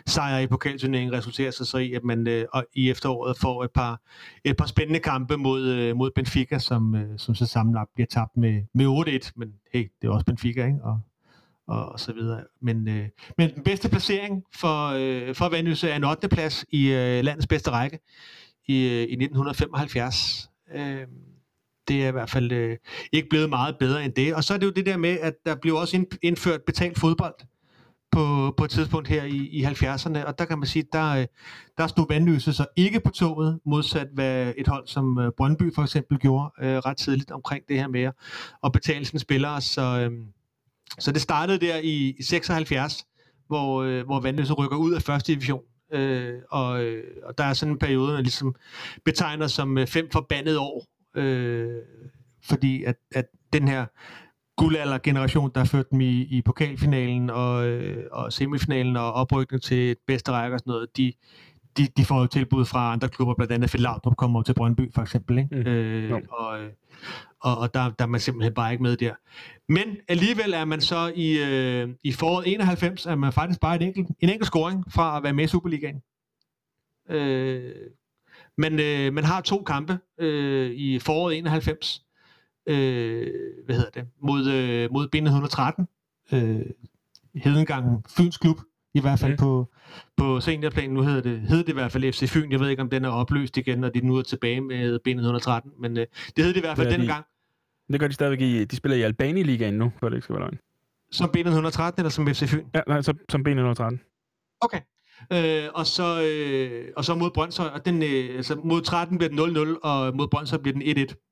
sejr 0.05 0.39
i 0.39 0.47
pokalturneringen 0.47 1.13
resulterer 1.13 1.51
sig 1.51 1.67
så 1.67 1.77
i, 1.77 1.93
at 1.93 2.03
man 2.03 2.27
øh, 2.27 2.45
i 2.73 2.89
efteråret 2.89 3.37
får 3.37 3.63
et 3.63 3.71
par, 3.71 4.01
et 4.43 4.57
par 4.57 4.65
spændende 4.65 4.99
kampe 4.99 5.37
mod, 5.37 5.65
øh, 5.65 5.95
mod 5.95 6.11
Benfica, 6.15 6.59
som, 6.59 6.95
øh, 6.95 7.19
som 7.19 7.35
så 7.35 7.45
sammenlagt 7.45 7.93
bliver 7.93 8.07
tabt 8.07 8.37
med, 8.37 8.61
med 8.73 9.21
8-1, 9.25 9.31
men 9.35 9.53
hey, 9.73 9.91
det 10.01 10.07
er 10.07 10.11
også 10.11 10.25
Benfica, 10.25 10.65
ikke? 10.65 10.79
Og, 10.83 10.99
og, 11.67 11.85
og 11.85 11.99
så 11.99 12.13
videre. 12.13 12.43
Men, 12.61 12.87
øh, 12.87 13.07
men 13.37 13.55
den 13.55 13.63
bedste 13.63 13.89
placering 13.89 14.43
for, 14.55 14.87
øh, 14.87 15.35
for 15.35 15.49
Vandløse 15.49 15.89
er 15.89 15.95
en 15.95 16.03
8. 16.03 16.27
plads 16.27 16.65
i 16.69 16.87
øh, 16.87 17.23
landets 17.23 17.47
bedste 17.47 17.71
række 17.71 17.99
i, 18.67 18.85
øh, 18.85 19.01
i 19.01 19.15
1975. 19.15 20.49
Øh, 20.75 21.07
det 21.87 22.03
er 22.03 22.07
i 22.07 22.11
hvert 22.11 22.29
fald 22.29 22.51
øh, 22.51 22.77
ikke 23.11 23.29
blevet 23.29 23.49
meget 23.49 23.75
bedre 23.79 24.05
end 24.05 24.13
det. 24.13 24.35
Og 24.35 24.43
så 24.43 24.53
er 24.53 24.57
det 24.57 24.65
jo 24.65 24.71
det 24.71 24.85
der 24.85 24.97
med, 24.97 25.19
at 25.19 25.33
der 25.45 25.55
blev 25.55 25.75
også 25.75 26.05
indført 26.21 26.61
betalt 26.61 26.99
fodbold 26.99 27.35
på, 28.11 28.53
på 28.57 28.63
et 28.63 28.69
tidspunkt 28.69 29.07
her 29.07 29.23
i, 29.23 29.37
i 29.37 29.63
70'erne, 29.63 30.25
og 30.25 30.39
der 30.39 30.45
kan 30.45 30.57
man 30.59 30.67
sige, 30.67 30.85
der, 30.93 31.09
øh, 31.11 31.25
der 31.77 31.87
stod 31.87 32.05
Vandløse 32.09 32.53
så 32.53 32.65
ikke 32.75 32.99
på 32.99 33.09
toget, 33.11 33.59
modsat 33.65 34.07
hvad 34.13 34.53
et 34.57 34.67
hold 34.67 34.87
som 34.87 35.19
øh, 35.19 35.31
Brøndby 35.37 35.75
for 35.75 35.81
eksempel 35.81 36.17
gjorde 36.17 36.51
øh, 36.61 36.77
ret 36.77 36.97
tidligt 36.97 37.31
omkring 37.31 37.63
det 37.69 37.77
her 37.77 37.87
med 37.87 38.11
at 38.63 38.71
betale 38.71 39.05
sine 39.05 39.19
spillere. 39.19 39.61
Så, 39.61 39.81
øh, 39.81 40.11
så 40.99 41.11
det 41.11 41.21
startede 41.21 41.59
der 41.59 41.77
i, 41.77 42.15
i 42.19 42.23
76, 42.23 43.05
hvor, 43.47 43.83
øh, 43.83 44.05
hvor 44.05 44.19
Vandløse 44.19 44.53
rykker 44.53 44.77
ud 44.77 44.93
af 44.93 45.01
første 45.01 45.33
division 45.33 45.61
Øh, 45.91 46.33
og, 46.49 46.83
øh, 46.83 47.03
og 47.23 47.37
der 47.37 47.43
er 47.43 47.53
sådan 47.53 47.73
en 47.73 47.79
periode, 47.79 48.13
man 48.13 48.23
ligesom 48.23 48.55
betegner 49.05 49.47
som 49.47 49.77
øh, 49.77 49.87
fem 49.87 50.09
forbandede 50.11 50.59
år. 50.59 50.85
Øh, 51.15 51.81
fordi 52.43 52.83
at, 52.83 52.95
at 53.15 53.25
den 53.53 53.67
her 53.67 53.85
guldalder-generation, 54.57 55.51
der 55.55 55.63
førte 55.63 55.89
dem 55.91 56.01
i, 56.01 56.21
i 56.21 56.41
pokalfinalen 56.41 57.29
og, 57.29 57.67
øh, 57.67 58.05
og 58.11 58.33
semifinalen 58.33 58.97
og 58.97 59.13
oprykning 59.13 59.63
til 59.63 59.95
bedste 60.07 60.31
række 60.31 60.55
og 60.55 60.59
sådan 60.59 60.71
noget, 60.71 60.97
de, 60.97 61.13
de, 61.77 61.87
de 61.97 62.05
får 62.05 62.19
jo 62.19 62.27
tilbud 62.27 62.65
fra 62.65 62.93
andre 62.93 63.09
klubber, 63.09 63.33
blandt 63.35 63.53
andet 63.53 63.69
Phil 63.69 63.81
Laudrup 63.81 64.15
kommer 64.15 64.41
til 64.43 64.53
Brøndby 64.53 64.93
for 64.93 65.01
eksempel, 65.01 65.37
ikke? 65.37 65.55
Mm. 65.55 65.61
Øh, 65.61 66.09
Jo. 66.09 66.21
og, 66.29 66.59
og, 67.41 67.57
og 67.57 67.73
der, 67.73 67.89
der 67.89 68.05
er 68.05 68.09
man 68.09 68.19
simpelthen 68.19 68.53
bare 68.53 68.71
ikke 68.71 68.83
med 68.83 68.97
der. 68.97 69.13
Men 69.69 69.97
alligevel 70.07 70.53
er 70.53 70.65
man 70.65 70.81
så 70.81 71.11
i, 71.15 71.37
øh, 71.39 71.89
i 72.03 72.11
foråret 72.11 72.53
91, 72.53 73.05
er 73.05 73.15
man 73.15 73.33
faktisk 73.33 73.59
bare 73.59 73.75
en 73.75 73.81
enkelt, 73.81 74.07
en 74.19 74.29
enkelt 74.29 74.45
scoring 74.47 74.83
fra 74.91 75.17
at 75.17 75.23
være 75.23 75.33
med 75.33 75.43
i 75.43 75.47
Superligaen. 75.47 76.01
Øh, 77.09 77.73
men 78.57 78.79
øh, 78.79 79.13
man 79.13 79.23
har 79.23 79.41
to 79.41 79.63
kampe 79.63 79.99
øh, 80.19 80.71
i 80.71 80.99
foråret 80.99 81.37
91. 81.37 82.01
Øh, 82.67 83.27
hvad 83.65 83.75
hedder 83.75 83.89
det? 83.89 84.07
Mod, 84.21 84.47
øh, 84.49 84.91
mod 84.91 85.07
Binde 85.07 85.27
113. 85.27 85.87
Øh, 86.33 86.61
Hedengangen 87.35 88.03
Fyns 88.17 88.37
Klub, 88.37 88.57
i 88.93 89.01
hvert 89.01 89.19
fald 89.19 89.31
mm. 89.31 89.37
på, 89.37 89.67
på 90.17 90.39
seniorplanen. 90.39 90.93
Nu 90.93 91.01
hedder 91.01 91.21
det, 91.21 91.39
hedder 91.39 91.63
det 91.63 91.69
i 91.69 91.73
hvert 91.73 91.91
fald 91.91 92.13
FC 92.13 92.29
Fyn. 92.29 92.51
Jeg 92.51 92.59
ved 92.59 92.69
ikke, 92.69 92.81
om 92.81 92.89
den 92.89 93.05
er 93.05 93.09
opløst 93.09 93.57
igen, 93.57 93.83
og 93.83 93.93
de 93.93 94.01
nu 94.01 94.15
er 94.15 94.21
tilbage 94.21 94.61
med 94.61 94.99
Binde 94.99 95.21
113. 95.21 95.71
Men 95.79 95.97
øh, 95.97 96.05
det 96.35 96.45
hed 96.45 96.53
det 96.53 96.57
i 96.57 96.59
hvert 96.59 96.77
fald 96.77 96.87
Det 96.87 96.93
er 96.93 96.97
de. 96.97 97.01
dengang. 97.01 97.25
Det 97.91 97.99
gør 97.99 98.07
de 98.07 98.13
stadigvæk 98.13 98.41
i... 98.41 98.65
De 98.65 98.75
spiller 98.75 98.97
i 98.97 99.01
Albani-ligaen 99.01 99.73
nu, 99.73 99.91
for 99.99 100.09
det 100.09 100.15
ikke 100.15 100.23
skal 100.23 100.33
være 100.33 100.43
løgn. 100.43 100.59
Som 101.11 101.29
Binde 101.29 101.49
113 101.49 102.01
eller 102.01 102.09
som 102.09 102.27
FC 102.27 102.49
Fyn? 102.49 102.65
Ja, 102.75 102.81
nej, 102.87 103.01
så, 103.01 103.13
som 103.29 103.45
B113. 103.47 104.57
Okay. 104.61 104.81
Øh, 105.33 105.69
og, 105.73 105.87
så, 105.87 106.21
øh, 106.21 106.87
og 106.97 107.05
så 107.05 107.15
mod 107.15 107.31
Brøndshøj, 107.31 107.67
og 107.67 107.85
den, 107.85 108.03
øh, 108.03 108.35
altså 108.35 108.55
mod 108.63 108.81
13 108.81 109.17
bliver 109.17 109.29
den 109.29 109.39
0-0, 109.57 109.79
og 109.83 110.15
mod 110.15 110.27
Brøndshøj 110.27 110.59
bliver 110.59 110.73
den 110.73 111.07
1-1. 111.09 111.26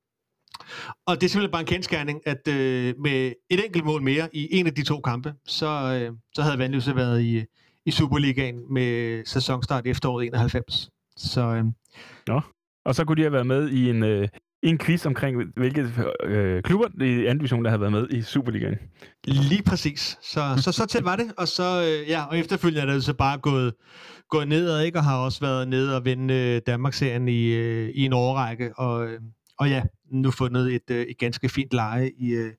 Og 1.06 1.20
det 1.20 1.24
er 1.26 1.28
simpelthen 1.28 1.52
bare 1.52 1.60
en 1.60 1.66
kendskærning, 1.66 2.20
at 2.26 2.48
øh, 2.48 2.94
med 2.98 3.32
et 3.50 3.64
enkelt 3.64 3.84
mål 3.84 4.02
mere 4.02 4.28
i 4.32 4.48
en 4.50 4.66
af 4.66 4.74
de 4.74 4.82
to 4.82 5.00
kampe, 5.00 5.34
så, 5.46 5.66
øh, 5.66 6.16
så 6.34 6.42
havde 6.42 6.58
Vandløse 6.58 6.96
været 6.96 7.22
i, 7.22 7.44
i 7.86 7.90
Superligaen 7.90 8.72
med 8.72 9.22
sæsonstart 9.24 9.86
efteråret 9.86 10.26
91. 10.26 10.90
Så 11.16 11.40
øh, 11.40 11.64
Og 12.84 12.94
så 12.94 13.04
kunne 13.04 13.16
de 13.16 13.22
have 13.22 13.32
været 13.32 13.46
med 13.46 13.68
i 13.70 13.90
en, 13.90 14.02
øh, 14.02 14.28
en 14.62 14.78
quiz 14.78 15.06
omkring, 15.06 15.42
hvilke 15.56 15.86
øh, 16.24 16.62
klubber 16.62 17.04
i 17.04 17.26
anden 17.26 17.38
division, 17.38 17.64
der 17.64 17.70
havde 17.70 17.80
været 17.80 17.92
med 17.92 18.08
i 18.10 18.22
Superligaen. 18.22 18.78
Lige 19.24 19.62
præcis. 19.62 20.18
Så, 20.22 20.40
så, 20.56 20.72
så 20.72 20.86
tæt 20.86 21.04
var 21.04 21.16
det, 21.16 21.32
og 21.38 21.48
så 21.48 21.82
øh, 21.82 22.10
ja, 22.10 22.24
og 22.24 22.38
efterfølgende 22.38 22.92
er 22.92 22.94
det 22.94 23.04
så 23.04 23.14
bare 23.14 23.38
gået, 23.38 23.74
gået 24.30 24.48
nedad, 24.48 24.82
ikke? 24.82 24.98
og 24.98 25.04
har 25.04 25.24
også 25.24 25.40
været 25.40 25.68
nede 25.68 25.96
og 25.96 26.04
vinde 26.04 26.34
øh, 26.34 26.60
Danmarksserien 26.66 27.28
i, 27.28 27.46
øh, 27.46 27.88
i 27.94 28.04
en 28.04 28.12
årrække, 28.12 28.78
og, 28.78 29.06
øh, 29.06 29.20
og 29.58 29.68
ja, 29.68 29.82
nu 30.10 30.30
fundet 30.30 30.74
et, 30.74 30.90
øh, 30.90 31.02
et 31.02 31.18
ganske 31.18 31.48
fint 31.48 31.72
leje 31.72 32.10
i, 32.18 32.30
øh, 32.30 32.52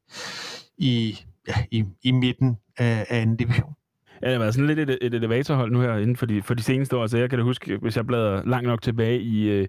i, 0.78 1.20
ja, 1.48 1.54
i, 1.72 1.84
i 2.04 2.12
midten 2.12 2.58
af, 2.78 3.06
af 3.10 3.22
anden 3.22 3.38
division. 3.38 3.74
Ja, 4.22 4.28
det 4.28 4.34
har 4.34 4.40
været 4.40 4.54
sådan 4.54 4.68
lidt 4.68 4.80
et, 4.80 4.98
et 5.02 5.14
elevatorhold 5.14 5.72
nu 5.72 5.82
her 5.82 5.98
inden 5.98 6.16
for 6.16 6.26
de, 6.26 6.42
for 6.42 6.54
de 6.54 6.64
seneste 6.64 6.98
år. 6.98 7.08
Så 7.08 7.18
jeg 7.18 7.30
kan 7.30 7.40
da 7.40 7.44
huske, 7.44 7.78
hvis 7.78 7.98
jeg 7.98 8.08
bladrer 8.08 8.46
langt 8.46 8.68
nok 8.68 8.82
tilbage 8.82 9.22
i, 9.22 9.50
øh, 9.50 9.68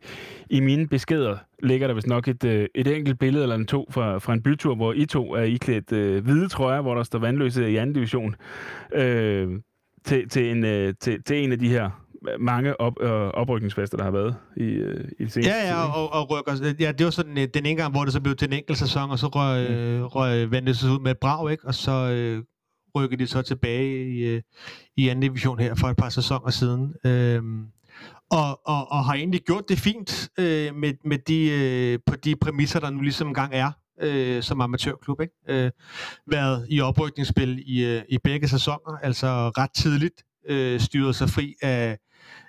i 0.51 0.61
mine 0.61 0.89
beskeder, 0.89 1.37
ligger 1.63 1.87
der 1.87 1.95
vist 1.95 2.07
nok 2.07 2.29
et, 2.29 2.45
øh, 2.45 2.69
et 2.75 2.87
enkelt 2.87 3.19
billede 3.19 3.43
eller 3.43 3.57
en 3.57 3.67
to 3.67 3.87
fra, 3.91 4.19
fra 4.19 4.33
en 4.33 4.43
bytur, 4.43 4.75
hvor 4.75 4.93
I 4.93 5.07
to 5.07 5.35
er 5.35 5.43
iklædt 5.43 5.93
øh, 5.93 6.25
hvide 6.25 6.49
trøjer, 6.49 6.81
hvor 6.81 6.95
der 6.95 7.03
står 7.03 7.19
vandløse 7.19 7.71
i 7.71 7.77
anden 7.77 7.95
division, 7.95 8.35
øh, 8.95 9.49
til, 10.05 10.29
til, 10.29 10.51
en, 10.51 10.65
øh, 10.65 10.95
til, 11.01 11.23
til 11.23 11.45
en 11.45 11.53
af 11.53 11.59
de 11.59 11.69
her 11.69 11.91
mange 12.41 12.81
op, 12.81 12.93
øh, 13.01 13.11
oprykningsfester, 13.11 13.97
der 13.97 14.05
har 14.05 14.11
været 14.11 14.37
i, 14.57 14.63
øh, 14.63 15.05
i 15.19 15.25
det 15.25 15.33
seneste. 15.33 15.51
Ja, 15.51 15.69
ja, 15.69 15.97
og, 15.97 16.13
og 16.13 16.31
rykker, 16.31 16.75
ja, 16.81 16.93
det 16.93 17.05
var 17.05 17.11
sådan 17.11 17.39
øh, 17.39 17.49
den 17.55 17.67
ene 17.67 17.77
gang, 17.77 17.93
hvor 17.93 18.05
det 18.05 18.13
så 18.13 18.21
blev 18.21 18.37
til 18.37 18.49
en 18.49 18.53
enkelt 18.53 18.79
sæson, 18.79 19.11
og 19.11 19.19
så 19.19 19.27
røg, 19.27 19.71
øh, 19.71 20.03
røg 20.03 20.51
Vandløse 20.51 20.91
ud 20.91 21.01
med 21.01 21.11
et 21.11 21.19
brag, 21.19 21.51
ikke? 21.51 21.67
og 21.67 21.75
så 21.75 21.93
øh, 21.93 22.43
rykkede 22.97 23.23
de 23.23 23.27
så 23.27 23.43
tilbage 23.43 24.13
i, 24.13 24.19
øh, 24.19 24.43
i 24.97 25.09
anden 25.09 25.23
division 25.23 25.59
her 25.59 25.75
for 25.75 25.89
et 25.89 25.97
par 25.97 26.09
sæsoner 26.09 26.51
siden. 26.51 26.95
Øhm, 27.05 27.67
og, 28.31 28.61
og, 28.67 28.93
og 28.93 29.05
har 29.05 29.15
egentlig 29.15 29.41
gjort 29.41 29.69
det 29.69 29.79
fint 29.79 30.29
øh, 30.39 30.75
med, 30.75 30.93
med 31.05 31.19
de, 31.19 31.51
øh, 31.51 31.99
på 32.07 32.17
de 32.17 32.37
præmisser, 32.37 32.81
der 32.81 32.91
nu 32.91 33.01
ligesom 33.01 33.29
engang 33.29 33.55
er 33.55 33.71
øh, 34.01 34.43
som 34.43 34.61
amatørklub. 34.61 35.21
Ikke? 35.21 35.35
Øh, 35.49 35.71
været 36.27 36.67
i 36.71 36.81
oprykningsspil 36.81 37.63
i, 37.67 37.85
øh, 37.85 38.03
i 38.09 38.19
begge 38.25 38.49
sæsoner, 38.49 38.99
altså 39.03 39.27
ret 39.27 39.71
tidligt 39.77 40.23
øh, 40.49 40.81
styret 40.81 41.17
sig 41.17 41.29
fri 41.29 41.55
af, 41.63 41.99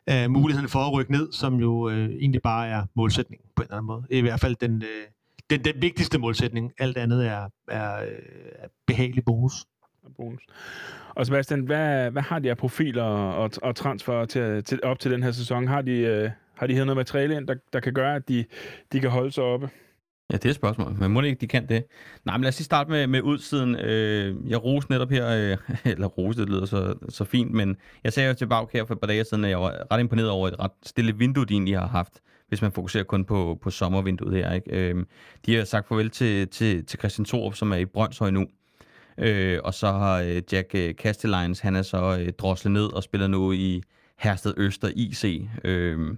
af 0.08 0.30
muligheden 0.30 0.70
for 0.70 0.80
at 0.80 0.94
rykke 0.94 1.12
ned, 1.12 1.32
som 1.32 1.56
jo 1.56 1.90
øh, 1.90 2.10
egentlig 2.10 2.42
bare 2.42 2.68
er 2.68 2.86
målsætningen 2.96 3.50
på 3.56 3.62
en 3.62 3.66
eller 3.66 3.78
anden 3.78 3.88
måde. 3.88 4.04
I 4.10 4.22
hvert 4.22 4.40
fald 4.40 4.56
den, 4.56 4.84
øh, 4.84 5.08
den, 5.50 5.64
den 5.64 5.82
vigtigste 5.82 6.20
målsætning. 6.20 6.74
Alt 6.80 6.98
andet 6.98 7.28
er, 7.28 7.50
er, 7.68 8.02
øh, 8.02 8.08
er 8.56 8.68
behagelig 8.88 9.26
bonus. 9.26 9.66
bonus. 10.18 10.42
Og 11.16 11.26
Sebastian, 11.26 11.60
hvad, 11.60 12.12
hvad 12.12 12.22
har 12.22 12.40
de 12.40 12.50
af 12.50 12.58
profiler 12.58 13.04
og, 13.04 13.52
og 13.62 13.76
transfer 13.76 14.26
til, 14.26 14.64
til, 14.64 14.80
op 14.84 15.00
til 15.00 15.12
den 15.12 15.24
her 15.24 15.32
sæson? 15.32 15.68
Har 15.68 15.82
de, 15.82 15.92
øh, 15.92 16.30
har 16.56 16.68
de 16.68 16.74
hævet 16.74 16.86
noget 16.88 16.98
materiale 16.98 17.36
ind, 17.36 17.48
der, 17.48 17.56
der 17.74 17.80
kan 17.80 17.94
gøre, 17.94 18.16
at 18.16 18.30
de, 18.30 18.46
de 18.92 19.00
kan 19.00 19.10
holde 19.10 19.32
sig 19.32 19.44
oppe? 19.44 19.70
Ja, 20.32 20.38
det 20.38 20.46
er 20.46 20.50
et 20.50 20.56
spørgsmål. 20.56 20.96
Men 21.00 21.12
må 21.12 21.22
det 21.22 21.28
ikke, 21.28 21.42
de 21.42 21.48
kan 21.48 21.70
det? 21.70 21.86
Nej, 22.26 22.38
men 22.38 22.42
lad 22.44 22.50
os 22.50 22.60
lige 22.60 22.66
starte 22.66 22.90
med, 22.90 23.08
med 23.08 23.22
udsiden. 23.22 23.76
Øh, 23.76 24.36
jeg 24.50 24.64
roste 24.64 24.92
netop 24.92 25.10
her, 25.10 25.28
øh, 25.28 25.58
eller 25.92 26.08
roste, 26.08 26.42
det 26.42 26.50
lyder 26.50 26.66
så, 26.66 26.94
så 27.10 27.24
fint, 27.24 27.52
men 27.52 27.78
jeg 28.04 28.14
sagde 28.14 28.30
jo 28.30 28.34
til 28.34 28.48
her 28.74 28.86
for 28.86 28.94
et 28.94 29.00
par 29.00 29.08
dage 29.08 29.24
siden, 29.24 29.44
at 29.44 29.50
jeg 29.50 29.60
var 29.60 29.88
ret 29.92 30.00
imponeret 30.00 30.30
over 30.30 30.48
et 30.48 30.60
ret 30.60 30.72
stille 30.84 31.18
vindue, 31.18 31.46
de 31.46 31.54
egentlig 31.54 31.80
har 31.80 31.88
haft, 31.88 32.14
hvis 32.48 32.62
man 32.62 32.72
fokuserer 32.72 33.04
kun 33.04 33.26
på, 33.26 33.58
på 33.62 33.70
sommervinduet 33.70 34.36
her. 34.36 34.54
Ikke? 34.54 34.72
Øh, 34.72 35.06
de 35.46 35.56
har 35.56 35.64
sagt 35.64 35.88
farvel 35.88 36.10
til, 36.10 36.48
til, 36.48 36.86
til 36.86 37.00
Christian 37.00 37.26
Thorup, 37.26 37.56
som 37.56 37.72
er 37.72 37.78
i 37.78 37.86
Brøndshøj 37.86 38.30
nu. 38.30 38.48
Øh, 39.18 39.60
og 39.64 39.74
så 39.74 39.88
har 39.88 40.22
øh, 40.22 40.42
Jack 40.52 40.76
øh, 40.76 40.94
Castellines, 40.94 41.60
han 41.60 41.76
er 41.76 41.82
så 41.82 42.18
øh, 42.20 42.34
droslet 42.34 42.72
ned 42.72 42.94
og 42.94 43.04
spiller 43.04 43.28
nu 43.28 43.52
i 43.52 43.82
Hersted 44.20 44.54
Øster 44.58 44.90
IC. 44.96 45.48
Øh, 45.64 46.16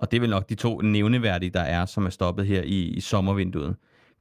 og 0.00 0.10
det 0.10 0.16
er 0.16 0.20
vel 0.20 0.30
nok 0.30 0.48
de 0.48 0.54
to 0.54 0.80
nævneværdige, 0.80 1.50
der 1.50 1.60
er, 1.60 1.86
som 1.86 2.06
er 2.06 2.10
stoppet 2.10 2.46
her 2.46 2.62
i, 2.62 2.80
i 2.80 3.00
sommervinduet. 3.00 3.76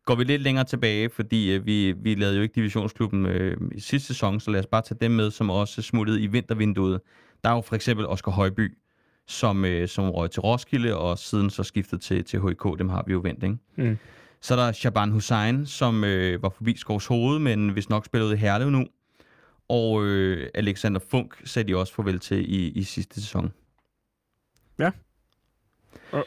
Går 0.05 0.15
vi 0.15 0.23
lidt 0.23 0.41
længere 0.41 0.65
tilbage, 0.65 1.09
fordi 1.09 1.55
øh, 1.55 1.65
vi, 1.65 1.91
vi 1.91 2.15
lavede 2.15 2.35
jo 2.35 2.41
ikke 2.41 2.55
divisionsklubben 2.55 3.25
øh, 3.25 3.57
i 3.71 3.79
sidste 3.79 4.07
sæson, 4.07 4.39
så 4.39 4.51
lad 4.51 4.59
os 4.59 4.65
bare 4.65 4.81
tage 4.81 4.97
dem 5.01 5.11
med, 5.11 5.31
som 5.31 5.49
også 5.49 5.81
smuttede 5.81 6.21
i 6.21 6.27
vintervinduet. 6.27 7.01
Der 7.43 7.49
er 7.49 7.53
jo 7.53 7.61
for 7.61 7.75
eksempel 7.75 8.07
Oscar 8.07 8.31
Højby, 8.31 8.77
som, 9.27 9.65
øh, 9.65 9.87
som 9.87 10.09
røg 10.09 10.31
til 10.31 10.41
Roskilde, 10.41 10.97
og 10.97 11.17
siden 11.17 11.49
så 11.49 11.63
skiftede 11.63 12.01
til, 12.01 12.23
til 12.23 12.39
HK, 12.39 12.79
dem 12.79 12.89
har 12.89 13.03
vi 13.07 13.13
jo 13.13 13.19
vendt, 13.19 13.43
ikke? 13.43 13.57
Mm. 13.75 13.97
Så 14.41 14.53
er 14.53 14.65
der 14.65 14.71
Shaban 14.71 15.11
Hussein, 15.11 15.65
som 15.65 16.03
øh, 16.03 16.43
var 16.43 16.49
forbi 16.49 16.77
Skovs 16.77 17.05
Hoved, 17.05 17.39
men 17.39 17.69
hvis 17.69 17.89
nok 17.89 18.05
spillede 18.05 18.33
i 18.33 18.37
Herlev 18.37 18.69
nu. 18.69 18.85
Og 19.69 20.05
øh, 20.05 20.49
Alexander 20.53 20.99
Funk 21.11 21.41
sagde 21.45 21.67
de 21.67 21.77
også 21.77 21.93
farvel 21.93 22.19
til 22.19 22.53
i, 22.53 22.67
i 22.67 22.83
sidste 22.83 23.21
sæson. 23.21 23.53
Ja. 24.79 24.91
Uh. 26.13 26.19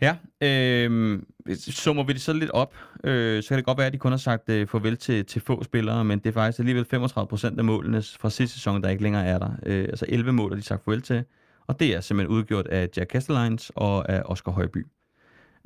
Ja, 0.00 0.16
øh, 0.40 1.18
summer 1.56 2.02
vi 2.04 2.12
det 2.12 2.20
så 2.20 2.32
lidt 2.32 2.50
op, 2.50 2.74
øh, 3.04 3.42
så 3.42 3.48
kan 3.48 3.56
det 3.56 3.64
godt 3.64 3.78
være, 3.78 3.86
at 3.86 3.92
de 3.92 3.98
kun 3.98 4.12
har 4.12 4.16
sagt 4.16 4.48
øh, 4.48 4.66
farvel 4.66 4.96
til, 4.96 5.26
til 5.26 5.42
få 5.42 5.62
spillere, 5.62 6.04
men 6.04 6.18
det 6.18 6.26
er 6.26 6.32
faktisk 6.32 6.58
alligevel 6.58 6.84
35 6.84 7.28
procent 7.28 7.58
af 7.58 7.64
målene 7.64 8.02
fra 8.20 8.30
sidste 8.30 8.54
sæson, 8.54 8.82
der 8.82 8.88
ikke 8.88 9.02
længere 9.02 9.26
er 9.26 9.38
der. 9.38 9.50
Øh, 9.66 9.84
altså 9.84 10.04
11 10.08 10.32
mål 10.32 10.50
har 10.50 10.56
de 10.56 10.62
sagt 10.62 10.84
farvel 10.84 11.02
til, 11.02 11.24
og 11.66 11.80
det 11.80 11.94
er 11.94 12.00
simpelthen 12.00 12.36
udgjort 12.36 12.66
af 12.66 12.88
Jack 12.96 13.10
Castellines 13.10 13.72
og 13.74 14.08
af 14.08 14.22
Oscar 14.24 14.52
Højby. 14.52 14.86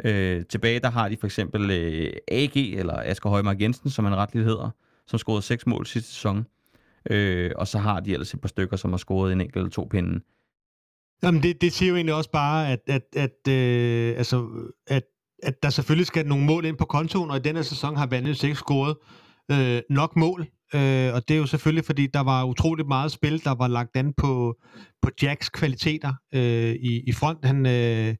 Øh, 0.05 0.45
tilbage 0.45 0.81
der 0.81 0.91
har 0.91 1.09
de 1.09 1.17
for 1.17 1.27
eksempel 1.27 1.71
øh, 1.71 2.13
AG, 2.29 2.57
eller 2.57 3.03
Asger 3.05 3.31
Højmark 3.31 3.61
Jensen, 3.61 3.91
som 3.91 4.05
han 4.05 4.17
retligt 4.17 4.47
hedder, 4.47 4.71
som 5.07 5.19
scorede 5.19 5.43
6 5.43 5.67
mål 5.67 5.87
sidste 5.87 6.11
sæson. 6.11 6.47
Øh, 7.11 7.51
og 7.57 7.67
så 7.67 7.79
har 7.79 8.01
de 8.01 8.13
ellers 8.13 8.35
et 8.35 8.41
par 8.41 8.49
stykker, 8.49 8.77
som 8.77 8.91
har 8.91 8.99
scoret 8.99 9.33
en 9.33 9.41
enkelt 9.41 9.57
eller 9.57 9.71
to 9.71 9.89
pinde. 9.91 10.21
Jamen, 11.23 11.43
det, 11.43 11.61
det 11.61 11.73
siger 11.73 11.89
jo 11.89 11.97
egentlig 11.97 12.15
også 12.15 12.31
bare, 12.31 12.73
at, 12.73 12.81
at, 12.87 13.03
at, 13.17 13.53
øh, 13.53 14.15
altså, 14.19 14.49
at, 14.87 15.03
at 15.43 15.63
der 15.63 15.71
selvfølgelig 15.71 16.07
skal 16.07 16.27
nogle 16.27 16.45
mål 16.45 16.65
ind 16.65 16.77
på 16.77 16.85
kontoen, 16.85 17.31
og 17.31 17.37
i 17.37 17.41
denne 17.41 17.65
sæson 17.65 17.97
har 17.97 18.07
Vandløs 18.07 18.43
ikke 18.43 18.57
scoret 18.57 18.97
øh, 19.51 19.83
nok 19.91 20.17
mål. 20.17 20.47
Øh, 20.75 21.15
og 21.15 21.29
det 21.29 21.35
er 21.35 21.39
jo 21.39 21.47
selvfølgelig, 21.47 21.85
fordi 21.85 22.07
der 22.07 22.21
var 22.21 22.45
utroligt 22.45 22.89
meget 22.89 23.13
spil, 23.13 23.45
der 23.45 23.55
var 23.55 23.69
lagt 23.69 23.97
an 23.97 24.13
på, 24.17 24.57
på 25.03 25.11
Jacks 25.23 25.49
kvaliteter 25.49 26.15
øh, 26.35 26.75
i, 26.75 27.03
i 27.07 27.13
front. 27.13 27.45
Han, 27.45 27.67
øh, 27.67 28.15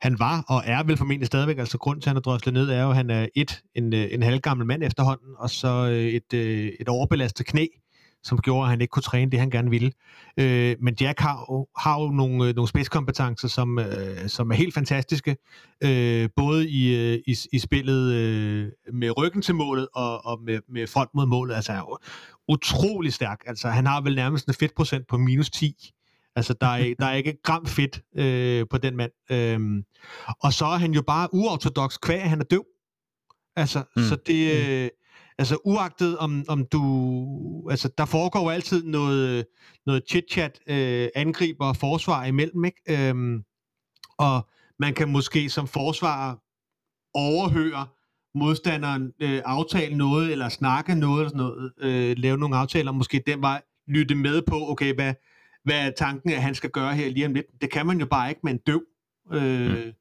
han 0.00 0.18
var 0.18 0.44
og 0.48 0.62
er 0.66 0.82
vel 0.82 0.96
formentlig 0.96 1.26
stadigvæk, 1.26 1.58
altså 1.58 1.78
grund 1.78 2.00
til, 2.00 2.08
at 2.08 2.10
han 2.10 2.16
er 2.16 2.20
drøslet 2.20 2.54
ned, 2.54 2.70
er 2.70 2.82
jo, 2.82 2.90
at 2.90 2.96
han 2.96 3.10
er 3.10 3.26
et, 3.34 3.62
en, 3.74 3.94
øh, 3.94 4.08
en 4.10 4.22
halvgammel 4.22 4.66
mand 4.66 4.82
efterhånden, 4.82 5.34
og 5.38 5.50
så 5.50 5.88
øh, 5.90 6.06
et, 6.06 6.34
øh, 6.34 6.72
et 6.80 6.88
overbelastet 6.88 7.46
knæ, 7.46 7.66
som 8.22 8.38
gjorde, 8.38 8.64
at 8.64 8.70
han 8.70 8.80
ikke 8.80 8.90
kunne 8.90 9.02
træne 9.02 9.30
det, 9.30 9.40
han 9.40 9.50
gerne 9.50 9.70
ville. 9.70 9.92
Øh, 10.36 10.76
men 10.80 10.96
Jack 11.00 11.20
har 11.20 11.46
jo, 11.50 11.66
har 11.78 12.00
jo 12.00 12.08
nogle, 12.10 12.48
øh, 12.48 12.54
nogle 12.54 12.68
spidskompetencer, 12.68 13.48
som, 13.48 13.78
øh, 13.78 14.28
som 14.28 14.50
er 14.50 14.54
helt 14.54 14.74
fantastiske, 14.74 15.36
øh, 15.84 16.28
både 16.36 16.68
i, 16.70 16.96
øh, 16.96 17.18
i, 17.26 17.36
i 17.52 17.58
spillet 17.58 18.12
øh, 18.14 18.68
med 18.92 19.18
ryggen 19.18 19.42
til 19.42 19.54
målet 19.54 19.88
og, 19.94 20.26
og 20.26 20.40
med, 20.42 20.60
med 20.68 20.86
front 20.86 21.10
mod 21.14 21.26
målet. 21.26 21.54
Altså, 21.54 21.72
han 21.72 21.80
er 21.80 22.00
utrolig 22.48 23.12
stærk. 23.12 23.42
Altså, 23.46 23.68
han 23.68 23.86
har 23.86 24.00
vel 24.00 24.14
nærmest 24.14 24.46
en 24.48 24.54
fedtprocent 24.54 25.06
på 25.08 25.18
minus 25.18 25.50
10. 25.50 25.92
Altså, 26.36 26.54
der 26.60 26.66
er, 26.66 26.94
der 26.98 27.06
er 27.06 27.14
ikke 27.14 27.36
gram 27.42 27.66
fedt 27.66 28.00
øh, 28.16 28.66
på 28.70 28.78
den 28.78 28.96
mand. 28.96 29.10
Øhm, 29.30 29.82
og 30.42 30.52
så 30.52 30.64
er 30.64 30.76
han 30.76 30.92
jo 30.92 31.02
bare 31.02 31.28
uortodox 31.34 31.96
kvæg, 32.02 32.22
han 32.30 32.40
er 32.40 32.44
døv. 32.44 32.64
Altså, 33.56 33.78
Mm. 33.78 34.02
mm. 34.02 34.08
så 34.08 34.16
det... 34.26 34.68
Øh, 34.68 34.90
altså 35.38 35.58
uagtet 35.64 36.18
om, 36.18 36.44
om 36.48 36.66
du, 36.66 37.68
altså 37.70 37.90
der 37.98 38.04
foregår 38.04 38.40
jo 38.42 38.48
altid 38.48 38.84
noget, 38.84 39.46
noget 39.86 40.02
chit-chat, 40.10 40.60
øh, 40.66 41.08
angriber 41.14 41.66
og 41.66 41.76
forsvar 41.76 42.24
imellem, 42.24 42.64
ikke? 42.64 43.08
Øhm, 43.08 43.42
og 44.18 44.48
man 44.78 44.94
kan 44.94 45.08
måske 45.08 45.48
som 45.50 45.66
forsvarer 45.66 46.34
overhøre 47.14 47.86
modstanderen 48.34 49.12
øh, 49.22 49.42
aftale 49.44 49.96
noget, 49.96 50.32
eller 50.32 50.48
snakke 50.48 50.94
noget, 50.94 51.20
eller 51.20 51.28
sådan 51.28 51.38
noget, 51.38 51.72
øh, 51.78 52.16
lave 52.18 52.38
nogle 52.38 52.56
aftaler, 52.56 52.92
måske 52.92 53.22
den 53.26 53.42
vej 53.42 53.62
lytte 53.88 54.14
med 54.14 54.42
på, 54.42 54.70
okay, 54.70 54.94
hvad, 54.94 55.14
hvad 55.64 55.86
er 55.86 55.90
tanken, 55.90 56.30
at 56.30 56.42
han 56.42 56.54
skal 56.54 56.70
gøre 56.70 56.94
her 56.94 57.10
lige 57.10 57.26
om 57.26 57.34
lidt. 57.34 57.46
Det 57.60 57.70
kan 57.70 57.86
man 57.86 58.00
jo 58.00 58.06
bare 58.06 58.28
ikke 58.28 58.40
med 58.44 58.52
en 58.52 58.58
døv. 58.66 58.82
Øh, 59.32 59.86
mm. 59.86 59.92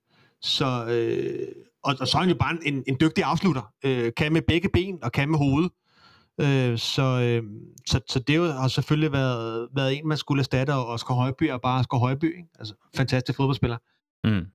Så, 0.41 0.85
øh, 0.85 1.47
og, 1.87 1.95
og 2.01 2.07
så 2.07 2.17
er 2.17 2.21
han 2.21 2.29
jo 2.29 2.35
bare 2.35 2.57
en, 2.65 2.83
en 2.87 2.97
dygtig 3.01 3.23
afslutter. 3.23 3.73
Øh, 3.85 4.11
kan 4.17 4.33
med 4.33 4.41
begge 4.41 4.69
ben 4.73 4.99
og 5.03 5.11
kan 5.11 5.29
med 5.29 5.37
hovedet. 5.37 5.71
Øh, 6.41 6.77
så, 6.77 7.01
øh, 7.01 7.43
så, 7.85 7.99
så 8.09 8.19
det 8.19 8.53
har 8.53 8.67
selvfølgelig 8.67 9.11
været, 9.11 9.67
været 9.75 9.97
en, 9.97 10.07
man 10.07 10.17
skulle 10.17 10.39
erstatte, 10.39 10.71
og 10.71 10.87
Oscar 10.87 11.15
Højby 11.15 11.43
er 11.43 11.57
bare 11.57 11.79
Oscar 11.79 11.97
Højby. 11.97 12.37
Ikke? 12.37 12.49
Altså, 12.59 12.73
fantastisk 12.95 13.37
fodboldspiller. 13.37 13.77
Mm. 14.23 14.45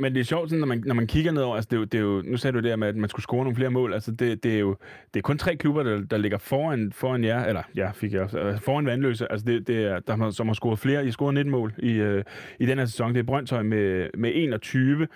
Men 0.00 0.14
det 0.14 0.20
er 0.20 0.24
sjovt, 0.24 0.50
sådan, 0.50 0.60
når, 0.60 0.66
man, 0.66 0.82
når 0.86 0.94
man 0.94 1.06
kigger 1.06 1.32
nedover, 1.32 1.56
altså 1.56 1.68
det 1.70 1.76
er 1.76 1.80
jo, 1.80 1.84
det 1.84 1.98
er 1.98 2.02
jo, 2.02 2.22
nu 2.26 2.36
sagde 2.36 2.56
du 2.56 2.68
det 2.68 2.78
med, 2.78 2.88
at 2.88 2.96
man 2.96 3.10
skulle 3.10 3.22
score 3.22 3.44
nogle 3.44 3.56
flere 3.56 3.70
mål, 3.70 3.94
altså 3.94 4.12
det, 4.12 4.42
det 4.42 4.54
er 4.54 4.58
jo 4.58 4.76
det 5.14 5.20
er 5.20 5.22
kun 5.22 5.38
tre 5.38 5.56
klubber, 5.56 5.82
der, 5.82 6.00
der 6.00 6.16
ligger 6.16 6.38
foran, 6.38 6.92
foran 6.92 7.24
jer, 7.24 7.44
eller 7.44 7.62
ja, 7.76 7.90
fik 7.90 8.12
jeg 8.12 8.22
også, 8.22 8.38
altså 8.38 8.64
foran 8.64 8.86
Vandløse, 8.86 9.32
altså 9.32 9.46
det, 9.46 9.66
det 9.66 9.84
er, 9.84 10.00
der, 10.00 10.30
som 10.30 10.46
har 10.46 10.54
scoret 10.54 10.78
flere, 10.78 11.02
I 11.02 11.04
har 11.04 11.12
scoret 11.12 11.34
19 11.34 11.50
mål 11.50 11.74
i, 11.78 11.92
øh, 11.92 12.24
i 12.60 12.66
den 12.66 12.78
her 12.78 12.84
sæson, 12.84 13.14
det 13.14 13.20
er 13.20 13.24
Brøndshøj 13.24 13.62
med, 13.62 14.08
med 14.18 14.32
21, 14.34 15.08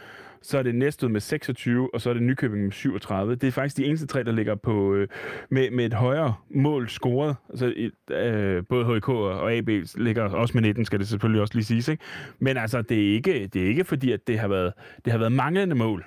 så 0.44 0.58
er 0.58 0.62
det 0.62 0.74
Næstved 0.74 1.08
med 1.08 1.20
26, 1.20 1.94
og 1.94 2.00
så 2.00 2.10
er 2.10 2.14
det 2.14 2.22
Nykøbing 2.22 2.64
med 2.64 2.72
37. 2.72 3.34
Det 3.34 3.46
er 3.46 3.50
faktisk 3.50 3.76
de 3.76 3.84
eneste 3.84 4.06
tre, 4.06 4.22
der 4.22 4.32
ligger 4.32 4.54
på, 4.54 4.94
øh, 4.94 5.08
med, 5.50 5.70
med 5.70 5.86
et 5.86 5.94
højere 5.94 6.34
mål 6.50 6.88
scoret. 6.88 7.36
Altså, 7.50 7.90
øh, 8.10 8.62
både 8.68 8.84
HK 8.84 9.08
og 9.08 9.52
AB 9.52 9.68
ligger 9.94 10.22
også 10.22 10.54
med 10.54 10.62
19, 10.62 10.84
skal 10.84 10.98
det 10.98 11.08
selvfølgelig 11.08 11.42
også 11.42 11.54
lige 11.54 11.64
siges. 11.64 11.88
Ikke? 11.88 12.04
Men 12.38 12.56
altså, 12.56 12.82
det 12.82 13.08
er 13.08 13.14
ikke, 13.14 13.46
det 13.46 13.62
er 13.62 13.66
ikke 13.66 13.84
fordi, 13.84 14.12
at 14.12 14.20
det 14.26 14.38
har 14.38 14.48
været, 14.48 14.72
det 15.04 15.12
har 15.12 15.18
været 15.18 15.32
manglende 15.32 15.74
mål. 15.74 16.04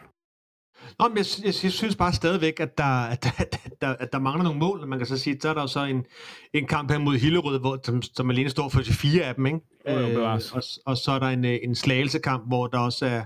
Nå, 0.99 1.07
men 1.07 1.17
jeg, 1.17 1.25
jeg, 1.43 1.53
jeg 1.63 1.71
synes 1.71 1.95
bare 1.95 2.13
stadigvæk, 2.13 2.59
at 2.59 2.77
der, 2.77 2.83
at, 2.83 3.25
at, 3.37 3.59
der, 3.81 3.87
at 3.99 4.13
der 4.13 4.19
mangler 4.19 4.43
nogle 4.43 4.59
mål. 4.59 4.87
Man 4.87 4.99
kan 4.99 5.07
så 5.07 5.17
sige, 5.17 5.37
så 5.41 5.49
er 5.49 5.53
der 5.53 5.61
jo 5.61 5.67
så 5.67 5.83
en, 5.83 6.05
en 6.53 6.67
kamp 6.67 6.91
her 6.91 6.97
mod 6.97 7.17
Hillerød, 7.17 7.59
hvor, 7.59 7.79
som, 7.83 8.01
som 8.01 8.29
alene 8.29 8.49
står 8.49 8.69
for 8.69 8.81
fire 8.83 9.23
af 9.23 9.35
dem. 9.35 9.45
Ikke? 9.45 9.59
Jo, 9.89 9.99
jo, 9.99 10.21
øh, 10.21 10.31
og, 10.53 10.63
og 10.85 10.97
så 10.97 11.11
er 11.11 11.19
der 11.19 11.27
en, 11.27 11.45
øh, 11.45 11.57
en 11.63 11.75
slagelsekamp, 11.75 12.47
hvor 12.47 12.67
der 12.67 12.79
også 12.79 13.05
er, 13.05 13.23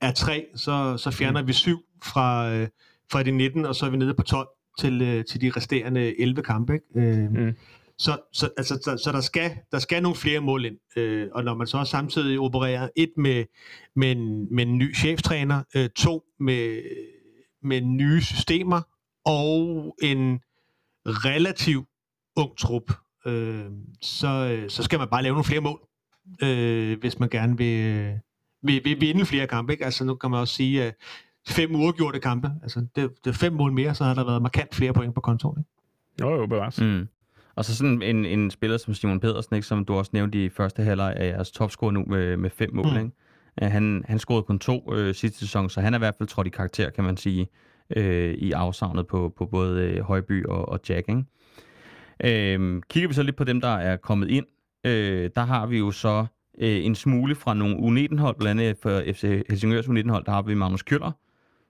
er 0.00 0.12
tre, 0.12 0.46
så, 0.54 0.96
så 0.96 1.10
fjerner 1.10 1.42
mm. 1.42 1.48
vi 1.48 1.52
syv 1.52 1.78
fra, 2.02 2.52
øh, 2.52 2.68
fra 3.12 3.22
de 3.22 3.30
19, 3.30 3.64
og 3.64 3.74
så 3.74 3.86
er 3.86 3.90
vi 3.90 3.96
nede 3.96 4.14
på 4.14 4.22
12 4.22 4.48
til, 4.78 5.02
øh, 5.02 5.24
til 5.24 5.40
de 5.40 5.50
resterende 5.56 6.20
11 6.20 6.42
kampe. 6.42 6.74
Ikke? 6.74 7.08
Øh, 7.08 7.30
mm. 7.30 7.56
Så, 7.98 8.18
så, 8.32 8.50
altså, 8.56 8.74
så, 8.84 9.02
så 9.04 9.12
der, 9.12 9.20
skal, 9.20 9.50
der 9.72 9.78
skal 9.78 10.02
nogle 10.02 10.16
flere 10.16 10.40
mål 10.40 10.64
ind. 10.64 10.76
Øh, 10.96 11.28
og 11.32 11.44
når 11.44 11.54
man 11.54 11.66
så 11.66 11.84
samtidig 11.84 12.40
opererer 12.40 12.88
et 12.96 13.12
med, 13.16 13.44
med, 13.96 14.12
en, 14.12 14.54
med 14.54 14.66
en 14.66 14.78
ny 14.78 14.96
cheftræner, 14.96 15.62
øh, 15.76 15.88
to 15.88 16.22
med, 16.38 16.82
med 17.62 17.80
nye 17.80 18.22
systemer, 18.22 18.82
og 19.24 19.96
en 20.02 20.40
relativ 21.04 21.86
ung 22.36 22.56
trup, 22.58 22.92
øh, 23.26 23.64
så, 24.02 24.64
så 24.68 24.82
skal 24.82 24.98
man 24.98 25.08
bare 25.08 25.22
lave 25.22 25.32
nogle 25.32 25.44
flere 25.44 25.60
mål, 25.60 25.80
øh, 26.42 27.00
hvis 27.00 27.18
man 27.18 27.28
gerne 27.28 27.56
vil, 27.56 28.12
vil, 28.62 28.80
vil 28.84 29.00
vinde 29.00 29.26
flere 29.26 29.46
kampe. 29.46 29.72
Ikke? 29.72 29.84
Altså 29.84 30.04
nu 30.04 30.14
kan 30.14 30.30
man 30.30 30.40
også 30.40 30.54
sige, 30.54 30.84
at 30.84 30.94
fem 31.48 31.74
uafgjorte 31.74 32.20
kampe, 32.20 32.50
altså 32.62 32.86
det, 32.96 33.10
det 33.24 33.30
er 33.30 33.34
fem 33.34 33.52
mål 33.52 33.72
mere, 33.72 33.94
så 33.94 34.04
har 34.04 34.14
der 34.14 34.24
været 34.24 34.42
markant 34.42 34.74
flere 34.74 34.92
point 34.92 35.14
på 35.14 35.20
kontoen. 35.20 35.58
Ikke? 35.58 35.70
Jo, 36.20 36.40
jo, 36.40 36.46
bevares. 36.46 36.80
Mm. 36.80 37.08
Og 37.54 37.64
så 37.64 37.76
sådan 37.76 38.02
en, 38.02 38.24
en 38.24 38.50
spiller 38.50 38.76
som 38.76 38.94
Simon 38.94 39.20
Pedersen, 39.20 39.56
ikke, 39.56 39.66
som 39.66 39.84
du 39.84 39.94
også 39.94 40.10
nævnte 40.14 40.44
i 40.44 40.48
første 40.48 40.82
halvleg 40.82 41.14
af 41.16 41.28
jeres 41.28 41.50
topscore 41.50 41.92
nu 41.92 42.04
med, 42.06 42.36
med 42.36 42.50
fem 42.50 42.74
mål. 42.74 42.90
Mm. 42.90 42.98
Ikke? 42.98 43.10
Han, 43.70 44.04
han 44.08 44.18
scorede 44.18 44.42
kun 44.42 44.58
to 44.58 44.94
øh, 44.94 45.14
sidste 45.14 45.38
sæson, 45.38 45.70
så 45.70 45.80
han 45.80 45.94
er 45.94 45.98
i 45.98 46.00
hvert 46.00 46.14
fald 46.18 46.28
trådt 46.28 46.46
i 46.46 46.50
karakter, 46.50 46.90
kan 46.90 47.04
man 47.04 47.16
sige, 47.16 47.48
øh, 47.96 48.34
i 48.34 48.52
afsavnet 48.52 49.06
på, 49.06 49.34
på 49.36 49.46
både 49.46 49.82
øh, 49.82 50.00
Højby 50.00 50.46
og, 50.46 50.68
og 50.68 50.80
Jack. 50.88 51.08
Ikke? 51.08 52.54
Øh, 52.54 52.82
kigger 52.90 53.08
vi 53.08 53.14
så 53.14 53.22
lidt 53.22 53.36
på 53.36 53.44
dem, 53.44 53.60
der 53.60 53.74
er 53.76 53.96
kommet 53.96 54.28
ind, 54.28 54.46
øh, 54.86 55.30
der 55.36 55.44
har 55.44 55.66
vi 55.66 55.78
jo 55.78 55.90
så 55.90 56.26
øh, 56.58 56.84
en 56.84 56.94
smule 56.94 57.34
fra 57.34 57.54
nogle 57.54 57.76
U19-hold, 57.76 58.36
blandt 58.38 58.60
andet 58.60 58.76
for 58.82 59.02
FC 59.12 59.42
Helsingørs 59.48 59.86
U19-hold, 59.86 60.24
der 60.24 60.32
har 60.32 60.42
vi 60.42 60.54
Magnus 60.54 60.82
Kjøller, 60.82 61.12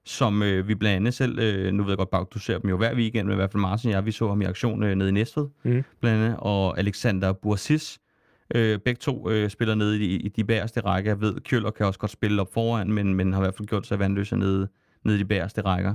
som 0.05 0.43
øh, 0.43 0.69
vi 0.69 0.75
blandt 0.75 0.97
andet 0.97 1.15
selv, 1.15 1.39
øh, 1.39 1.73
nu 1.73 1.83
ved 1.83 1.91
jeg 1.91 1.99
godt, 1.99 2.11
Bag, 2.11 2.27
du 2.35 2.39
ser 2.39 2.59
dem 2.59 2.71
jo 2.71 2.77
hver 2.77 2.95
weekend, 2.95 3.27
men 3.27 3.33
i 3.33 3.37
hvert 3.37 3.53
fald 3.53 3.61
Martin 3.61 3.91
og 3.91 3.95
jeg, 3.95 4.07
vi 4.07 4.13
så 4.13 4.29
ham 4.29 4.43
i 4.43 4.45
aktion 4.45 4.83
øh, 4.83 4.95
nede 4.95 5.09
i 5.09 5.13
Næstved, 5.13 5.49
mm. 5.65 5.85
blandt 6.01 6.25
andet, 6.25 6.37
og 6.39 6.79
Alexander 6.79 7.33
Bursis, 7.33 8.01
øh, 8.55 8.79
begge 8.79 8.99
to 8.99 9.31
øh, 9.31 9.51
spiller 9.51 9.75
nede 9.75 10.05
i, 10.05 10.17
i 10.17 10.29
de 10.29 10.45
bæreste 10.45 10.81
rækker. 10.81 11.11
Jeg 11.11 11.21
ved, 11.21 11.41
Kjøller 11.41 11.71
kan 11.71 11.87
også 11.87 11.99
godt 11.99 12.13
spille 12.13 12.41
op 12.41 12.53
foran, 12.53 12.93
men, 12.93 13.15
men 13.15 13.33
har 13.33 13.41
i 13.41 13.45
hvert 13.45 13.55
fald 13.55 13.69
gjort 13.69 13.87
sig 13.87 13.99
vandløse 13.99 14.37
nede, 14.37 14.69
nede 15.05 15.17
i 15.17 15.21
de 15.21 15.25
bæreste 15.25 15.61
rækker. 15.61 15.95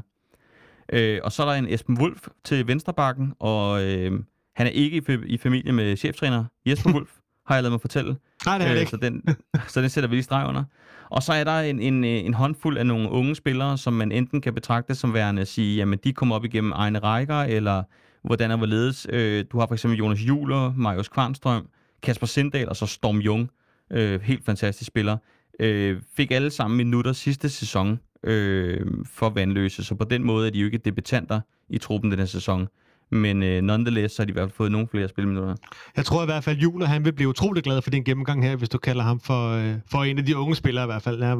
Øh, 0.93 1.19
og 1.23 1.31
så 1.31 1.43
er 1.43 1.47
der 1.47 1.53
en 1.53 1.73
Esben 1.73 1.97
Wolf 1.99 2.27
til 2.43 2.67
venstrebakken, 2.67 3.33
og 3.39 3.83
øh, 3.83 4.19
han 4.55 4.67
er 4.67 4.71
ikke 4.71 4.97
i, 4.97 5.33
i 5.33 5.37
familie 5.37 5.71
med 5.71 5.97
cheftræner 5.97 6.45
Jesper 6.65 6.93
Wolf, 6.95 7.11
har 7.45 7.55
jeg 7.55 7.63
lavet 7.63 7.71
mig 7.71 7.81
fortælle. 7.81 8.15
Nej, 8.45 8.57
det 8.57 8.65
er 8.65 8.69
det 8.69 8.75
øh, 8.75 8.79
ikke. 8.79 8.91
Så 8.91 8.97
den, 8.97 9.23
så 9.67 9.81
den 9.81 9.89
sætter 9.89 10.07
vi 10.09 10.15
lige 10.15 10.23
streg 10.23 10.47
under. 10.47 10.63
Og 11.09 11.23
så 11.23 11.33
er 11.33 11.43
der 11.43 11.59
en, 11.59 11.79
en, 11.79 12.03
en 12.03 12.33
håndfuld 12.33 12.77
af 12.77 12.85
nogle 12.85 13.09
unge 13.09 13.35
spillere, 13.35 13.77
som 13.77 13.93
man 13.93 14.11
enten 14.11 14.41
kan 14.41 14.53
betragte 14.53 14.95
som 14.95 15.13
værende 15.13 15.41
at 15.41 15.47
sige, 15.47 15.77
jamen 15.77 15.99
de 16.03 16.13
kommer 16.13 16.35
op 16.35 16.45
igennem 16.45 16.71
egne 16.71 16.99
rækker, 16.99 17.35
eller 17.35 17.83
hvordan 18.23 18.51
er 18.51 18.57
hvorledes. 18.57 19.07
Øh, 19.09 19.45
du 19.51 19.59
har 19.59 19.67
for 19.67 19.73
eksempel 19.73 19.99
Jonas 19.99 20.19
Juler, 20.19 20.73
Marius 20.75 21.07
Kvarnstrøm, 21.07 21.67
Kasper 22.03 22.27
Sindal 22.27 22.69
og 22.69 22.75
så 22.75 22.85
Storm 22.85 23.17
Jung. 23.17 23.49
Øh, 23.91 24.21
helt 24.21 24.45
fantastisk 24.45 24.87
spiller. 24.87 25.17
Øh, 25.59 26.01
fik 26.17 26.31
alle 26.31 26.49
sammen 26.49 26.77
minutter 26.77 27.13
sidste 27.13 27.49
sæson 27.49 27.99
øh, 28.23 28.85
for 29.05 29.29
Vandløse, 29.29 29.83
så 29.83 29.95
på 29.95 30.03
den 30.03 30.23
måde 30.23 30.47
er 30.47 30.51
de 30.51 30.59
jo 30.59 30.65
ikke 30.65 30.77
debutanter 30.77 31.41
i 31.69 31.77
truppen 31.77 32.11
den 32.11 32.19
her 32.19 32.25
sæson. 32.25 32.67
Men 33.11 33.43
øh, 33.43 33.61
nonetheless, 33.61 34.15
så 34.15 34.21
har 34.21 34.25
de 34.25 34.29
i 34.29 34.33
hvert 34.33 34.43
fald 34.43 34.55
fået 34.57 34.71
nogle 34.71 34.87
flere 34.87 35.07
spilminutter. 35.07 35.55
Jeg 35.95 36.05
tror 36.05 36.23
i 36.23 36.25
hvert 36.25 36.43
fald, 36.43 36.57
Juler 36.57 36.85
han 36.85 37.05
vil 37.05 37.13
blive 37.13 37.29
utrolig 37.29 37.63
glad 37.63 37.81
for 37.81 37.89
din 37.89 38.03
gennemgang 38.03 38.43
her, 38.43 38.55
hvis 38.55 38.69
du 38.69 38.77
kalder 38.77 39.03
ham 39.03 39.19
for, 39.19 39.49
øh, 39.51 39.75
for 39.91 40.03
en 40.03 40.17
af 40.17 40.25
de 40.25 40.37
unge 40.37 40.55
spillere 40.55 40.85
i 40.85 40.87
hvert 40.87 41.01
fald. 41.01 41.19
Ja, 41.19 41.35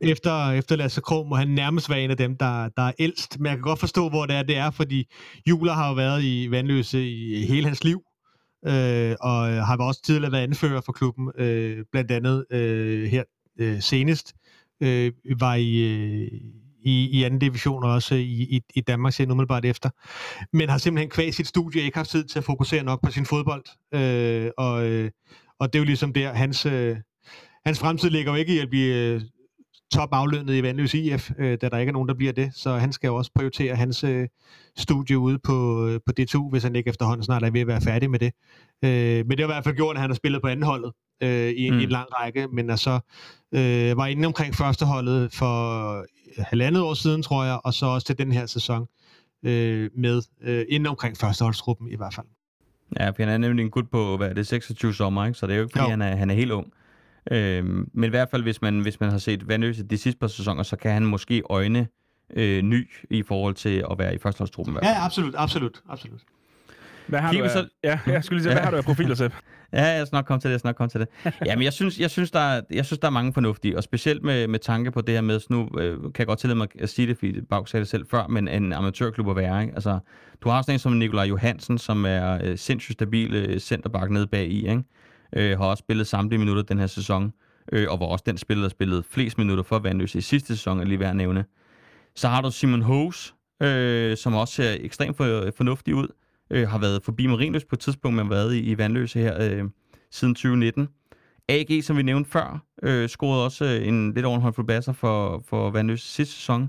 efter, 0.12 0.50
efter 0.50 0.76
Lasse 0.76 1.00
Krog 1.00 1.28
må 1.28 1.36
han 1.36 1.48
nærmest 1.48 1.90
være 1.90 2.00
en 2.00 2.10
af 2.10 2.16
dem, 2.16 2.36
der, 2.36 2.68
der 2.76 2.82
er 2.82 2.92
ældst. 2.98 3.38
Men 3.38 3.46
jeg 3.46 3.56
kan 3.56 3.62
godt 3.62 3.78
forstå, 3.78 4.08
hvor 4.08 4.26
det 4.26 4.36
er, 4.36 4.42
det 4.42 4.56
er, 4.56 4.70
fordi 4.70 5.04
Juler 5.48 5.72
har 5.72 5.88
jo 5.88 5.94
været 5.94 6.22
i 6.22 6.50
Vandløse 6.50 7.10
i 7.10 7.46
hele 7.46 7.66
hans 7.66 7.84
liv. 7.84 8.02
Øh, 8.66 9.14
og 9.20 9.66
har 9.66 9.76
også 9.76 10.02
tidligere 10.02 10.32
været 10.32 10.42
anfører 10.42 10.80
for 10.80 10.92
klubben, 10.92 11.30
øh, 11.38 11.84
blandt 11.92 12.10
andet 12.10 12.44
øh, 12.52 13.10
her 13.10 13.22
øh, 13.60 13.80
senest 13.80 14.32
øh, 14.82 15.12
var 15.38 15.54
i, 15.54 15.76
øh, 15.76 16.30
i, 16.84 17.08
i 17.18 17.24
anden 17.24 17.40
division 17.40 17.84
og 17.84 17.90
også 17.90 18.14
i, 18.14 18.42
i, 18.56 18.60
i 18.74 18.80
Danmark 18.80 19.12
sen 19.12 19.30
umiddelbart 19.30 19.64
efter. 19.64 19.90
Men 20.52 20.68
har 20.68 20.78
simpelthen 20.78 21.10
kvæg 21.10 21.34
sit 21.34 21.46
studie 21.46 21.82
ikke 21.82 21.96
haft 21.96 22.10
tid 22.10 22.24
til 22.24 22.38
at 22.38 22.44
fokusere 22.44 22.82
nok 22.82 23.00
på 23.04 23.10
sin 23.10 23.26
fodbold. 23.26 23.64
Øh, 23.94 24.50
og, 24.56 24.86
øh, 24.86 25.10
og 25.60 25.72
det 25.72 25.78
er 25.78 25.80
jo 25.80 25.86
ligesom 25.86 26.12
der, 26.12 26.32
hans, 26.32 26.66
øh, 26.66 26.96
hans 27.66 27.78
fremtid 27.78 28.10
ligger 28.10 28.32
jo 28.32 28.38
ikke 28.38 28.54
i 28.54 28.58
at 28.58 28.70
blive 28.70 28.96
øh, 28.96 29.20
top 29.92 30.08
aflønnet 30.12 30.54
i 30.54 30.62
Vandløs 30.62 30.94
IF, 30.94 31.30
øh, 31.38 31.58
da 31.60 31.68
der 31.68 31.78
ikke 31.78 31.90
er 31.90 31.92
nogen, 31.92 32.08
der 32.08 32.14
bliver 32.14 32.32
det. 32.32 32.50
Så 32.54 32.76
han 32.76 32.92
skal 32.92 33.08
jo 33.08 33.16
også 33.16 33.30
prioritere 33.34 33.76
hans 33.76 34.04
øh, 34.04 34.28
studie 34.76 35.18
ude 35.18 35.38
på, 35.38 35.86
øh, 35.86 36.00
på 36.06 36.12
D2, 36.20 36.50
hvis 36.50 36.62
han 36.62 36.76
ikke 36.76 36.88
efterhånden 36.88 37.24
snart 37.24 37.42
er 37.42 37.50
ved 37.50 37.60
at 37.60 37.66
være 37.66 37.80
færdig 37.80 38.10
med 38.10 38.18
det. 38.18 38.32
Øh, 38.84 39.26
men 39.26 39.30
det 39.30 39.40
har 39.40 39.44
i 39.44 39.52
hvert 39.52 39.64
fald 39.64 39.76
gjort, 39.76 39.96
at 39.96 40.00
han 40.00 40.10
har 40.10 40.14
spillet 40.14 40.42
på 40.42 40.48
andenholdet 40.48 40.92
øh, 41.22 41.52
i, 41.56 41.70
mm. 41.70 41.78
i 41.78 41.82
en 41.82 41.88
lang 41.88 42.06
række, 42.10 42.48
men 42.48 42.70
altså 42.70 43.00
øh, 43.54 43.96
var 43.96 44.06
inde 44.06 44.26
omkring 44.26 44.54
førsteholdet 44.54 45.32
for 45.32 46.06
halvandet 46.38 46.82
år 46.82 46.94
siden, 46.94 47.22
tror 47.22 47.44
jeg, 47.44 47.60
og 47.64 47.74
så 47.74 47.86
også 47.86 48.06
til 48.06 48.18
den 48.18 48.32
her 48.32 48.46
sæson 48.46 48.86
øh, 49.42 49.90
med 49.94 50.22
øh, 50.42 50.64
inden 50.68 50.86
omkring 50.86 51.16
førsteholdstruppen 51.16 51.88
i 51.88 51.96
hvert 51.96 52.14
fald. 52.14 52.26
Ja, 53.00 53.10
for 53.10 53.14
han 53.18 53.28
er 53.28 53.38
nemlig 53.38 53.64
en 53.64 53.70
gut 53.70 53.90
på, 53.90 54.16
hvad 54.16 54.28
er 54.28 54.34
det, 54.34 54.46
26 54.46 54.94
sommer, 54.94 55.26
ikke? 55.26 55.38
så 55.38 55.46
det 55.46 55.52
er 55.52 55.56
jo 55.56 55.62
ikke, 55.62 55.72
fordi 55.72 55.84
jo. 55.84 55.90
han 55.90 56.02
er, 56.02 56.16
han 56.16 56.30
er 56.30 56.34
helt 56.34 56.50
ung. 56.50 56.72
Øhm, 57.30 57.90
men 57.92 58.04
i 58.04 58.08
hvert 58.08 58.28
fald, 58.30 58.42
hvis 58.42 58.62
man, 58.62 58.80
hvis 58.80 59.00
man 59.00 59.10
har 59.10 59.18
set 59.18 59.48
Vandøse 59.48 59.82
de 59.82 59.98
sidste 59.98 60.18
par 60.18 60.26
sæsoner, 60.26 60.62
så 60.62 60.76
kan 60.76 60.92
han 60.92 61.06
måske 61.06 61.42
øjne 61.50 61.88
øh, 62.36 62.62
ny 62.62 62.90
i 63.10 63.22
forhold 63.22 63.54
til 63.54 63.84
at 63.90 63.98
være 63.98 64.14
i 64.14 64.18
førsteholdstruppen. 64.18 64.78
Ja, 64.82 65.04
absolut, 65.04 65.34
absolut, 65.36 65.82
absolut. 65.88 66.20
Hvad 67.06 67.20
har 67.20 67.32
du 67.32 67.42
af, 67.42 67.50
så... 67.50 67.68
ja, 67.84 67.98
jeg 68.06 68.24
skulle 68.24 68.38
lige 68.38 68.42
sige, 68.42 68.52
ja. 68.52 68.56
hvad 68.56 68.64
har 68.64 68.70
du 68.70 68.76
af 68.76 68.84
profiler, 68.84 69.14
Sepp? 69.14 69.34
ja, 69.72 69.84
jeg 69.84 70.06
skal 70.06 70.16
nok 70.16 70.24
komme 70.24 70.40
til 70.40 70.48
det, 70.48 70.52
jeg 70.52 70.60
skal 70.60 70.68
nok 70.68 70.76
komme 70.76 70.88
til 70.88 71.00
det. 71.00 71.08
Ja, 71.46 71.56
men 71.56 71.64
jeg 71.64 71.72
synes, 71.72 71.98
jeg 71.98 72.10
synes, 72.10 72.30
der 72.30 72.40
er, 72.40 72.60
jeg 72.70 72.86
synes, 72.86 72.98
der 72.98 73.06
er 73.06 73.12
mange 73.12 73.32
fornuftige, 73.32 73.76
og 73.76 73.82
specielt 73.82 74.22
med, 74.22 74.48
med 74.48 74.58
tanke 74.58 74.90
på 74.90 75.00
det 75.00 75.14
her 75.14 75.20
med, 75.20 75.40
nu 75.50 75.68
øh, 75.78 76.00
kan 76.00 76.12
jeg 76.18 76.26
godt 76.26 76.38
tillade 76.38 76.58
mig 76.58 76.68
at 76.78 76.88
sige 76.88 77.06
det, 77.06 77.18
fordi 77.18 77.40
Bag 77.40 77.68
sagde 77.68 77.80
det 77.80 77.88
selv 77.88 78.06
før, 78.10 78.26
men 78.26 78.48
en 78.48 78.72
amatørklub 78.72 79.30
at 79.30 79.36
være, 79.36 79.62
ikke? 79.62 79.74
Altså, 79.74 79.98
du 80.40 80.48
har 80.48 80.62
sådan 80.62 80.74
en 80.74 80.78
som 80.78 80.92
Nikolaj 80.92 81.24
Johansen, 81.24 81.78
som 81.78 82.04
er 82.06 82.38
øh, 82.44 82.58
sindssygt 82.58 82.92
stabil 82.92 83.34
øh, 83.34 83.58
centerback 83.58 84.10
nede 84.10 84.26
bag 84.26 84.46
i, 84.46 84.68
ikke? 84.68 84.82
Øh, 85.36 85.58
har 85.58 85.66
også 85.66 85.80
spillet 85.80 86.06
samtlige 86.06 86.38
minutter 86.38 86.62
den 86.62 86.78
her 86.78 86.86
sæson, 86.86 87.32
øh, 87.72 87.86
og 87.90 88.00
var 88.00 88.06
også 88.06 88.22
den 88.26 88.38
spiller, 88.38 88.62
der 88.62 88.68
spillede 88.68 89.02
flest 89.10 89.38
minutter 89.38 89.64
for 89.64 89.78
Vandløse 89.78 90.18
i 90.18 90.20
sidste 90.20 90.56
sæson, 90.56 90.80
er 90.80 90.84
lige 90.84 91.00
værd 91.00 91.10
at 91.10 91.16
nævne. 91.16 91.44
Så 92.16 92.28
har 92.28 92.40
du 92.40 92.50
Simon 92.50 92.82
Hose, 92.82 93.32
øh, 93.62 94.16
som 94.16 94.34
også 94.34 94.54
ser 94.54 94.76
ekstremt 94.80 95.16
for, 95.16 95.50
fornuftig 95.56 95.94
ud. 95.94 96.08
Øh, 96.52 96.68
har 96.68 96.78
været 96.78 97.02
forbi 97.04 97.26
Marienløs 97.26 97.64
på 97.64 97.74
et 97.74 97.80
tidspunkt, 97.80 98.16
men 98.16 98.26
har 98.26 98.34
været 98.34 98.54
i, 98.54 98.60
i 98.60 98.78
Vandløse 98.78 99.18
her 99.18 99.42
øh, 99.42 99.64
siden 100.10 100.34
2019. 100.34 100.88
AG, 101.48 101.84
som 101.84 101.96
vi 101.96 102.02
nævnte 102.02 102.30
før, 102.30 102.64
øh, 102.82 103.08
scorede 103.08 103.44
også 103.44 103.64
øh, 103.64 103.88
en 103.88 104.14
lidt 104.14 104.26
over 104.26 104.36
en 104.36 104.42
håndfuld 104.42 104.66
basser 104.66 104.92
for, 104.92 105.44
for 105.48 105.70
Vandløse 105.70 106.06
sidste 106.06 106.34
sæson. 106.34 106.68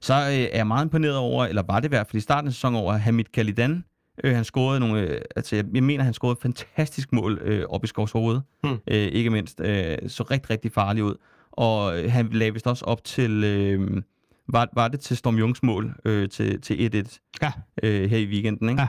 Så 0.00 0.14
øh, 0.14 0.20
er 0.20 0.56
jeg 0.56 0.66
meget 0.66 0.84
imponeret 0.84 1.16
over, 1.16 1.44
eller 1.46 1.62
var 1.66 1.80
det 1.80 1.84
i 1.84 1.88
hvert 1.88 2.06
fald 2.06 2.16
i 2.16 2.20
starten 2.20 2.48
af 2.48 2.54
sæsonen 2.54 2.80
over 2.80 2.92
Hamid 2.92 3.24
Kalidan. 3.24 3.84
Øh, 4.24 4.34
han 4.34 4.44
scorede 4.44 4.80
nogle, 4.80 5.00
øh, 5.00 5.20
altså 5.36 5.56
jeg, 5.56 5.64
jeg 5.74 5.82
mener, 5.82 6.04
han 6.04 6.14
scorede 6.14 6.32
et 6.32 6.42
fantastisk 6.42 7.12
mål 7.12 7.38
øh, 7.42 7.64
op 7.68 7.84
i 7.84 7.86
Skovs 7.86 8.12
hoved. 8.12 8.40
Hmm. 8.62 8.78
Øh, 8.90 8.96
ikke 8.96 9.30
mindst. 9.30 9.60
Øh, 9.60 9.96
så 10.08 10.22
rigtig, 10.22 10.50
rigtig 10.50 10.72
farlig 10.72 11.04
ud. 11.04 11.14
Og 11.52 11.98
øh, 11.98 12.12
han 12.12 12.28
lagde 12.32 12.52
vist 12.52 12.66
også 12.66 12.84
op 12.84 13.04
til, 13.04 13.44
øh, 13.44 14.02
var, 14.48 14.68
var 14.72 14.88
det 14.88 15.00
til 15.00 15.16
Storm 15.16 15.36
Jungs 15.36 15.62
mål 15.62 15.94
øh, 16.04 16.28
til, 16.28 16.60
til 16.60 17.06
1-1 17.08 17.38
ja. 17.42 17.52
øh, 17.82 18.10
her 18.10 18.18
i 18.18 18.26
weekenden. 18.26 18.68
Ikke? 18.68 18.82
Ja. 18.82 18.88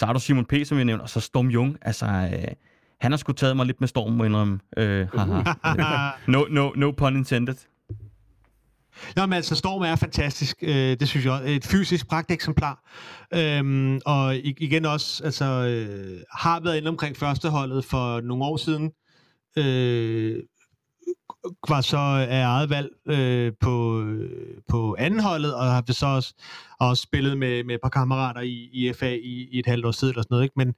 Så 0.00 0.06
har 0.06 0.12
du 0.12 0.20
Simon 0.20 0.44
P., 0.44 0.52
som 0.64 0.76
jeg 0.76 0.84
nævnte, 0.84 1.02
og 1.02 1.10
så 1.10 1.20
Storm 1.20 1.48
Jung. 1.48 1.78
Altså, 1.82 2.06
øh, 2.06 2.54
han 3.00 3.12
har 3.12 3.16
sgu 3.16 3.32
taget 3.32 3.56
mig 3.56 3.66
lidt 3.66 3.80
med 3.80 3.88
storm, 3.88 4.12
må 4.12 4.24
indrømme. 4.24 4.60
Øh, 4.76 5.08
no, 6.32 6.44
no, 6.50 6.70
no 6.76 6.90
pun 6.90 7.16
intended. 7.16 7.54
Nå, 9.16 9.26
men 9.26 9.32
altså, 9.32 9.54
Storm 9.54 9.82
er 9.82 9.96
fantastisk. 9.96 10.56
Øh, 10.62 10.96
det 11.00 11.08
synes 11.08 11.24
jeg 11.24 11.32
også. 11.32 11.44
Et 11.46 11.64
fysisk 11.64 12.08
pragteksemplar. 12.08 12.90
Øhm, 13.34 14.00
og 14.06 14.36
igen 14.36 14.84
også, 14.84 15.24
altså, 15.24 15.44
øh, 15.44 16.20
har 16.32 16.60
været 16.60 16.76
inde 16.76 16.88
omkring 16.88 17.16
førsteholdet 17.16 17.84
for 17.84 18.20
nogle 18.20 18.44
år 18.44 18.56
siden. 18.56 18.92
Øh, 19.56 20.42
var 21.68 21.80
så 21.80 21.98
af 22.30 22.42
eget 22.42 22.70
valg 22.70 22.88
øh, 23.06 23.52
på, 23.60 24.02
øh, 24.02 24.54
på 24.68 24.96
andenholdet, 24.98 25.54
og 25.54 25.64
har 25.64 25.92
så 25.92 26.06
også, 26.06 26.34
også 26.80 27.02
spillet 27.02 27.38
med, 27.38 27.64
med 27.64 27.74
et 27.74 27.80
par 27.82 27.88
kammerater 27.88 28.40
i, 28.40 28.68
i 28.72 28.92
FA 28.92 29.14
i, 29.14 29.48
i 29.52 29.58
et 29.58 29.66
halvt 29.66 29.86
år 29.86 29.90
siden, 29.90 30.12
eller 30.12 30.22
sådan 30.22 30.34
noget. 30.34 30.44
Ikke? 30.44 30.54
Men, 30.56 30.74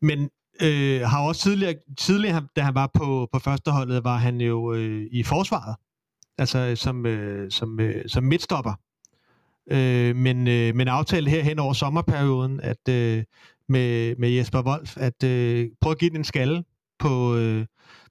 men 0.00 0.30
øh, 0.62 1.00
har 1.00 1.22
også 1.22 1.40
tidligere, 1.42 1.74
tidligere, 1.98 2.46
da 2.56 2.60
han 2.60 2.74
var 2.74 2.90
på, 2.94 3.28
på 3.32 3.38
førsteholdet, 3.38 4.04
var 4.04 4.16
han 4.16 4.40
jo 4.40 4.74
øh, 4.74 5.06
i 5.12 5.22
forsvaret 5.22 5.74
altså 6.38 6.58
øh, 6.58 6.76
som, 6.76 7.06
øh, 7.06 7.50
som, 7.50 7.80
øh, 7.80 8.08
som 8.08 8.24
midtstopper. 8.24 8.72
Øh, 9.70 10.16
men, 10.16 10.48
øh, 10.48 10.74
men 10.74 10.88
aftalte 10.88 11.30
her 11.30 11.42
hen 11.42 11.58
over 11.58 11.72
sommerperioden, 11.72 12.60
at 12.60 12.88
øh, 12.88 13.24
med, 13.68 14.16
med 14.16 14.30
Jesper 14.30 14.62
Wolf, 14.62 14.96
at 14.96 15.24
øh, 15.24 15.68
prøve 15.80 15.92
at 15.92 15.98
give 15.98 16.10
den 16.10 16.16
en 16.16 16.24
skalle 16.24 16.64
på, 16.98 17.36
øh, 17.36 17.66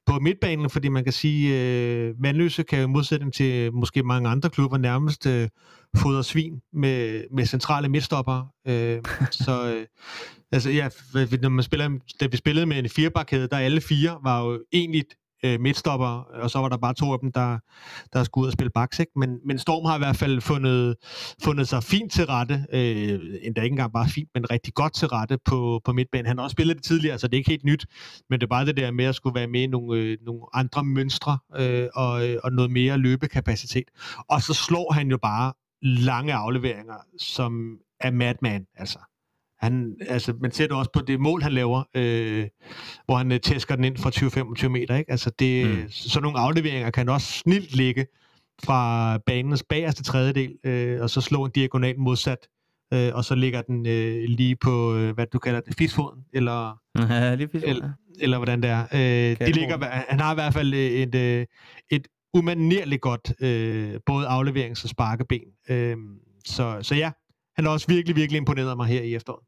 på 0.06 0.20
midtbanen, 0.20 0.70
fordi 0.70 0.90
man 0.90 1.04
kan 1.04 1.14
sige, 1.14 1.62
øh, 1.62 2.14
Vandløse 2.24 2.64
kan 2.64 2.82
jo 2.82 2.88
modsætning 2.88 3.34
til 3.34 3.54
øh, 3.54 3.74
måske 3.74 4.04
mange 4.04 4.30
andre 4.30 4.50
klubber 4.50 4.78
nærmest 4.78 5.28
øh, 5.28 5.50
fodre 5.98 6.24
svin 6.24 6.62
med, 6.74 7.24
med 7.32 7.46
centrale 7.46 7.90
midtstopper. 7.90 8.48
Øh, 8.68 9.02
så 9.32 9.74
øh, 9.76 9.86
altså, 10.52 10.70
ja, 10.70 10.90
når 11.42 11.50
man 11.50 11.64
spiller, 11.64 12.00
da 12.20 12.28
vi 12.28 12.38
spillede 12.38 12.66
med 12.66 12.80
en 12.80 12.90
firebarkæde, 12.90 13.48
der 13.48 13.58
alle 13.58 13.82
fire 13.82 14.18
var 14.24 14.46
jo 14.46 14.64
egentlig 14.72 15.04
øh, 15.46 15.60
midtstopper, 15.62 16.08
og 16.44 16.52
så 16.52 16.60
var 16.60 16.70
der 16.70 16.78
bare 16.78 16.94
to 16.94 17.14
af 17.14 17.20
dem, 17.20 17.32
der, 17.32 17.60
der 18.14 18.24
skulle 18.24 18.44
ud 18.44 18.48
og 18.48 18.54
spille 18.54 18.70
baks, 18.70 19.00
ikke? 19.00 19.12
Men, 19.16 19.40
men 19.46 19.60
Storm 19.60 19.86
har 19.86 19.96
i 19.96 19.98
hvert 19.98 20.16
fald 20.16 20.42
fundet, 20.42 20.96
fundet 21.44 21.68
sig 21.68 21.84
fint 21.84 22.12
til 22.12 22.26
rette, 22.26 22.66
øh, 22.74 23.20
endda 23.42 23.62
ikke 23.62 23.74
engang 23.74 23.94
bare 23.94 24.10
fint, 24.10 24.30
men 24.34 24.52
rigtig 24.52 24.74
godt 24.74 24.94
til 24.94 25.08
rette 25.08 25.38
på, 25.46 25.82
på 25.86 25.94
midtbanen. 25.94 26.26
Han 26.26 26.38
har 26.38 26.44
også 26.44 26.54
spillet 26.54 26.76
det 26.76 26.84
tidligere, 26.84 27.20
så 27.20 27.28
det 27.28 27.34
er 27.34 27.38
ikke 27.38 27.50
helt 27.50 27.64
nyt, 27.64 27.86
men 28.30 28.40
det 28.40 28.46
er 28.46 28.50
bare 28.50 28.66
det 28.66 28.78
der 28.78 28.92
med 28.92 29.06
at 29.06 29.16
skulle 29.16 29.36
være 29.36 29.48
med 29.48 29.62
i 29.62 29.68
nogle, 29.68 30.00
øh, 30.00 30.18
nogle 30.22 30.42
andre 30.54 30.84
mønstre 30.84 31.38
øh, 31.56 31.88
og, 31.96 32.28
øh, 32.30 32.38
og 32.44 32.52
noget 32.52 32.72
mere 32.72 32.98
løbekapacitet. 32.98 33.90
Og 34.30 34.42
så 34.42 34.54
slår 34.54 34.94
han 34.94 35.08
jo 35.08 35.18
bare 35.18 35.54
lange 35.82 36.34
afleveringer, 36.34 36.98
som 37.20 37.78
er 38.00 38.12
madman, 38.12 38.66
altså. 38.76 39.00
Han, 39.60 39.96
altså, 40.08 40.34
man 40.42 40.52
ser 40.52 40.68
det 40.68 40.78
også 40.78 40.92
på 40.94 41.02
det 41.02 41.20
mål, 41.20 41.42
han 41.42 41.52
laver, 41.54 41.84
øh, 41.96 42.48
hvor 43.06 43.18
han 43.18 43.32
øh, 43.32 43.40
tæsker 43.40 43.76
den 43.76 43.84
ind 43.84 43.98
fra 43.98 44.10
20-25 44.66 44.68
meter. 44.68 44.96
Ikke? 44.96 45.12
Altså, 45.12 45.32
det, 45.40 45.68
mm. 45.68 45.90
Sådan 45.90 46.24
nogle 46.24 46.40
afleveringer 46.40 46.90
kan 46.90 47.10
også 47.10 47.32
snilt 47.32 47.76
ligge 47.76 48.06
fra 48.64 49.18
banens 49.18 49.64
bagerste 49.70 50.04
tredjedel, 50.04 50.56
øh, 50.64 51.02
og 51.02 51.10
så 51.10 51.22
slå 51.22 51.46
en 51.46 51.52
diagonal 51.52 52.00
modsat, 52.00 52.48
øh, 52.94 53.12
og 53.14 53.26
så 53.26 53.36
ligger 53.36 53.62
den 53.62 53.88
øh, 53.88 54.24
lige 54.30 54.56
på, 54.56 54.96
øh, 54.96 55.14
hvad 55.14 55.26
du 55.34 55.40
kalder 55.40 55.60
det, 55.60 55.76
fisfoden, 55.78 56.24
eller, 56.34 56.80
ja, 57.10 57.36
lige 57.36 57.50
fisfoden, 57.52 57.76
eller, 57.76 57.90
eller 58.20 58.38
hvordan 58.38 58.62
det 58.62 58.70
er. 58.70 58.82
Øh, 58.94 59.48
de 59.48 59.52
ligger, 59.52 59.86
han 60.10 60.20
har 60.20 60.32
i 60.32 60.36
hvert 60.36 60.54
fald 60.54 60.74
et, 60.74 61.16
et, 61.16 61.48
et 61.92 62.08
umanerligt 62.34 63.02
godt 63.02 63.34
øh, 63.42 64.00
både 64.06 64.28
afleverings- 64.28 64.84
og 64.84 64.90
sparkeben. 64.90 65.48
Øh, 65.70 65.98
så, 66.46 66.80
så 66.82 66.96
ja, 66.96 67.12
han 67.56 67.66
har 67.66 67.72
også 67.72 67.88
virkelig, 67.88 68.16
virkelig 68.16 68.38
imponeret 68.38 68.78
mig 68.78 68.88
her 68.88 69.02
i 69.02 69.16
efteråret. 69.16 69.44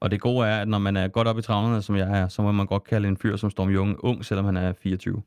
Og 0.00 0.10
det 0.10 0.20
gode 0.20 0.46
er, 0.46 0.60
at 0.60 0.68
når 0.68 0.78
man 0.78 0.96
er 0.96 1.08
godt 1.08 1.28
oppe 1.28 1.40
i 1.40 1.42
travlerne, 1.42 1.82
som 1.82 1.96
jeg 1.96 2.20
er, 2.20 2.28
så 2.28 2.42
må 2.42 2.52
man 2.52 2.66
godt 2.66 2.84
kalde 2.84 3.08
en 3.08 3.16
fyr 3.16 3.36
som 3.36 3.50
Storm 3.50 3.70
Jung 3.70 3.96
ung, 3.98 4.24
selvom 4.24 4.44
han 4.44 4.56
er 4.56 4.72
24. 4.82 5.22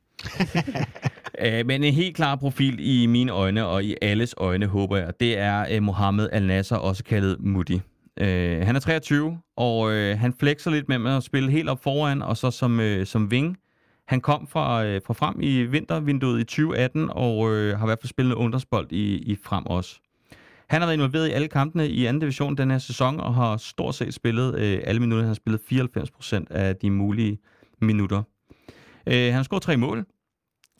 Æ, 1.39 1.59
øh, 1.59 1.65
men 1.65 1.83
en 1.83 1.93
helt 1.93 2.15
klar 2.15 2.35
profil 2.35 2.77
i 2.79 3.05
mine 3.05 3.31
øjne, 3.31 3.65
og 3.65 3.83
i 3.83 3.95
alles 4.01 4.35
øjne, 4.37 4.65
håber 4.65 4.97
jeg, 4.97 5.13
det 5.19 5.37
er 5.37 5.77
uh, 5.77 5.83
Mohammed 5.83 6.29
Al-Nasser, 6.31 6.75
også 6.75 7.03
kaldet 7.03 7.37
Mudi. 7.39 7.75
Uh, 8.21 8.27
han 8.65 8.75
er 8.75 8.79
23, 8.79 9.39
og 9.55 9.79
uh, 9.79 9.93
han 9.93 10.33
flexer 10.39 10.71
lidt 10.71 10.89
med 10.89 11.15
at 11.15 11.23
spille 11.23 11.51
helt 11.51 11.69
op 11.69 11.83
foran, 11.83 12.21
og 12.21 12.37
så 12.37 12.51
som, 12.51 12.79
uh, 12.79 13.03
som 13.05 13.25
wing. 13.25 13.57
Han 14.07 14.21
kom 14.21 14.47
fra, 14.47 14.85
uh, 14.85 15.01
fra 15.05 15.13
frem 15.13 15.35
i 15.41 15.63
vintervinduet 15.63 16.39
i 16.39 16.43
2018, 16.43 17.09
og 17.09 17.37
uh, 17.37 17.51
har 17.51 17.85
i 17.85 17.87
hvert 17.87 17.99
fald 18.01 18.09
spillet 18.09 18.35
ungdomsbold 18.35 18.91
i, 18.91 19.15
i 19.15 19.37
frem 19.43 19.65
også. 19.65 19.99
Han 20.71 20.81
har 20.81 20.87
været 20.87 20.97
involveret 20.97 21.27
i 21.27 21.31
alle 21.31 21.47
kampene 21.47 21.89
i 21.89 22.05
anden 22.05 22.21
division 22.21 22.57
den 22.57 22.71
her 22.71 22.77
sæson, 22.77 23.19
og 23.19 23.35
har 23.35 23.57
stort 23.57 23.95
set 23.95 24.13
spillet 24.13 24.59
øh, 24.59 24.79
alle 24.83 24.99
minutter. 24.99 25.23
Han 25.23 25.27
har 25.27 25.33
spillet 25.33 25.61
94% 25.71 26.45
af 26.49 26.75
de 26.75 26.91
mulige 26.91 27.39
minutter. 27.81 28.23
Øh, 29.07 29.13
han 29.13 29.33
har 29.33 29.43
scoret 29.43 29.63
tre 29.63 29.77
mål. 29.77 30.05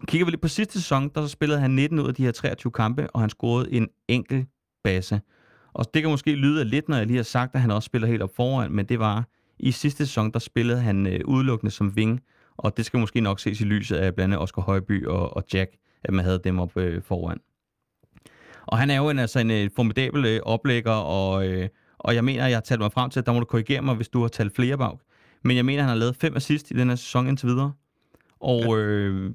Kigger 0.08 0.26
vi 0.26 0.32
lidt 0.32 0.42
på 0.42 0.48
sidste 0.48 0.74
sæson, 0.74 1.10
der 1.16 1.22
så 1.22 1.28
spillede 1.28 1.60
han 1.60 1.72
19 1.72 2.00
ud 2.00 2.08
af 2.08 2.16
de 2.16 2.24
her 2.24 2.32
23 2.32 2.72
kampe, 2.72 3.10
og 3.10 3.20
han 3.20 3.30
scorede 3.30 3.72
en 3.72 3.88
enkelt 4.08 4.48
base. 4.84 5.22
Og 5.74 5.86
det 5.94 6.02
kan 6.02 6.12
måske 6.12 6.32
lyde 6.32 6.66
lidt, 6.66 6.90
når 6.90 6.98
jeg 6.98 7.08
lige 7.08 7.18
har 7.18 7.24
sagt, 7.24 7.56
at 7.56 7.62
han 7.62 7.72
også 7.72 7.86
spiller 7.86 8.08
helt 8.08 8.22
op 8.22 8.36
foran, 8.36 8.72
men 8.72 8.86
det 8.86 9.00
var 9.00 9.28
i 9.60 9.72
sidste 9.72 10.06
sæson, 10.06 10.32
der 10.32 10.40
spillede 10.40 10.80
han 10.80 11.08
øh, 11.08 11.20
udelukkende 11.26 11.72
som 11.72 11.96
ving, 11.96 12.22
og 12.58 12.78
det 12.78 12.86
skal 12.86 13.00
måske 13.00 13.22
nok 13.22 13.40
ses 13.40 13.62
i 13.62 13.64
lyset 13.64 13.96
af 13.96 14.16
blandt 14.16 14.34
andet 14.34 14.44
Oscar 14.44 14.62
Højby 14.62 15.06
og, 15.06 15.38
og 15.38 15.44
Jack, 15.54 15.72
at 16.04 16.14
man 16.14 16.26
havde 16.26 16.42
dem 16.44 16.60
op 16.60 16.78
øh, 16.78 17.02
foran. 17.04 17.38
Og 18.68 18.78
han 18.78 18.90
er 18.90 18.98
jo 18.98 19.10
en, 19.10 19.20
altså 19.20 19.40
en 19.40 19.52
øh, 19.52 19.70
formidabel 19.76 20.26
øh, 20.26 20.40
oplægger, 20.44 20.92
og, 20.92 21.48
øh, 21.48 21.70
og 21.98 22.16
jeg 22.16 22.24
mener, 22.24 22.48
jeg 22.48 22.56
har 22.56 22.62
talt 22.62 22.82
mig 22.82 22.92
frem 22.92 23.10
til, 23.10 23.20
at 23.20 23.26
der 23.26 23.34
må 23.34 23.40
du 23.40 23.46
korrigere 23.46 23.82
mig, 23.82 23.96
hvis 23.96 24.10
du 24.10 24.22
har 24.22 24.28
talt 24.28 24.56
flere 24.56 24.78
bag. 24.78 24.98
Men 25.44 25.58
jeg 25.58 25.66
mener, 25.66 25.82
han 25.82 25.90
har 25.90 25.96
lavet 25.96 26.16
fem 26.16 26.36
assist 26.36 26.72
i 26.72 26.74
den 26.74 26.90
her 26.90 26.96
sæson 26.96 27.28
indtil 27.28 27.48
videre. 27.48 27.74
Og, 28.40 28.62
ja. 28.64 28.76
Øh, 28.76 29.32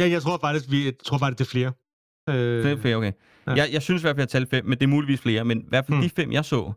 ja, 0.00 0.08
jeg 0.08 0.22
tror 0.22 0.38
faktisk, 0.40 0.70
vi, 0.70 0.84
jeg 0.84 0.92
tror 1.04 1.18
faktisk, 1.18 1.38
det 1.38 1.44
er 1.46 1.50
flere. 1.50 1.72
Øh, 2.28 2.62
flere, 2.62 2.78
flere, 2.78 2.96
okay. 2.96 3.12
Ja. 3.46 3.52
Jeg, 3.52 3.68
jeg 3.72 3.82
synes 3.82 4.02
i 4.02 4.04
hvert 4.04 4.16
fald, 4.16 4.28
jeg 4.32 4.38
har 4.40 4.40
talt 4.40 4.50
fem, 4.50 4.64
men 4.64 4.78
det 4.78 4.82
er 4.82 4.88
muligvis 4.88 5.20
flere. 5.20 5.44
Men 5.44 5.60
i 5.60 5.64
hvert 5.68 5.86
fald 5.86 5.96
hmm. 5.96 6.02
de 6.02 6.10
fem, 6.10 6.32
jeg 6.32 6.44
så, 6.44 6.72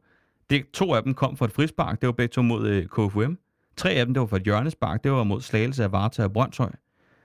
det, 0.50 0.72
to 0.74 0.94
af 0.94 1.04
dem 1.04 1.14
kom 1.14 1.38
fra 1.38 1.46
et 1.46 1.52
frispark, 1.52 2.02
det 2.02 2.08
var 2.08 2.14
begge 2.14 2.32
to 2.32 2.42
mod 2.42 2.68
øh, 2.68 2.86
KFUM. 2.86 3.38
Tre 3.78 3.92
af 3.92 4.06
dem, 4.06 4.14
det 4.14 4.22
var 4.22 4.28
fra 4.28 4.38
et 4.38 4.44
hjørnespark, 4.44 5.04
det 5.04 5.12
var 5.12 5.24
mod 5.24 5.42
Slagelse 5.42 5.84
af 5.84 5.92
Varta 5.92 6.24
og 6.24 6.34
Brøndshøj. 6.34 6.72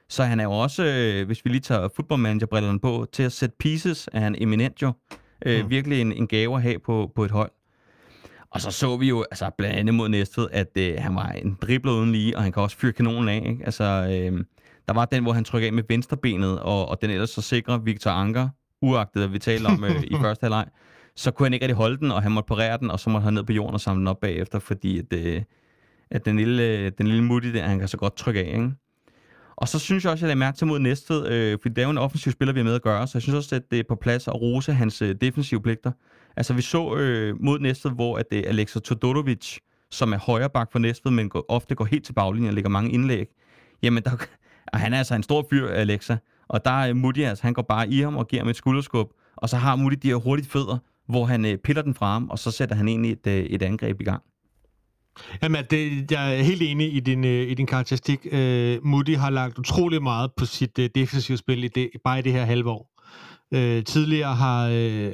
Så 0.08 0.24
han 0.24 0.40
er 0.40 0.44
jo 0.44 0.52
også, 0.52 0.84
øh, 0.84 1.26
hvis 1.26 1.44
vi 1.44 1.50
lige 1.50 1.60
tager 1.60 1.88
fodboldmanagerbrillerne 1.96 2.80
på, 2.80 3.06
til 3.12 3.22
at 3.22 3.32
sætte 3.32 3.56
pieces, 3.58 4.08
er 4.12 4.20
han 4.20 4.34
eminent 4.38 4.82
jo. 4.82 4.92
Øh, 5.46 5.64
mm. 5.64 5.70
Virkelig 5.70 6.00
en, 6.00 6.12
en 6.12 6.26
gave 6.26 6.56
at 6.56 6.62
have 6.62 6.78
på, 6.78 7.12
på 7.14 7.24
et 7.24 7.30
hold. 7.30 7.50
Og 8.50 8.60
så 8.60 8.70
så 8.70 8.96
vi 8.96 9.08
jo 9.08 9.24
altså, 9.30 9.50
blandt 9.58 9.76
andet 9.76 9.94
mod 9.94 10.08
Næstved, 10.08 10.48
at 10.52 10.70
øh, 10.78 10.94
han 10.98 11.14
var 11.14 11.28
en 11.28 11.58
dribler 11.62 11.92
uden 11.92 12.12
lige, 12.12 12.36
og 12.36 12.42
han 12.42 12.52
kan 12.52 12.62
også 12.62 12.76
fyre 12.76 12.92
kanonen 12.92 13.28
af. 13.28 13.42
Ikke? 13.46 13.64
Altså, 13.64 13.84
øh, 13.84 14.44
der 14.88 14.94
var 14.94 15.04
den, 15.04 15.22
hvor 15.22 15.32
han 15.32 15.44
trykker 15.44 15.66
af 15.68 15.72
med 15.72 15.82
venstrebenet, 15.88 16.60
og, 16.60 16.88
og 16.88 17.02
den 17.02 17.10
ellers 17.10 17.30
så 17.30 17.40
sikrer 17.40 17.78
Victor 17.78 18.10
Anker, 18.10 18.48
uagtet 18.82 19.22
at 19.22 19.32
vi 19.32 19.38
taler 19.38 19.70
om 19.70 19.84
øh, 19.84 20.02
i 20.02 20.14
første 20.22 20.44
halvleg, 20.44 20.66
så 21.16 21.30
kunne 21.30 21.46
han 21.46 21.52
ikke 21.54 21.64
rigtig 21.64 21.76
holde 21.76 21.98
den, 21.98 22.10
og 22.10 22.22
han 22.22 22.32
måtte 22.32 22.48
parere 22.48 22.78
den, 22.78 22.90
og 22.90 23.00
så 23.00 23.10
måtte 23.10 23.24
han 23.24 23.34
ned 23.34 23.44
på 23.44 23.52
jorden 23.52 23.74
og 23.74 23.80
samle 23.80 23.98
den 23.98 24.08
op 24.08 24.20
bagefter, 24.20 24.58
fordi 24.58 24.98
at, 24.98 25.12
øh, 25.12 25.42
at 26.10 26.24
den 26.24 26.36
lille, 26.36 26.90
den 26.90 27.06
lille 27.06 27.24
mutti 27.24 27.52
der, 27.52 27.62
han 27.62 27.78
kan 27.78 27.88
så 27.88 27.96
godt 27.96 28.16
trykke 28.16 28.40
af. 28.40 28.46
Ikke? 28.46 28.70
Og 29.56 29.68
så 29.68 29.78
synes 29.78 30.04
jeg 30.04 30.12
også, 30.12 30.26
at 30.26 30.28
jeg 30.28 30.36
lader 30.36 30.46
mærke 30.46 30.56
til 30.56 30.66
mod 30.66 30.78
Næstved, 30.78 31.28
øh, 31.28 31.58
fordi 31.62 31.74
det 31.74 31.82
er 31.82 31.86
jo 31.86 31.90
en 31.90 31.98
offensiv 31.98 32.32
spiller, 32.32 32.52
vi 32.52 32.60
er 32.60 32.64
med 32.64 32.74
at 32.74 32.82
gøre, 32.82 33.06
så 33.06 33.18
jeg 33.18 33.22
synes 33.22 33.36
også, 33.36 33.56
at 33.56 33.62
det 33.70 33.78
er 33.78 33.84
på 33.88 33.94
plads 33.94 34.28
at 34.28 34.40
rose 34.40 34.72
hans 34.72 35.02
øh, 35.02 35.14
defensive 35.20 35.62
pligter. 35.62 35.92
Altså 36.36 36.54
vi 36.54 36.62
så 36.62 36.96
øh, 36.96 37.42
mod 37.42 37.58
Næstved, 37.58 37.92
hvor 37.92 38.18
at 38.18 38.26
øh, 38.32 38.38
det 38.38 38.46
er 38.46 38.48
Alexa 38.48 38.80
Todorovic, 38.80 39.58
som 39.90 40.12
er 40.12 40.18
højre 40.18 40.50
bak 40.50 40.72
for 40.72 40.78
Næstved, 40.78 41.12
men 41.12 41.28
går, 41.28 41.44
ofte 41.48 41.74
går 41.74 41.84
helt 41.84 42.04
til 42.04 42.12
baglinjen 42.12 42.48
og 42.48 42.54
lægger 42.54 42.70
mange 42.70 42.92
indlæg. 42.92 43.26
Jamen, 43.82 44.02
der, 44.02 44.10
og 44.72 44.78
han 44.78 44.92
er 44.92 44.98
altså 44.98 45.14
en 45.14 45.22
stor 45.22 45.46
fyr, 45.50 45.68
Alexa. 45.68 46.16
Og 46.48 46.64
der 46.64 46.70
er 46.70 46.94
Moody, 46.94 47.24
altså, 47.24 47.42
han 47.42 47.52
går 47.52 47.62
bare 47.62 47.88
i 47.88 48.00
ham 48.00 48.16
og 48.16 48.28
giver 48.28 48.42
ham 48.42 48.48
et 48.48 48.56
skulderskub. 48.56 49.10
Og 49.36 49.48
så 49.48 49.56
har 49.56 49.76
Moody 49.76 49.94
de 50.02 50.08
her 50.08 50.14
hurtige 50.16 50.48
fødder, 50.48 50.78
hvor 51.06 51.24
han 51.24 51.44
øh, 51.44 51.58
piller 51.58 51.82
den 51.82 51.94
fra 51.94 52.12
ham, 52.12 52.30
og 52.30 52.38
så 52.38 52.50
sætter 52.50 52.74
han 52.76 52.88
egentlig 52.88 53.12
et, 53.12 53.26
øh, 53.26 53.34
et 53.34 53.62
angreb 53.62 54.00
i 54.00 54.04
gang. 54.04 54.22
Jamen, 55.42 55.64
det, 55.70 56.10
jeg 56.10 56.38
er 56.38 56.42
helt 56.42 56.62
enig 56.62 56.94
i 56.94 57.00
din, 57.00 57.24
øh, 57.24 57.50
i 57.50 57.54
din 57.54 57.66
karakteristik. 57.66 58.26
Øh, 58.32 58.78
Moody 58.84 59.16
har 59.16 59.30
lagt 59.30 59.58
utrolig 59.58 60.02
meget 60.02 60.30
på 60.36 60.44
sit 60.46 60.78
øh, 60.78 60.90
defensive 60.94 61.36
spil 61.36 61.64
i 61.64 61.68
det, 61.68 61.90
bare 62.04 62.18
i 62.18 62.22
det 62.22 62.32
her 62.32 62.44
halve 62.44 62.70
år. 62.70 62.90
Uh, 63.50 63.84
tidligere 63.84 64.34
har, 64.34 64.68
øh, 64.68 65.12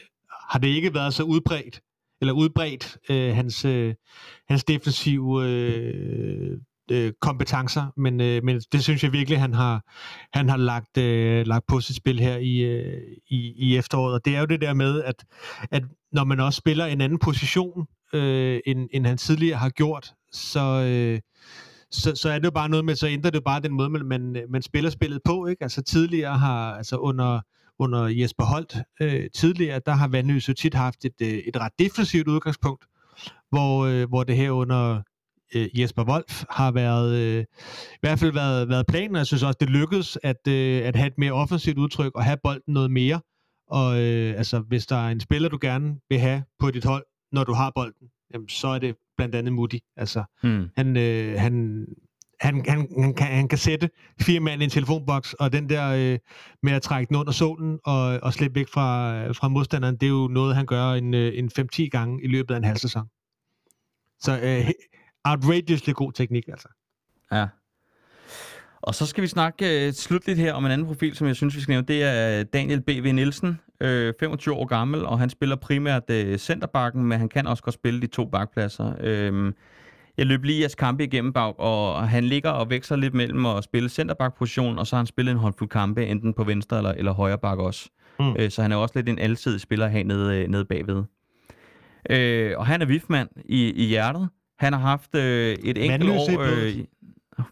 har 0.50 0.58
det 0.58 0.68
ikke 0.68 0.94
været 0.94 1.14
så 1.14 1.22
udbredt 1.22 1.80
eller 2.20 2.32
udbredt 2.32 2.96
øh, 3.10 3.34
hans, 3.34 3.64
øh, 3.64 3.94
hans 4.48 4.64
defensive 4.64 5.44
øh, 5.46 6.58
øh, 6.90 7.12
kompetencer, 7.20 7.92
men, 7.96 8.20
øh, 8.20 8.44
men 8.44 8.60
det 8.72 8.84
synes 8.84 9.04
jeg 9.04 9.12
virkelig, 9.12 9.40
han 9.40 9.54
har, 9.54 9.82
han 10.38 10.48
har 10.48 10.56
lagt, 10.56 10.98
øh, 10.98 11.46
lagt 11.46 11.66
på 11.68 11.80
sit 11.80 11.96
spil 11.96 12.20
her 12.20 12.36
i, 12.36 12.58
øh, 12.58 13.02
i, 13.30 13.52
i 13.56 13.76
efteråret. 13.76 14.14
Og 14.14 14.24
det 14.24 14.36
er 14.36 14.40
jo 14.40 14.46
det 14.46 14.60
der 14.60 14.74
med, 14.74 15.02
at, 15.02 15.24
at 15.70 15.82
når 16.12 16.24
man 16.24 16.40
også 16.40 16.56
spiller 16.56 16.86
en 16.86 17.00
anden 17.00 17.18
position, 17.18 17.86
øh, 18.14 18.60
end, 18.66 18.88
end 18.92 19.06
han 19.06 19.18
tidligere 19.18 19.58
har 19.58 19.70
gjort, 19.70 20.14
så, 20.32 20.60
øh, 20.60 21.20
så, 21.90 22.14
så 22.14 22.30
er 22.30 22.38
det 22.38 22.44
jo 22.44 22.50
bare 22.50 22.68
noget 22.68 22.84
med, 22.84 22.96
så 22.96 23.06
ændrer 23.06 23.30
det 23.30 23.44
bare 23.44 23.60
den 23.60 23.72
måde, 23.72 23.90
man, 23.90 24.06
man, 24.06 24.36
øh, 24.36 24.42
man 24.50 24.62
spiller 24.62 24.90
spillet 24.90 25.20
på. 25.24 25.46
Ikke? 25.46 25.62
Altså 25.62 25.82
tidligere 25.82 26.38
har, 26.38 26.74
altså 26.74 26.96
under, 26.96 27.40
under 27.78 28.06
Jesper 28.06 28.44
Holt 28.44 28.76
øh, 29.00 29.30
tidligere, 29.34 29.80
der 29.86 29.92
har 29.92 30.08
Vandløse 30.08 30.54
tit 30.54 30.74
haft 30.74 31.04
et, 31.04 31.14
øh, 31.22 31.28
et 31.28 31.56
ret 31.56 31.72
defensivt 31.78 32.28
udgangspunkt, 32.28 32.84
hvor, 33.50 33.84
øh, 33.84 34.08
hvor 34.08 34.24
det 34.24 34.36
her 34.36 34.50
under 34.50 35.02
øh, 35.54 35.80
Jesper 35.80 36.04
Wolf 36.04 36.44
har 36.50 36.70
været, 36.70 37.14
øh, 37.14 37.44
i 37.92 37.98
hvert 38.00 38.18
fald 38.18 38.32
været, 38.32 38.68
været 38.68 38.86
planen, 38.86 39.14
og 39.14 39.18
jeg 39.18 39.26
synes 39.26 39.42
også, 39.42 39.56
det 39.60 39.70
lykkedes 39.70 40.18
at, 40.22 40.48
øh, 40.48 40.86
at 40.86 40.96
have 40.96 41.06
et 41.06 41.18
mere 41.18 41.32
offensivt 41.32 41.78
udtryk 41.78 42.14
og 42.14 42.24
have 42.24 42.36
bolden 42.42 42.74
noget 42.74 42.90
mere. 42.90 43.20
Og 43.70 44.00
øh, 44.00 44.34
altså, 44.36 44.58
hvis 44.58 44.86
der 44.86 44.96
er 44.96 45.08
en 45.08 45.20
spiller, 45.20 45.48
du 45.48 45.58
gerne 45.60 45.94
vil 46.08 46.18
have 46.18 46.42
på 46.58 46.70
dit 46.70 46.84
hold, 46.84 47.04
når 47.32 47.44
du 47.44 47.52
har 47.52 47.72
bolden, 47.74 48.08
jamen, 48.34 48.48
så 48.48 48.68
er 48.68 48.78
det 48.78 48.96
blandt 49.16 49.34
andet 49.34 49.52
Moody. 49.52 49.78
Altså, 49.96 50.24
mm. 50.42 50.68
han, 50.76 50.96
øh, 50.96 51.40
han, 51.40 51.86
han, 52.40 52.64
han, 52.68 52.88
han, 52.98 53.14
kan, 53.14 53.26
han 53.26 53.48
kan 53.48 53.58
sætte 53.58 53.90
fire 54.20 54.40
mand 54.40 54.60
i 54.60 54.64
en 54.64 54.70
telefonboks, 54.70 55.34
og 55.34 55.52
den 55.52 55.68
der 55.68 55.88
øh, 55.88 56.18
med 56.62 56.72
at 56.72 56.82
trække 56.82 57.08
den 57.08 57.16
under 57.16 57.32
solen 57.32 57.78
og, 57.84 58.18
og 58.22 58.32
slippe 58.32 58.60
væk 58.60 58.68
fra, 58.68 59.26
fra 59.32 59.48
modstanderen, 59.48 59.96
det 59.96 60.06
er 60.06 60.10
jo 60.10 60.28
noget, 60.28 60.56
han 60.56 60.66
gør 60.66 60.92
en, 60.92 61.14
øh, 61.14 61.38
en 61.38 61.50
5-10 61.58 61.88
gange 61.88 62.24
i 62.24 62.26
løbet 62.26 62.54
af 62.54 62.58
en 62.58 62.64
halv 62.64 62.78
sæson. 62.78 63.06
Så 64.20 64.40
øh, 64.42 64.70
outrageously 65.24 65.92
god 65.92 66.12
teknik, 66.12 66.48
altså. 66.48 66.68
Ja. 67.32 67.46
Og 68.82 68.94
så 68.94 69.06
skal 69.06 69.22
vi 69.22 69.28
snakke 69.28 69.88
uh, 69.88 69.94
slutligt 69.94 70.38
her 70.38 70.52
om 70.52 70.64
en 70.64 70.70
anden 70.70 70.86
profil, 70.86 71.16
som 71.16 71.26
jeg 71.26 71.36
synes, 71.36 71.56
vi 71.56 71.60
skal 71.60 71.72
nævne. 71.72 71.86
Det 71.86 72.02
er 72.02 72.42
Daniel 72.42 72.80
B.V. 72.80 73.12
Nielsen, 73.12 73.58
øh, 73.80 74.14
25 74.20 74.54
år 74.54 74.64
gammel, 74.64 75.06
og 75.06 75.18
han 75.18 75.30
spiller 75.30 75.56
primært 75.56 76.02
uh, 76.10 76.36
centerbakken, 76.36 77.04
men 77.04 77.18
han 77.18 77.28
kan 77.28 77.46
også 77.46 77.62
godt 77.62 77.74
spille 77.74 78.00
de 78.00 78.06
to 78.06 78.24
bakpladser. 78.24 78.92
Øh, 79.00 79.52
jeg 80.18 80.26
løb 80.26 80.44
lige 80.44 80.60
jeres 80.60 80.74
kampe 80.74 81.04
igennem 81.04 81.32
bag, 81.32 81.60
og 81.60 82.08
han 82.08 82.24
ligger 82.24 82.50
og 82.50 82.70
vækser 82.70 82.96
lidt 82.96 83.14
mellem 83.14 83.46
at 83.46 83.64
spille 83.64 83.88
centerback-position, 83.88 84.78
og 84.78 84.86
så 84.86 84.96
har 84.96 84.98
han 84.98 85.06
spillet 85.06 85.32
en 85.32 85.38
håndfuld 85.38 85.70
kampe, 85.70 86.06
enten 86.06 86.34
på 86.34 86.44
venstre 86.44 86.76
eller, 86.76 86.90
eller 86.92 87.12
højre 87.12 87.38
bak 87.38 87.58
også. 87.58 87.90
Mm. 88.20 88.36
Øh, 88.38 88.50
så 88.50 88.62
han 88.62 88.72
er 88.72 88.76
også 88.76 88.92
lidt 88.96 89.08
en 89.08 89.18
alsidig 89.18 89.60
spiller 89.60 89.88
her 89.88 90.04
nede, 90.04 90.48
nede 90.48 90.64
bagved. 90.64 91.02
Øh, 92.10 92.52
og 92.56 92.66
han 92.66 92.82
er 92.82 92.86
vifmand 92.86 93.28
i, 93.44 93.70
i 93.70 93.86
hjertet. 93.86 94.28
Han 94.58 94.72
har 94.72 94.80
haft 94.80 95.14
øh, 95.14 95.56
et 95.64 95.84
enkelt 95.84 95.90
Vandløse 95.90 96.38
år... 96.38 96.42
Øh, 96.42 96.84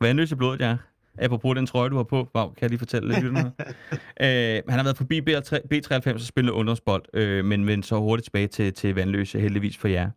vandløse 0.01 0.37
blodet, 0.37 0.61
ja. 0.61 0.77
Apropos 1.21 1.55
den 1.55 1.67
trøje, 1.67 1.91
du 1.91 1.97
har 1.97 2.03
på, 2.03 2.29
Bag, 2.35 2.49
kan 2.55 2.63
jeg 2.63 2.71
lige 2.71 2.79
fortælle 2.79 3.09
lidt? 3.09 3.25
øh, 3.35 4.63
han 4.69 4.79
har 4.79 4.83
været 4.83 4.97
forbi 4.97 5.21
B93 5.21 6.15
og 6.15 6.21
spillet 6.21 6.53
ungdomsbold, 6.53 7.05
øh, 7.15 7.45
men, 7.45 7.65
men 7.65 7.83
så 7.83 7.97
hurtigt 7.99 8.25
tilbage 8.25 8.47
til, 8.47 8.75
til 8.75 8.95
Vandløse, 8.95 9.41
heldigvis 9.41 9.77
for 9.77 9.89
jer. 9.89 10.11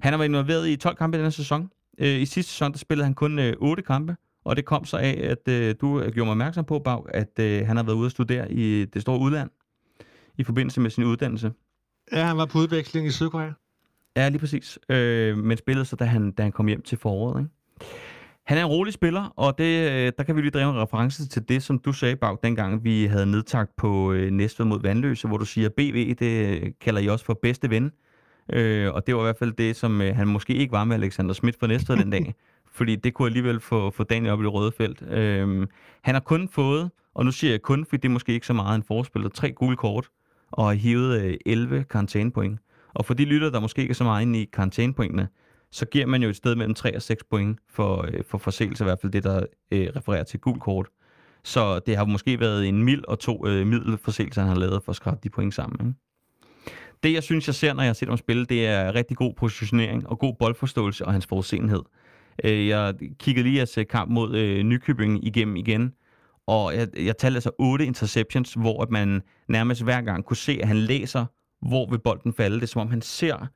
Han 0.00 0.12
har 0.12 0.18
været 0.18 0.28
involveret 0.28 0.68
i 0.68 0.76
12 0.76 0.96
kampe 0.96 1.16
i 1.16 1.18
denne 1.18 1.30
sæson. 1.30 1.70
Øh, 1.98 2.20
I 2.20 2.26
sidste 2.26 2.52
sæson 2.52 2.72
der 2.72 2.78
spillede 2.78 3.04
han 3.04 3.14
kun 3.14 3.38
øh, 3.38 3.54
8 3.58 3.82
kampe, 3.82 4.16
og 4.44 4.56
det 4.56 4.64
kom 4.64 4.84
så 4.84 4.96
af, 4.96 5.20
at 5.22 5.48
øh, 5.48 5.74
du 5.80 6.00
gjorde 6.00 6.24
mig 6.24 6.30
opmærksom 6.30 6.64
på, 6.64 6.78
Bag, 6.78 7.02
at 7.08 7.38
øh, 7.40 7.66
han 7.66 7.76
har 7.76 7.84
været 7.84 7.96
ude 7.96 8.06
at 8.06 8.12
studere 8.12 8.52
i 8.52 8.84
det 8.84 9.02
store 9.02 9.18
udland 9.18 9.50
i 10.38 10.44
forbindelse 10.44 10.80
med 10.80 10.90
sin 10.90 11.04
uddannelse. 11.04 11.52
Ja, 12.12 12.24
han 12.24 12.36
var 12.36 12.46
på 12.46 12.58
udveksling 12.58 13.06
i 13.06 13.10
Sydkorea. 13.10 13.50
Ja, 14.16 14.28
lige 14.28 14.38
præcis. 14.38 14.78
Øh, 14.88 15.38
men 15.38 15.58
spillede 15.58 15.84
så, 15.84 15.96
da 15.96 16.04
han, 16.04 16.30
da 16.30 16.42
han 16.42 16.52
kom 16.52 16.66
hjem 16.66 16.82
til 16.82 16.98
foråret. 16.98 17.40
Ikke? 17.40 17.50
Han 18.46 18.58
er 18.58 18.62
en 18.62 18.68
rolig 18.68 18.92
spiller, 18.92 19.32
og 19.36 19.58
det, 19.58 19.90
øh, 19.90 20.12
der 20.18 20.24
kan 20.24 20.36
vi 20.36 20.40
lige 20.40 20.50
drive 20.50 20.70
en 20.70 20.76
reference 20.76 21.28
til 21.28 21.48
det, 21.48 21.62
som 21.62 21.78
du 21.78 21.92
sagde, 21.92 22.16
Bag, 22.16 22.36
dengang 22.42 22.84
vi 22.84 23.04
havde 23.04 23.26
nedtagt 23.26 23.76
på 23.76 24.12
øh, 24.12 24.30
Næstved 24.30 24.66
mod 24.66 24.82
Vandløse, 24.82 25.28
hvor 25.28 25.36
du 25.36 25.44
siger, 25.44 25.68
BV, 25.68 26.14
det 26.18 26.78
kalder 26.78 27.00
I 27.00 27.08
også 27.08 27.24
for 27.24 27.38
bedste 27.42 27.70
ven. 27.70 27.92
Øh, 28.52 28.94
og 28.94 29.06
det 29.06 29.14
var 29.14 29.20
i 29.20 29.24
hvert 29.24 29.38
fald 29.38 29.52
det, 29.52 29.76
som 29.76 30.02
øh, 30.02 30.16
han 30.16 30.28
måske 30.28 30.54
ikke 30.54 30.72
var 30.72 30.84
med 30.84 30.96
Alexander 30.96 31.34
Schmidt 31.34 31.56
for 31.58 31.66
Næstved 31.66 31.96
den 31.96 32.10
dag. 32.10 32.34
fordi 32.76 32.96
det 32.96 33.14
kunne 33.14 33.26
alligevel 33.26 33.60
få, 33.60 33.90
få 33.90 34.04
Daniel 34.04 34.32
op 34.32 34.40
i 34.40 34.44
det 34.44 34.52
røde 34.52 34.72
felt. 34.72 35.02
Øh, 35.02 35.66
han 36.02 36.14
har 36.14 36.20
kun 36.20 36.48
fået, 36.48 36.90
og 37.14 37.24
nu 37.24 37.32
siger 37.32 37.50
jeg 37.50 37.62
kun, 37.62 37.84
fordi 37.84 38.00
det 38.00 38.08
er 38.08 38.12
måske 38.12 38.32
ikke 38.32 38.46
så 38.46 38.52
meget 38.52 38.76
en 38.76 38.82
forspiller, 38.82 39.28
tre 39.28 39.52
gule 39.52 39.76
kort, 39.76 40.08
og 40.50 40.66
har 40.66 40.74
hivet 40.74 41.22
øh, 41.22 41.36
11 41.46 41.84
karantænepoint. 41.90 42.60
Og 42.94 43.04
for 43.04 43.14
de 43.14 43.24
lytter, 43.24 43.50
der 43.50 43.60
måske 43.60 43.82
ikke 43.82 43.92
er 43.92 43.94
så 43.94 44.04
meget 44.04 44.22
inde 44.22 44.42
i 44.42 44.44
karantænepointene, 44.52 45.28
så 45.70 45.86
giver 45.86 46.06
man 46.06 46.22
jo 46.22 46.28
et 46.28 46.36
sted 46.36 46.54
mellem 46.54 46.74
3 46.74 46.96
og 46.96 47.02
6 47.02 47.24
point 47.30 47.58
for, 47.70 48.06
øh, 48.08 48.24
for 48.28 48.38
forseelse, 48.38 48.84
i 48.84 48.86
hvert 48.86 49.00
fald 49.00 49.12
det, 49.12 49.24
der 49.24 49.46
øh, 49.70 49.88
refererer 49.96 50.24
til 50.24 50.40
gul 50.40 50.60
kort. 50.60 50.86
Så 51.44 51.78
det 51.78 51.96
har 51.96 52.04
måske 52.04 52.40
været 52.40 52.68
en 52.68 52.84
mild 52.84 53.04
og 53.08 53.18
to 53.18 53.46
øh, 53.46 53.66
middelforseelser, 53.66 54.42
han 54.42 54.48
har 54.48 54.58
lavet 54.58 54.82
for 54.84 54.90
at 54.90 54.96
skrabe 54.96 55.20
de 55.22 55.30
point 55.30 55.54
sammen. 55.54 55.88
Ikke? 55.88 55.98
Det, 57.02 57.12
jeg 57.12 57.22
synes, 57.22 57.46
jeg 57.46 57.54
ser, 57.54 57.72
når 57.72 57.82
jeg 57.82 57.96
ser 57.96 58.06
ham 58.06 58.16
spille, 58.16 58.44
det 58.44 58.66
er 58.66 58.94
rigtig 58.94 59.16
god 59.16 59.34
positionering 59.34 60.08
og 60.08 60.18
god 60.18 60.34
boldforståelse 60.38 61.04
og 61.04 61.12
hans 61.12 61.26
forudsenhed. 61.26 61.82
Øh, 62.44 62.68
jeg 62.68 62.94
kiggede 63.18 63.48
lige 63.48 63.62
at 63.62 63.88
kamp 63.90 64.10
mod 64.10 64.36
øh, 64.36 64.62
Nykøbing 64.62 65.24
igennem 65.26 65.56
igen, 65.56 65.92
og 66.46 66.74
jeg, 66.74 66.88
jeg 66.96 67.16
talte 67.16 67.36
altså 67.36 67.50
otte 67.58 67.86
interceptions, 67.86 68.54
hvor 68.54 68.82
at 68.82 68.90
man 68.90 69.22
nærmest 69.48 69.82
hver 69.82 70.00
gang 70.00 70.24
kunne 70.24 70.36
se, 70.36 70.58
at 70.62 70.68
han 70.68 70.76
læser, 70.76 71.26
hvor 71.68 71.90
vil 71.90 71.98
bolden 71.98 72.32
falde. 72.32 72.56
Det 72.56 72.62
er 72.62 72.66
som 72.66 72.80
om, 72.80 72.90
han 72.90 73.02
ser... 73.02 73.46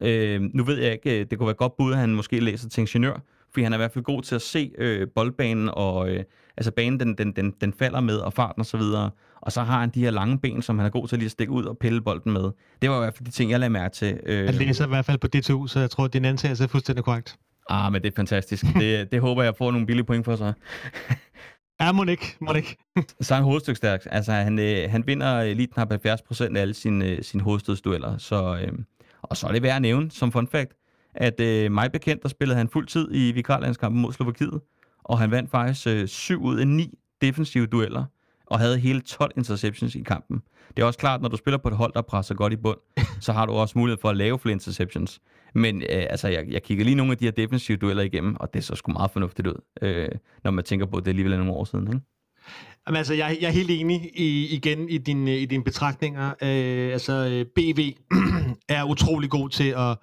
Øh, 0.00 0.40
nu 0.54 0.64
ved 0.64 0.78
jeg 0.78 0.92
ikke, 0.92 1.24
det 1.24 1.38
kunne 1.38 1.46
være 1.46 1.54
godt 1.54 1.76
bud, 1.76 1.92
at 1.92 1.98
han 1.98 2.14
måske 2.14 2.40
læser 2.40 2.68
til 2.68 2.80
ingeniør, 2.80 3.22
fordi 3.52 3.62
han 3.62 3.72
er 3.72 3.76
i 3.76 3.78
hvert 3.78 3.92
fald 3.92 4.04
god 4.04 4.22
til 4.22 4.34
at 4.34 4.42
se 4.42 4.72
øh, 4.78 5.08
boldbanen, 5.14 5.70
og 5.72 6.10
øh, 6.10 6.24
altså 6.56 6.70
banen, 6.70 7.00
den, 7.00 7.14
den, 7.18 7.32
den, 7.32 7.54
den 7.60 7.72
falder 7.72 8.00
med, 8.00 8.16
og 8.16 8.32
farten 8.32 8.60
og 8.60 8.66
så 8.66 8.76
videre. 8.76 9.10
Og 9.40 9.52
så 9.52 9.62
har 9.62 9.80
han 9.80 9.90
de 9.90 10.00
her 10.00 10.10
lange 10.10 10.38
ben, 10.38 10.62
som 10.62 10.78
han 10.78 10.86
er 10.86 10.90
god 10.90 11.08
til 11.08 11.18
lige 11.18 11.26
at 11.26 11.32
stikke 11.32 11.52
ud 11.52 11.64
og 11.64 11.78
pille 11.78 12.00
bolden 12.00 12.32
med. 12.32 12.50
Det 12.82 12.90
var 12.90 12.96
i 12.96 13.00
hvert 13.00 13.14
fald 13.14 13.26
de 13.26 13.30
ting, 13.30 13.50
jeg 13.50 13.60
lagde 13.60 13.70
mærke 13.72 13.94
til. 13.94 14.20
Øh, 14.26 14.44
han 14.44 14.54
læser 14.54 14.86
i 14.86 14.88
hvert 14.88 15.04
fald 15.04 15.18
på 15.18 15.26
DTU, 15.26 15.66
så 15.66 15.80
jeg 15.80 15.90
tror, 15.90 16.04
at 16.04 16.12
din 16.12 16.24
antagelse 16.24 16.64
er 16.64 16.68
fuldstændig 16.68 17.04
korrekt. 17.04 17.36
Ah, 17.70 17.92
men 17.92 18.02
det 18.02 18.08
er 18.12 18.16
fantastisk. 18.16 18.64
det, 18.80 19.12
det 19.12 19.20
håber 19.20 19.42
jeg 19.42 19.56
får 19.56 19.70
nogle 19.70 19.86
billige 19.86 20.06
point 20.06 20.24
for 20.24 20.36
sig. 20.36 20.52
Ja, 21.80 21.92
må 21.92 22.04
ikke, 22.04 22.36
må 22.40 22.52
ikke. 22.52 22.76
så 23.20 23.34
er 23.34 23.36
han 23.36 23.44
hovedstykstærk. 23.44 24.00
Altså, 24.10 24.32
han, 24.32 24.58
øh, 24.58 24.90
han 24.90 25.06
vinder 25.06 25.54
lige 25.54 25.66
knap 25.66 25.88
70 25.90 26.22
procent 26.22 26.56
af 26.56 26.60
alle 26.60 26.74
sine, 26.74 27.06
øh, 27.06 27.22
sine 27.22 27.42
hovedstødsdueller. 27.42 28.18
Så, 28.18 28.58
øh, 28.62 28.72
og 29.22 29.36
så 29.36 29.46
er 29.46 29.52
det 29.52 29.62
værd 29.62 29.76
at 29.76 29.82
nævne 29.82 30.10
som 30.10 30.32
fun 30.32 30.46
fact, 30.46 30.72
at 31.14 31.40
øh, 31.40 31.72
mig 31.72 31.92
bekendt, 31.92 32.22
der 32.22 32.28
spillede 32.28 32.58
han 32.58 32.68
fuld 32.68 32.86
tid 32.86 33.08
i 33.12 33.32
vikarlandskampen 33.32 34.02
mod 34.02 34.12
Slovakiet, 34.12 34.60
og 35.04 35.18
han 35.18 35.30
vandt 35.30 35.50
faktisk 35.50 35.86
øh, 35.86 36.08
7 36.08 36.42
ud 36.42 36.58
af 36.58 36.68
9 36.68 36.98
defensive 37.20 37.66
dueller, 37.66 38.04
og 38.46 38.58
havde 38.58 38.78
hele 38.78 39.00
12 39.00 39.30
interceptions 39.36 39.94
i 39.94 40.02
kampen. 40.02 40.42
Det 40.76 40.82
er 40.82 40.86
også 40.86 40.98
klart, 40.98 41.22
når 41.22 41.28
du 41.28 41.36
spiller 41.36 41.58
på 41.58 41.68
et 41.68 41.76
hold, 41.76 41.92
der 41.92 42.02
presser 42.02 42.34
godt 42.34 42.52
i 42.52 42.56
bund, 42.56 42.78
så 43.26 43.32
har 43.32 43.46
du 43.46 43.52
også 43.52 43.78
mulighed 43.78 43.98
for 44.00 44.08
at 44.08 44.16
lave 44.16 44.38
flere 44.38 44.52
interceptions. 44.52 45.20
Men 45.54 45.82
øh, 45.82 46.06
altså, 46.10 46.28
jeg, 46.28 46.46
jeg 46.48 46.62
kigger 46.62 46.84
lige 46.84 46.94
nogle 46.94 47.12
af 47.12 47.18
de 47.18 47.24
her 47.24 47.32
defensive 47.32 47.76
dueller 47.76 48.02
igennem, 48.02 48.36
og 48.40 48.54
det 48.54 48.64
så 48.64 48.74
sgu 48.74 48.92
meget 48.92 49.10
fornuftigt 49.10 49.48
ud, 49.48 49.62
øh, 49.82 50.08
når 50.44 50.50
man 50.50 50.64
tænker 50.64 50.86
på, 50.86 50.96
at 50.96 51.04
det 51.04 51.10
alligevel 51.10 51.32
er 51.32 51.36
nogle 51.36 51.52
år 51.52 51.64
siden. 51.64 51.88
Ikke? 51.88 52.00
Jamen, 52.90 52.98
altså, 52.98 53.14
jeg, 53.14 53.38
jeg 53.40 53.48
er 53.48 53.52
helt 53.52 53.70
enig 53.70 54.10
i, 54.14 54.46
igen 54.54 54.88
i, 54.88 54.98
din, 54.98 55.28
i 55.28 55.44
dine 55.44 55.64
betragtninger. 55.64 56.28
Øh, 56.42 56.92
altså, 56.92 57.12
øh, 57.12 57.46
BV 57.56 57.92
er 58.76 58.84
utrolig 58.84 59.30
god 59.30 59.48
til 59.48 59.74
at, 59.76 59.98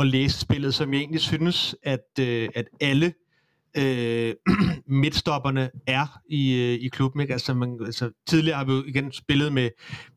at 0.00 0.06
læse 0.06 0.40
spillet, 0.40 0.74
som 0.74 0.92
jeg 0.92 1.00
egentlig 1.00 1.20
synes, 1.20 1.76
at, 1.82 2.18
øh, 2.20 2.48
at 2.54 2.64
alle 2.80 3.12
øh, 3.76 4.34
midtstopperne 5.02 5.70
er 5.86 6.20
i, 6.28 6.54
øh, 6.54 6.84
i 6.84 6.88
klubben. 6.88 7.20
Ikke? 7.20 7.32
Altså, 7.32 7.54
man, 7.54 7.78
altså, 7.84 8.10
tidligere 8.26 8.58
har 8.58 8.64
vi 8.64 8.72
jo 8.72 8.84
igen 8.86 9.12
spillet 9.12 9.52
med, 9.52 9.70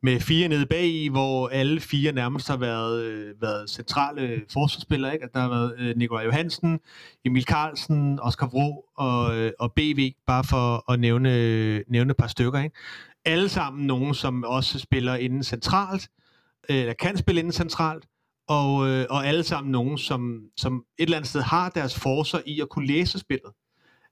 med 0.04 0.20
fire 0.20 0.48
nede 0.48 0.66
bag 0.66 0.86
i, 0.86 1.08
hvor 1.08 1.48
alle 1.48 1.80
fire 1.80 2.12
nærmest 2.12 2.48
har 2.48 2.58
været, 2.58 3.04
øh, 3.04 3.42
været 3.42 3.70
centrale 3.70 4.42
forsvarsspillere. 4.54 5.14
Ikke? 5.14 5.28
Der 5.34 5.40
har 5.40 5.50
været 5.50 5.76
øh, 5.80 5.98
Nikolaj 5.98 6.24
Johansen, 6.24 6.80
Emil 7.26 7.44
Carlsen, 7.44 8.20
Oscar 8.20 8.48
Vro 8.48 8.86
og, 8.98 9.38
øh, 9.38 9.52
og 9.60 9.74
BV, 9.74 10.12
bare 10.28 10.44
for 10.44 10.92
at 10.92 11.00
nævne, 11.00 11.84
nævne 11.88 12.12
et 12.12 12.18
par 12.18 12.28
stykker. 12.28 12.60
Ikke? 12.64 12.76
Alle 13.26 13.50
sammen 13.50 13.88
nogen, 13.88 14.14
som 14.14 14.44
også 14.44 14.80
spiller 14.80 15.16
inden 15.16 15.44
centralt, 15.44 16.10
øh, 16.70 16.78
eller 16.78 16.94
kan 16.94 17.18
spille 17.18 17.40
inden 17.40 17.54
centralt, 17.54 18.06
og, 18.48 18.88
øh, 18.88 19.06
og 19.10 19.28
alle 19.28 19.44
sammen 19.44 19.72
nogen, 19.72 19.98
som, 19.98 20.42
som 20.58 20.86
et 20.98 21.04
eller 21.04 21.18
andet 21.18 21.30
sted 21.30 21.42
har 21.42 21.70
deres 21.70 22.00
forser 22.00 22.40
i 22.46 22.62
at 22.62 22.70
kunne 22.70 22.88
læse 22.88 23.20
spillet. 23.20 23.52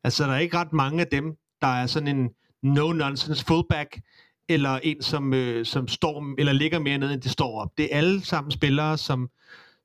Altså, 0.04 0.24
der 0.24 0.34
er 0.34 0.40
ikke 0.40 0.58
ret 0.58 0.74
mange 0.74 1.02
af 1.02 1.08
dem, 1.08 1.36
der 1.62 1.68
er 1.68 1.88
sådan 1.88 2.18
en 2.18 2.30
no-nonsense 2.66 3.44
fullback, 3.48 4.00
eller 4.50 4.80
en, 4.84 5.02
som, 5.02 5.34
øh, 5.34 5.66
som 5.66 5.88
står, 5.88 6.36
eller 6.38 6.54
ligger 6.54 6.80
mere 6.80 6.98
ned, 6.98 7.12
end 7.12 7.22
det 7.22 7.32
står 7.32 7.62
op. 7.62 7.70
Det 7.78 7.94
er 7.94 7.98
alle 7.98 8.26
sammen 8.26 8.52
spillere, 8.52 8.98
som, 8.98 9.30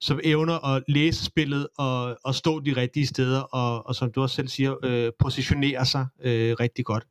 som 0.01 0.20
evner 0.24 0.74
at 0.74 0.82
læse 0.88 1.24
spillet 1.24 1.68
og, 1.78 2.18
og 2.24 2.34
stå 2.34 2.61
de 2.61 2.72
rigtige 2.76 3.07
steder, 3.07 3.40
og, 3.40 3.86
og 3.86 3.94
som 3.94 4.12
du 4.12 4.22
også 4.22 4.36
selv 4.36 4.49
siger, 4.49 4.74
øh, 4.84 5.12
positionere 5.18 5.86
sig 5.86 6.07
øh, 6.22 6.57
rigtig 6.61 6.84
godt. 6.84 7.05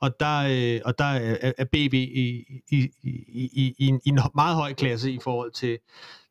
Og 0.00 0.20
der, 0.20 0.38
øh, 0.50 0.80
og 0.84 0.98
der 0.98 1.04
er, 1.04 1.52
er 1.58 1.64
BB 1.64 1.94
i, 1.94 2.44
i, 2.70 2.70
i, 2.70 2.90
i, 3.02 3.74
i, 3.78 3.86
en, 3.86 4.00
i 4.04 4.08
en 4.08 4.20
meget 4.34 4.56
høj 4.56 4.72
klasse 4.72 5.12
i 5.12 5.18
forhold 5.22 5.50
til, 5.50 5.78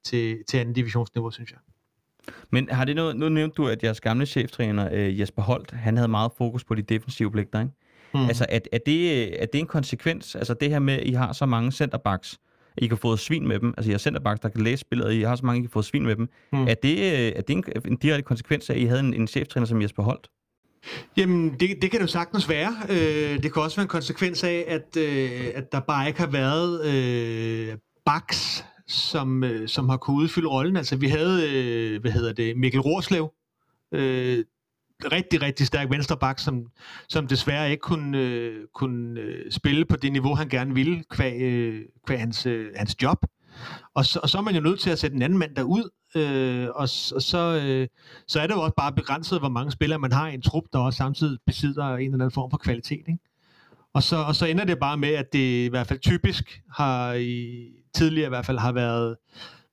til, 0.03 0.43
til 0.47 0.57
anden 0.57 0.76
divisionsniveau, 0.76 1.32
synes 1.32 1.51
jeg. 1.51 1.59
Men 2.49 2.70
har 2.72 2.86
det 2.86 2.95
noget, 2.95 3.15
nu 3.15 3.30
nævnte 3.30 3.55
du, 3.55 3.67
at 3.67 3.84
jeres 3.84 4.01
gamle 4.01 4.26
cheftræner, 4.26 4.89
øh, 4.91 5.20
Jesper 5.20 5.41
Holt, 5.41 5.72
han 5.72 5.97
havde 5.97 6.07
meget 6.07 6.32
fokus 6.38 6.63
på 6.63 6.76
de 6.76 6.82
defensive 6.82 7.32
pligter, 7.32 7.59
ikke? 7.59 7.72
Mm. 8.13 8.26
Altså, 8.26 8.45
er, 8.49 8.59
er, 8.72 8.78
det, 8.86 9.41
er 9.41 9.45
det 9.45 9.59
en 9.59 9.67
konsekvens? 9.67 10.36
Altså, 10.36 10.53
det 10.53 10.70
her 10.70 10.80
med, 10.80 10.93
at 10.93 11.07
I 11.07 11.11
har 11.11 11.34
så 11.34 11.45
mange 11.45 11.72
centerbacks, 11.72 12.39
I 12.78 12.88
kan 12.88 12.97
få 12.97 13.17
svin 13.17 13.47
med 13.47 13.59
dem. 13.59 13.74
Altså, 13.78 13.89
I 13.89 13.91
har 13.91 13.97
centerbacks, 13.97 14.39
der 14.39 14.49
kan 14.49 14.61
læse 14.61 14.82
spillet, 14.82 15.13
I 15.13 15.22
har 15.22 15.36
så 15.36 15.45
mange, 15.45 15.59
I 15.59 15.61
kan 15.61 15.70
få 15.70 15.82
svin 15.82 16.03
med 16.03 16.15
dem. 16.15 16.30
Mm. 16.53 16.67
Er 16.67 16.74
det, 16.74 16.97
øh, 16.97 17.32
er 17.36 17.41
det 17.41 17.49
en, 17.49 17.63
en 17.86 17.97
direkte 17.97 18.24
konsekvens 18.24 18.70
af, 18.70 18.74
at 18.74 18.80
I 18.80 18.86
havde 18.86 18.99
en, 18.99 19.13
en 19.13 19.28
cheftræner 19.28 19.67
som 19.67 19.82
Jesper 19.82 20.03
Holt? 20.03 20.28
Jamen, 21.18 21.52
det, 21.52 21.60
det 21.60 21.92
kan 21.92 22.00
det 22.00 22.02
jo 22.02 22.08
sagtens 22.08 22.50
være. 22.50 22.76
Øh, 22.90 23.44
det 23.44 23.54
kan 23.54 23.62
også 23.62 23.76
være 23.76 23.84
en 23.84 23.90
konsekvens 23.90 24.44
af, 24.44 24.66
at, 24.68 24.98
øh, 24.98 25.52
at 25.56 25.72
der 25.72 25.80
bare 25.80 26.08
ikke 26.08 26.20
har 26.20 26.28
været 26.28 26.86
øh, 26.86 27.78
backs, 28.06 28.66
som, 28.88 29.44
øh, 29.44 29.68
som 29.68 29.90
har 29.90 29.98
kunnet 29.98 30.22
udfylde 30.24 30.48
rollen. 30.48 30.78
Altså, 30.78 30.96
vi 30.96 31.08
havde, 31.08 31.50
øh, 31.52 32.02
hvad 32.02 32.12
hedder 32.12 32.34
det, 32.34 32.58
Mikkel 32.58 32.82
Rorslev, 32.82 33.32
øh, 33.94 34.46
rigtig, 35.12 35.42
rigtig 35.42 35.68
stærk 35.68 35.90
venstreback, 35.90 36.40
som, 36.40 36.66
som 37.10 37.28
desværre 37.28 37.72
ikke 37.72 37.82
kunne, 37.82 38.18
øh, 38.18 38.68
kunne 38.74 39.20
øh, 39.20 39.52
spille 39.52 39.86
på 39.86 39.96
det 39.96 40.12
niveau, 40.12 40.36
han 40.36 40.50
gerne 40.50 40.74
ville, 40.74 41.04
kvæg, 41.10 41.42
øh, 41.42 41.82
kvæg 42.08 42.20
hans, 42.20 42.46
øh, 42.46 42.72
hans 42.76 43.04
job. 43.04 43.18
Og 43.96 44.06
så, 44.06 44.20
og 44.24 44.30
så 44.30 44.38
er 44.38 44.42
man 44.42 44.56
jo 44.56 44.62
nødt 44.62 44.80
til 44.80 44.90
at 44.90 45.00
sætte 45.00 45.16
en 45.16 45.22
anden 45.22 45.40
mand 45.40 45.56
derud, 45.56 45.90
øh, 46.16 46.68
og, 46.70 46.82
og 47.16 47.22
så, 47.22 47.62
øh, 47.66 47.88
så 48.28 48.39
er 48.39 48.47
det 48.47 48.53
jo 48.53 48.62
også 48.62 48.76
bare 48.78 48.91
begrænset, 48.91 49.39
hvor 49.39 49.49
mange 49.49 49.72
spillere 49.72 49.99
man 49.99 50.12
har 50.12 50.28
i 50.28 50.34
en 50.34 50.41
trup, 50.41 50.64
der 50.74 50.80
også 50.80 50.97
samtidig 50.97 51.39
besidder 51.45 51.86
en 51.95 52.01
eller 52.01 52.14
anden 52.14 52.32
form 52.32 52.51
for 52.51 52.57
kvalitet. 52.57 53.03
Ikke? 53.07 53.20
Og, 53.93 54.03
så, 54.03 54.18
og 54.18 54.36
så 54.36 54.45
ender 54.45 54.66
det 54.66 54.80
bare 54.80 54.97
med, 54.97 55.10
at 55.14 55.34
det 55.34 55.66
i 55.66 55.68
hvert 55.68 55.88
fald 55.88 55.99
typisk 55.99 56.62
har 56.72 57.14
i, 57.14 57.66
tidligere 57.93 58.28
i 58.28 58.30
hvert 58.30 58.45
fald 58.45 58.57
har 58.57 58.72
været 58.72 59.16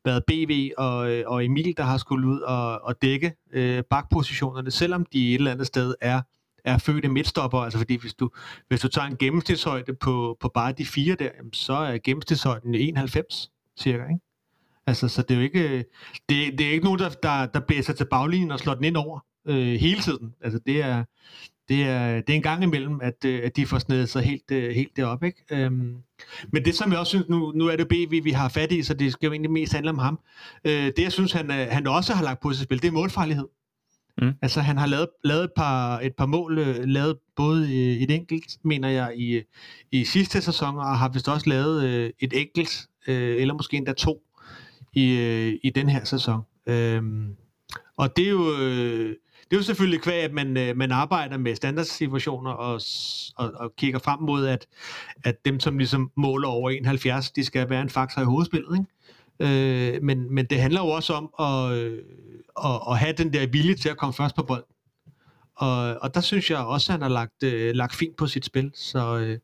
været 0.05 0.25
BV 0.25 0.71
og, 0.79 1.11
øh, 1.11 1.25
og 1.27 1.45
Emil, 1.45 1.75
der 1.77 1.83
har 1.83 1.99
skulle 1.99 2.29
ud 2.29 2.41
og, 2.41 2.85
og 2.85 3.03
dække 3.03 3.35
øh, 3.53 3.83
bakpositionerne, 3.91 4.71
selvom 4.71 5.07
de 5.13 5.29
et 5.29 5.35
eller 5.35 5.51
andet 5.51 5.67
sted 5.67 5.95
er 6.01 6.23
er 6.67 6.79
fødte 6.79 7.09
midtstopper, 7.09 7.59
altså 7.59 7.79
fordi 7.79 7.97
hvis 8.01 8.15
du, 8.15 8.31
hvis 8.69 8.81
du 8.81 8.89
tager 8.89 9.07
en 9.07 9.17
gennemsnitshøjde 9.17 9.95
på, 9.95 10.37
på 10.41 10.49
bare 10.49 10.73
de 10.73 10.87
fire 10.87 11.15
der, 11.15 11.31
så 11.53 11.73
er 11.73 11.99
gennemsnitshøjden 11.99 12.75
91 12.75 13.51
cirka, 13.79 14.03
ikke? 14.03 14.26
Altså, 14.87 15.09
så 15.09 15.23
det 15.23 15.31
er 15.31 15.35
jo 15.35 15.43
ikke, 15.43 15.79
det, 16.29 16.59
det 16.59 16.61
er 16.61 16.71
ikke 16.71 16.85
nogen, 16.85 16.99
der, 16.99 17.09
der, 17.09 17.47
der 17.47 17.61
blæser 17.61 17.93
til 17.93 18.07
baglinjen 18.11 18.51
og 18.51 18.59
slår 18.59 18.75
den 18.75 18.85
ind 18.85 18.97
over 18.97 19.21
øh, 19.49 19.75
hele 19.75 20.01
tiden. 20.01 20.35
Altså, 20.41 20.61
det 20.67 20.83
er, 20.83 21.05
det 21.69 21.83
er, 21.83 22.21
det 22.21 22.31
er 22.31 22.37
en 22.37 22.43
gang 22.43 22.63
imellem, 22.63 23.01
at, 23.03 23.25
øh, 23.25 23.41
at 23.45 23.57
de 23.57 23.67
får 23.67 23.79
snedet 23.79 24.09
sig 24.09 24.23
helt, 24.23 24.51
øh, 24.51 24.75
helt 24.75 24.97
derop. 24.97 25.25
Ikke? 25.25 25.43
Øhm, 25.51 25.97
men 26.53 26.65
det, 26.65 26.75
som 26.75 26.91
jeg 26.91 26.99
også 26.99 27.11
synes, 27.11 27.29
nu, 27.29 27.53
nu 27.53 27.67
er 27.67 27.77
det 27.77 27.89
BV, 27.89 28.25
vi 28.25 28.31
har 28.31 28.49
fat 28.49 28.73
i, 28.73 28.83
så 28.83 28.95
det 28.95 29.13
skal 29.13 29.27
jo 29.27 29.33
egentlig 29.33 29.51
mest 29.51 29.73
handle 29.73 29.91
om 29.91 29.99
ham. 29.99 30.19
Øh, 30.65 30.73
det, 30.73 30.99
jeg 30.99 31.13
synes, 31.13 31.33
han, 31.33 31.51
han 31.51 31.87
også 31.87 32.15
har 32.15 32.25
lagt 32.25 32.41
på 32.41 32.53
sit 32.53 32.65
spil, 32.65 32.83
det 32.83 32.89
er 32.89 32.93
målfarlighed. 32.93 33.47
Mm. 34.23 34.33
Altså, 34.43 34.61
han 34.61 34.79
har 34.79 34.87
lavet, 34.87 35.09
lavet 35.25 35.45
et, 35.45 35.51
par, 35.57 35.99
et 35.99 36.15
par 36.15 36.27
mål, 36.27 36.55
lavet 36.89 37.19
både 37.37 37.75
et 38.03 38.11
enkelt, 38.11 38.57
mener 38.65 38.89
jeg, 38.89 39.13
i, 39.17 39.43
i 39.93 40.05
sidste 40.05 40.41
sæson, 40.41 40.77
og 40.79 40.99
har 40.99 41.09
vist 41.09 41.29
også 41.29 41.49
lavet 41.49 42.13
et 42.19 42.33
enkelt, 42.41 42.87
eller 43.07 43.55
måske 43.55 43.77
endda 43.77 43.93
to, 43.93 44.26
i, 44.97 45.19
øh, 45.19 45.59
i 45.63 45.71
den 45.71 45.89
her 45.89 46.05
sæson. 46.05 46.43
Øhm, 46.67 47.37
og 47.97 48.17
det 48.17 48.27
er 48.27 48.31
jo 48.31 48.53
øh, 48.61 49.17
det 49.51 49.57
er 49.57 49.61
jo 49.61 49.63
selvfølgelig 49.63 50.01
kvæg, 50.03 50.23
at 50.23 50.33
man, 50.33 50.57
øh, 50.57 50.77
man 50.77 50.93
arbejder 50.93 51.39
med 51.39 51.55
standardsituationer 51.55 52.51
og, 52.51 52.81
og, 53.37 53.53
og 53.55 53.77
kigger 53.77 53.99
frem 53.99 54.21
mod, 54.21 54.47
at, 54.47 54.67
at 55.25 55.45
dem, 55.45 55.61
som 55.61 55.79
ligesom 55.79 56.11
måler 56.17 56.49
over 56.49 56.71
71, 56.71 57.31
de 57.31 57.45
skal 57.45 57.71
være 57.71 57.83
en 57.83 57.91
faktor 57.91 58.23
i 58.23 58.25
hovedspillet. 58.25 58.79
Ikke? 58.79 59.95
Øh, 59.95 60.03
men, 60.03 60.35
men 60.35 60.47
det 60.47 60.61
handler 60.61 60.81
jo 60.81 60.89
også 60.89 61.13
om 61.13 61.31
at, 61.41 61.79
øh, 61.79 62.03
at, 62.65 62.81
at 62.91 62.99
have 62.99 63.13
den 63.13 63.33
der 63.33 63.47
vilje 63.47 63.75
til 63.75 63.89
at 63.89 63.97
komme 63.97 64.13
først 64.13 64.37
på 64.37 64.43
bolden. 64.43 64.73
Og, 65.57 65.97
og 66.03 66.15
der 66.15 66.21
synes 66.21 66.51
jeg 66.51 66.59
også, 66.59 66.93
at 66.93 66.95
han 66.95 67.03
har 67.03 67.09
lagt, 67.09 67.43
øh, 67.45 67.75
lagt 67.75 67.95
fint 67.95 68.17
på 68.17 68.27
sit 68.27 68.45
spil. 68.45 68.71
Så, 68.75 69.17
øh, 69.19 69.39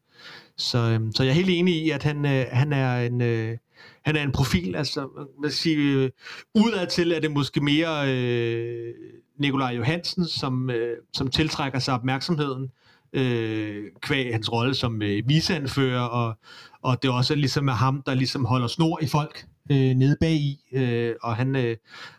så, 0.57 0.79
øhm, 0.79 1.13
så 1.13 1.23
jeg 1.23 1.31
er 1.31 1.35
helt 1.35 1.51
enig 1.51 1.75
i, 1.75 1.91
at 1.91 2.03
han, 2.03 2.25
øh, 2.25 2.47
han 2.51 2.73
er 2.73 3.07
en... 3.07 3.21
Øh, 3.21 3.59
han 4.05 4.17
er 4.17 4.23
en 4.23 4.33
profil, 4.33 4.77
altså, 4.77 5.09
man 5.43 5.51
sige, 5.51 5.77
øh, 5.77 6.11
udadtil 6.55 7.13
er 7.13 7.21
det 7.21 7.31
måske 7.31 7.61
mere 7.61 8.15
øh, 8.15 8.95
Nikolaj 9.39 9.71
Johansen, 9.71 10.27
som, 10.29 10.71
øh, 10.71 10.97
som 11.13 11.31
tiltrækker 11.31 11.79
sig 11.79 11.95
opmærksomheden, 11.95 12.71
øh, 13.13 13.85
kvæg 14.01 14.33
hans 14.33 14.53
rolle 14.53 14.75
som 14.75 15.03
øh, 15.03 15.23
viseanfører, 15.29 16.01
og, 16.01 16.39
og 16.83 17.03
det 17.03 17.09
er 17.09 17.13
også 17.13 17.35
ligesom 17.35 17.65
med 17.65 17.73
ham, 17.73 18.03
der 18.07 18.15
ligesom 18.15 18.45
holder 18.45 18.67
snor 18.67 18.99
i 19.03 19.07
folk 19.07 19.47
øh, 19.71 19.95
nede 19.95 20.17
bag 20.21 20.33
i, 20.33 20.61
øh, 20.73 21.15
og 21.23 21.37
han 21.37 21.57
øh, 21.57 21.77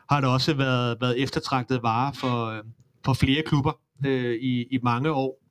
har 0.10 0.22
da 0.22 0.28
også 0.28 0.54
været, 0.54 0.98
været 1.02 1.22
eftertragtet 1.22 1.84
vare 1.84 2.14
for, 2.14 2.46
øh, 2.46 2.64
for 3.06 3.14
flere 3.14 3.44
klubber 3.46 3.80
øh, 4.06 4.36
i, 4.42 4.64
i 4.72 4.80
mange 4.84 5.12
år. 5.12 5.43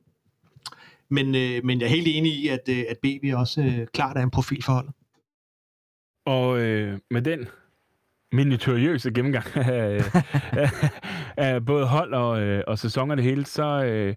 Men, 1.12 1.34
øh, 1.34 1.64
men 1.64 1.80
jeg 1.80 1.86
er 1.86 1.90
helt 1.90 2.08
enig 2.08 2.32
i, 2.32 2.48
at, 2.48 2.68
øh, 2.68 2.84
at 2.88 2.98
BB 3.02 3.24
også 3.34 3.60
øh, 3.62 3.86
klart 3.86 4.16
er 4.16 4.22
en 4.22 4.30
profil 4.30 4.62
for 4.62 4.72
holdet. 4.72 4.92
Og 6.26 6.60
øh, 6.60 6.98
med 7.10 7.22
den 7.22 7.48
minuturiøse 8.32 9.12
gennemgang 9.12 9.46
af, 9.56 10.04
af 11.36 11.64
både 11.66 11.86
hold 11.86 12.14
og, 12.14 12.42
øh, 12.42 12.64
og 12.66 12.78
sæson 12.78 13.10
og 13.10 13.16
det 13.16 13.24
hele, 13.24 13.46
så, 13.46 13.84
øh, 13.84 14.14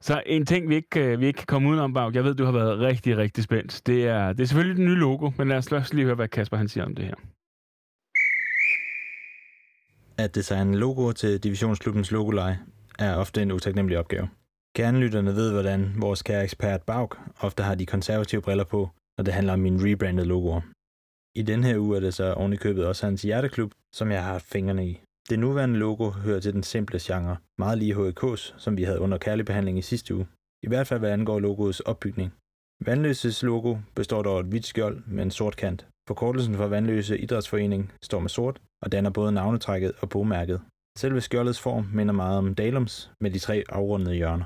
så 0.00 0.22
en 0.26 0.46
ting, 0.46 0.68
vi 0.68 0.74
ikke, 0.74 1.00
øh, 1.00 1.20
vi 1.20 1.26
ikke 1.26 1.36
kan 1.36 1.46
komme 1.46 1.68
udenom, 1.68 1.94
Bag, 1.94 2.14
jeg 2.14 2.24
ved, 2.24 2.34
du 2.34 2.44
har 2.44 2.52
været 2.52 2.78
rigtig, 2.78 3.16
rigtig 3.16 3.44
spændt. 3.44 3.82
Det 3.86 4.06
er, 4.06 4.32
det 4.32 4.40
er 4.40 4.46
selvfølgelig 4.46 4.76
det 4.76 4.84
nye 4.84 5.00
logo, 5.00 5.30
men 5.38 5.48
lad 5.48 5.56
os 5.56 5.68
først 5.68 5.94
lige 5.94 6.04
høre, 6.04 6.14
hvad 6.14 6.28
Kasper 6.28 6.56
han 6.56 6.68
siger 6.68 6.84
om 6.84 6.94
det 6.94 7.04
her. 7.04 7.14
At 10.18 10.34
designe 10.34 10.78
logo 10.78 11.12
til 11.12 11.42
divisionsklubbens 11.42 12.10
logoleje 12.10 12.58
er 12.98 13.14
ofte 13.14 13.42
en 13.42 13.52
utaknemmelig 13.52 13.98
opgave. 13.98 14.28
Kernelytterne 14.76 15.34
ved, 15.34 15.52
hvordan 15.52 15.92
vores 15.96 16.22
kære 16.22 16.44
ekspert 16.44 16.82
Bauk 16.82 17.18
ofte 17.40 17.62
har 17.62 17.74
de 17.74 17.86
konservative 17.86 18.42
briller 18.42 18.64
på, 18.64 18.90
når 19.18 19.24
det 19.24 19.34
handler 19.34 19.52
om 19.52 19.58
mine 19.58 19.90
rebrandede 19.90 20.28
logoer. 20.28 20.60
I 21.34 21.42
den 21.42 21.64
her 21.64 21.78
uge 21.78 21.96
er 21.96 22.00
det 22.00 22.14
så 22.14 22.32
ovenikøbet 22.32 22.86
også 22.86 23.06
hans 23.06 23.22
hjerteklub, 23.22 23.72
som 23.94 24.10
jeg 24.10 24.22
har 24.24 24.32
haft 24.32 24.46
fingrene 24.46 24.86
i. 24.86 25.00
Det 25.30 25.38
nuværende 25.38 25.78
logo 25.78 26.10
hører 26.10 26.40
til 26.40 26.52
den 26.52 26.62
simple 26.62 26.98
genre, 27.02 27.36
meget 27.58 27.78
lige 27.78 27.94
HK's, 27.94 28.54
som 28.58 28.76
vi 28.76 28.82
havde 28.82 29.00
under 29.00 29.18
kærlig 29.18 29.44
behandling 29.46 29.78
i 29.78 29.82
sidste 29.82 30.14
uge. 30.14 30.26
I 30.62 30.68
hvert 30.68 30.86
fald 30.86 31.00
hvad 31.00 31.10
angår 31.10 31.38
logoets 31.40 31.80
opbygning. 31.80 32.32
Vandløses 32.86 33.42
logo 33.42 33.76
består 33.94 34.22
dog 34.22 34.36
af 34.36 34.40
et 34.40 34.46
hvidt 34.46 34.66
skjold 34.66 35.02
med 35.06 35.22
en 35.24 35.30
sort 35.30 35.56
kant. 35.56 35.86
Forkortelsen 36.08 36.54
for 36.56 36.66
Vandløse 36.66 37.18
Idrætsforening 37.18 37.92
står 38.02 38.20
med 38.20 38.28
sort 38.28 38.60
og 38.82 38.92
danner 38.92 39.10
både 39.10 39.32
navnetrækket 39.32 39.92
og 40.00 40.08
bogmærket. 40.08 40.60
Selve 40.98 41.20
skjoldets 41.20 41.60
form 41.60 41.88
minder 41.92 42.14
meget 42.14 42.38
om 42.38 42.54
Dalums 42.54 43.10
med 43.20 43.30
de 43.30 43.38
tre 43.38 43.64
afrundede 43.68 44.14
hjørner. 44.14 44.44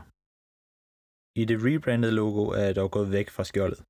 I 1.40 1.44
det 1.44 1.58
rebrandede 1.64 2.12
logo 2.12 2.42
er 2.58 2.64
jeg 2.68 2.76
dog 2.76 2.90
gået 2.90 3.12
væk 3.12 3.28
fra 3.30 3.44
skjoldet. 3.44 3.80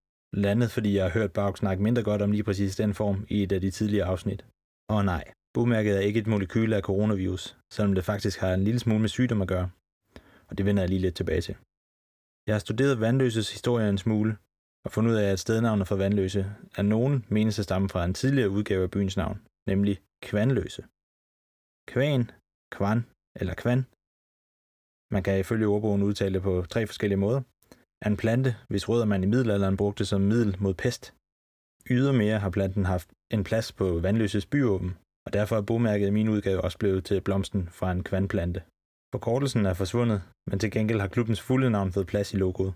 Landet, 0.45 0.71
fordi 0.71 0.91
jeg 0.97 1.05
har 1.05 1.19
hørt 1.19 1.33
Bauk 1.33 1.59
snakke 1.59 1.83
mindre 1.83 2.03
godt 2.03 2.23
om 2.23 2.33
lige 2.33 2.43
præcis 2.49 2.77
den 2.77 2.95
form 2.95 3.27
i 3.29 3.43
et 3.43 3.53
af 3.53 3.61
de 3.61 3.71
tidligere 3.71 4.07
afsnit. 4.07 4.47
Og 4.91 5.05
nej, 5.05 5.25
bogmærket 5.55 5.97
er 5.97 6.01
ikke 6.01 6.21
et 6.21 6.27
molekyle 6.27 6.77
af 6.77 6.83
coronavirus, 6.83 7.57
selvom 7.73 7.95
det 7.95 8.05
faktisk 8.05 8.39
har 8.39 8.55
en 8.55 8.65
lille 8.65 8.81
smule 8.81 9.01
med 9.01 9.09
sygdom 9.09 9.43
at 9.43 9.49
gøre. 9.49 9.71
Og 10.49 10.59
det 10.59 10.67
vender 10.67 10.83
jeg 10.83 10.89
lige 10.89 11.01
lidt 11.01 11.17
tilbage 11.17 11.41
til. 11.41 11.57
Jeg 12.47 12.55
har 12.55 12.59
studeret 12.67 13.01
Vandløses 13.01 13.53
historie 13.53 13.89
en 13.89 13.99
smule, 13.99 14.37
og 14.85 14.93
fundet 14.93 15.11
ud 15.11 15.17
af, 15.17 15.33
at 15.33 15.39
stednavnet 15.39 15.89
for 15.89 15.97
Vandløse 15.97 16.43
er 16.77 16.83
nogen 16.83 17.27
menes 17.29 17.59
at 17.59 17.65
stamme 17.65 17.89
fra 17.89 18.05
en 18.05 18.15
tidligere 18.15 18.51
udgave 18.51 18.83
af 18.83 18.91
byens 18.91 19.17
navn, 19.17 19.39
nemlig 19.69 19.95
Kvanløse. 20.23 20.83
Kvan, 21.93 22.31
Kvan 22.77 23.01
eller 23.41 23.55
Kvan. 23.55 23.81
Man 25.13 25.23
kan 25.23 25.39
ifølge 25.39 25.67
ordbogen 25.67 26.03
udtale 26.03 26.35
det 26.35 26.43
på 26.43 26.65
tre 26.71 26.87
forskellige 26.87 27.19
måder, 27.19 27.41
er 28.03 28.09
en 28.11 28.17
plante, 28.17 28.57
hvis 28.69 28.89
rødder 28.89 29.05
man 29.05 29.23
i 29.23 29.27
middelalderen 29.27 29.77
brugte 29.77 30.05
som 30.05 30.21
middel 30.21 30.57
mod 30.61 30.75
pest. 30.75 31.15
Ydermere 31.91 32.39
har 32.39 32.51
planten 32.51 32.85
haft 32.85 33.09
en 33.31 33.45
plads 33.45 33.73
på 33.73 33.99
Vandløses 33.99 34.47
byåben, 34.47 34.97
og 35.27 35.33
derfor 35.33 35.57
er 35.57 35.61
bogmærket 35.61 36.07
i 36.07 36.11
min 36.11 36.29
udgave 36.29 36.61
også 36.61 36.79
blevet 36.79 37.05
til 37.05 37.21
blomsten 37.21 37.69
fra 37.69 37.93
en 37.93 38.03
kvandplante. 38.05 38.63
Forkortelsen 39.13 39.67
er 39.67 39.75
forsvundet, 39.75 40.23
men 40.51 40.59
til 40.59 40.71
gengæld 40.71 41.01
har 41.01 41.09
klubbens 41.09 41.41
fulde 41.41 41.71
navn 41.71 41.93
fået 41.93 42.07
plads 42.07 42.35
i 42.35 42.37
logoet. 42.37 42.75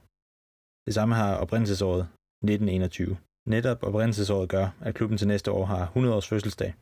Det 0.86 0.94
samme 0.94 1.14
har 1.14 1.36
oprindelsesåret 1.36 2.00
1921. 2.00 3.16
Netop 3.48 3.82
oprindelsesåret 3.82 4.48
gør, 4.48 4.68
at 4.80 4.94
klubben 4.94 5.18
til 5.18 5.28
næste 5.28 5.50
år 5.50 5.64
har 5.64 5.82
100 5.82 6.16
års 6.16 6.28
fødselsdag. 6.28 6.74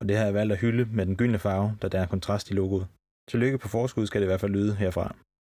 Og 0.00 0.08
det 0.08 0.16
har 0.16 0.24
jeg 0.24 0.34
valgt 0.34 0.52
at 0.52 0.58
hylde 0.58 0.84
med 0.84 1.06
den 1.06 1.16
gyldne 1.16 1.38
farve, 1.38 1.76
der 1.82 1.88
der 1.88 2.00
er 2.00 2.06
kontrast 2.06 2.50
i 2.50 2.54
logoet. 2.54 2.86
Tillykke 3.28 3.58
på 3.58 3.68
forskud 3.68 4.06
skal 4.06 4.20
det 4.20 4.26
i 4.26 4.32
hvert 4.32 4.40
fald 4.40 4.52
lyde 4.52 4.74
herfra. 4.74 5.14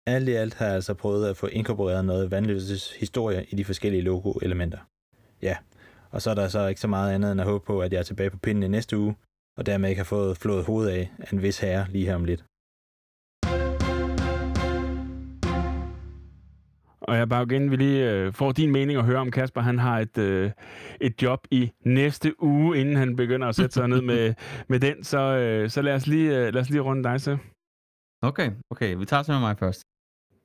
Alt 0.07 0.29
i 0.29 0.31
alt 0.31 0.53
har 0.53 0.65
jeg 0.65 0.75
altså 0.75 0.93
prøvet 0.93 1.29
at 1.29 1.37
få 1.37 1.47
inkorporeret 1.47 2.05
noget 2.05 2.31
vandløses 2.31 2.91
historie 2.91 3.45
i 3.49 3.55
de 3.55 3.65
forskellige 3.65 4.01
logo-elementer. 4.01 4.77
Ja, 5.41 5.57
og 6.09 6.21
så 6.21 6.29
er 6.29 6.35
der 6.35 6.47
så 6.47 6.67
ikke 6.67 6.81
så 6.81 6.87
meget 6.87 7.13
andet 7.13 7.31
end 7.31 7.41
at 7.41 7.47
håbe 7.47 7.65
på, 7.65 7.81
at 7.81 7.93
jeg 7.93 7.99
er 7.99 8.03
tilbage 8.03 8.29
på 8.29 8.37
pinden 8.37 8.63
i 8.63 8.67
næste 8.67 8.97
uge, 8.97 9.15
og 9.57 9.65
dermed 9.65 9.89
ikke 9.89 9.99
har 9.99 10.03
fået 10.03 10.37
flået 10.37 10.65
hovedet 10.65 10.91
af 10.91 11.09
en 11.31 11.41
vis 11.41 11.59
herre 11.59 11.87
lige 11.89 12.05
her 12.05 12.15
om 12.15 12.25
lidt. 12.25 12.45
Og 17.01 17.17
jeg 17.17 17.29
bare 17.29 17.43
igen 17.43 17.71
vil 17.71 17.79
lige 17.79 18.11
øh, 18.11 18.33
få 18.33 18.51
din 18.51 18.71
mening 18.71 18.99
og 18.99 19.05
høre 19.05 19.17
om 19.17 19.31
Kasper. 19.31 19.61
Han 19.61 19.79
har 19.79 19.99
et, 19.99 20.17
øh, 20.17 20.51
et 21.01 21.21
job 21.21 21.47
i 21.51 21.71
næste 21.85 22.43
uge, 22.43 22.77
inden 22.77 22.95
han 22.95 23.15
begynder 23.15 23.47
at 23.47 23.55
sætte 23.55 23.73
sig 23.73 23.87
ned 23.87 24.01
med, 24.01 24.33
med 24.69 24.79
den. 24.79 25.03
Så, 25.03 25.19
øh, 25.19 25.69
så 25.69 25.81
lad, 25.81 25.93
os 25.95 26.07
lige, 26.07 26.37
øh, 26.37 26.53
lad 26.53 26.61
os 26.61 26.69
lige 26.69 26.81
runde 26.81 27.03
dig 27.03 27.21
så. 27.21 27.37
Okay, 28.21 28.51
okay. 28.69 28.95
Vi 28.95 29.05
tager 29.05 29.23
simpelthen 29.23 29.41
mig 29.41 29.57
først. 29.57 29.83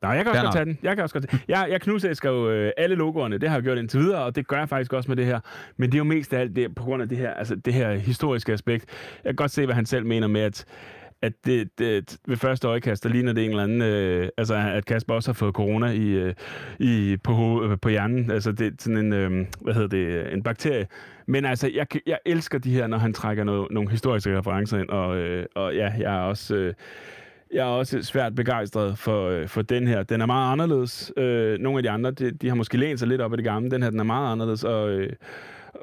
Nej, 0.02 0.12
jeg 0.12 0.24
kan 0.24 0.34
Fair 0.34 0.40
også 0.40 0.46
godt 0.46 0.52
tage 0.52 0.64
den. 0.64 0.78
Jeg 0.82 0.96
kan 0.96 1.02
også 1.02 1.14
godt 1.14 1.28
tage. 1.30 1.42
Jeg, 1.48 1.68
jeg 1.70 1.80
knuselsker 1.80 2.30
jo 2.30 2.50
øh, 2.50 2.72
alle 2.76 2.96
logoerne. 2.96 3.38
Det 3.38 3.48
har 3.48 3.57
jeg 3.57 3.62
gjort 3.64 3.78
indtil 3.78 4.00
videre, 4.00 4.24
og 4.24 4.36
det 4.36 4.46
gør 4.46 4.59
jeg 4.59 4.68
faktisk 4.68 4.92
også 4.92 5.11
med 5.11 5.16
det 5.16 5.26
her. 5.26 5.40
Men 5.76 5.92
det 5.92 5.94
er 5.94 5.98
jo 5.98 6.04
mest 6.04 6.32
af 6.32 6.40
alt 6.40 6.57
det, 6.57 6.74
på 6.74 6.82
grund 6.84 7.02
af 7.02 7.09
det 7.09 7.18
her, 7.18 7.34
altså 7.34 7.57
det 7.57 7.74
her 7.74 7.92
historiske 7.94 8.52
aspekt. 8.52 8.84
Jeg 9.24 9.30
kan 9.30 9.36
godt 9.36 9.50
se, 9.50 9.64
hvad 9.64 9.74
han 9.74 9.86
selv 9.86 10.07
mener 10.07 10.26
med, 10.26 10.40
at 10.40 10.64
at 11.22 11.32
det, 11.46 11.78
det, 11.78 12.16
ved 12.28 12.36
første 12.36 12.68
øjekast, 12.68 13.04
der 13.04 13.10
ligner 13.10 13.32
det 13.32 13.44
en 13.44 13.50
eller 13.50 13.62
anden, 13.62 13.82
øh, 13.82 14.28
altså 14.38 14.54
at 14.54 14.84
Kasper 14.84 15.14
også 15.14 15.28
har 15.28 15.34
fået 15.34 15.54
corona 15.54 15.86
i, 15.86 16.08
øh, 16.08 16.34
i, 16.78 17.16
på, 17.24 17.32
ho- 17.32 17.64
øh, 17.64 17.78
på 17.82 17.88
hjernen. 17.88 18.30
Altså 18.30 18.52
det 18.52 18.66
er 18.66 18.70
sådan 18.78 18.98
en, 18.98 19.12
øh, 19.12 19.46
hvad 19.60 19.74
hedder 19.74 19.88
det, 19.88 20.32
en 20.32 20.42
bakterie. 20.42 20.86
Men 21.26 21.44
altså, 21.44 21.70
jeg, 21.74 21.86
jeg 22.06 22.18
elsker 22.26 22.58
de 22.58 22.70
her, 22.70 22.86
når 22.86 22.98
han 22.98 23.12
trækker 23.12 23.44
noget, 23.44 23.70
nogle 23.70 23.90
historiske 23.90 24.38
referencer 24.38 24.78
ind, 24.78 24.88
og, 24.88 25.16
øh, 25.16 25.46
og 25.54 25.74
ja, 25.74 25.92
jeg 25.98 26.14
er 26.14 26.20
også... 26.20 26.54
Øh, 26.54 26.74
jeg 27.52 27.60
er 27.60 27.70
også 27.70 28.02
svært 28.02 28.34
begejstret 28.34 28.98
for, 28.98 29.28
øh, 29.28 29.48
for 29.48 29.62
den 29.62 29.86
her. 29.86 30.02
Den 30.02 30.20
er 30.20 30.26
meget 30.26 30.52
anderledes. 30.52 31.12
Øh, 31.16 31.58
nogle 31.58 31.78
af 31.78 31.82
de 31.82 31.90
andre, 31.90 32.10
de, 32.10 32.30
de 32.30 32.48
har 32.48 32.54
måske 32.54 32.76
lænet 32.76 32.98
sig 32.98 33.08
lidt 33.08 33.20
op 33.20 33.32
af 33.32 33.38
det 33.38 33.44
gamle. 33.44 33.70
Den 33.70 33.82
her, 33.82 33.90
den 33.90 34.00
er 34.00 34.04
meget 34.04 34.32
anderledes, 34.32 34.64
og, 34.64 34.90
øh, 34.90 35.12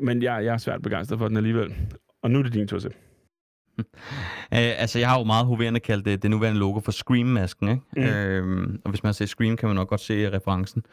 men 0.01 0.23
jeg, 0.23 0.45
jeg 0.45 0.53
er 0.53 0.57
svært 0.57 0.81
begejstret 0.81 1.19
for 1.19 1.27
den 1.27 1.37
alligevel. 1.37 1.73
Og 2.21 2.31
nu 2.31 2.39
er 2.39 2.43
det 2.43 2.53
din 2.53 2.67
tur, 2.67 2.79
Sepp. 2.79 2.95
Øh, 4.53 4.81
altså, 4.81 4.99
jeg 4.99 5.09
har 5.09 5.17
jo 5.17 5.23
meget 5.23 5.45
hoverende 5.45 5.79
kaldt 5.79 6.05
det, 6.05 6.23
det 6.23 6.31
nuværende 6.31 6.59
logo 6.59 6.79
for 6.79 6.91
Scream-masken, 6.91 7.69
ikke? 7.69 7.81
Mm. 7.95 8.03
Øhm, 8.03 8.81
og 8.85 8.89
hvis 8.89 9.03
man 9.03 9.13
ser 9.13 9.25
Scream, 9.25 9.57
kan 9.57 9.69
man 9.69 9.75
nok 9.75 9.87
godt 9.89 10.01
se 10.01 10.31
referencen. 10.31 10.83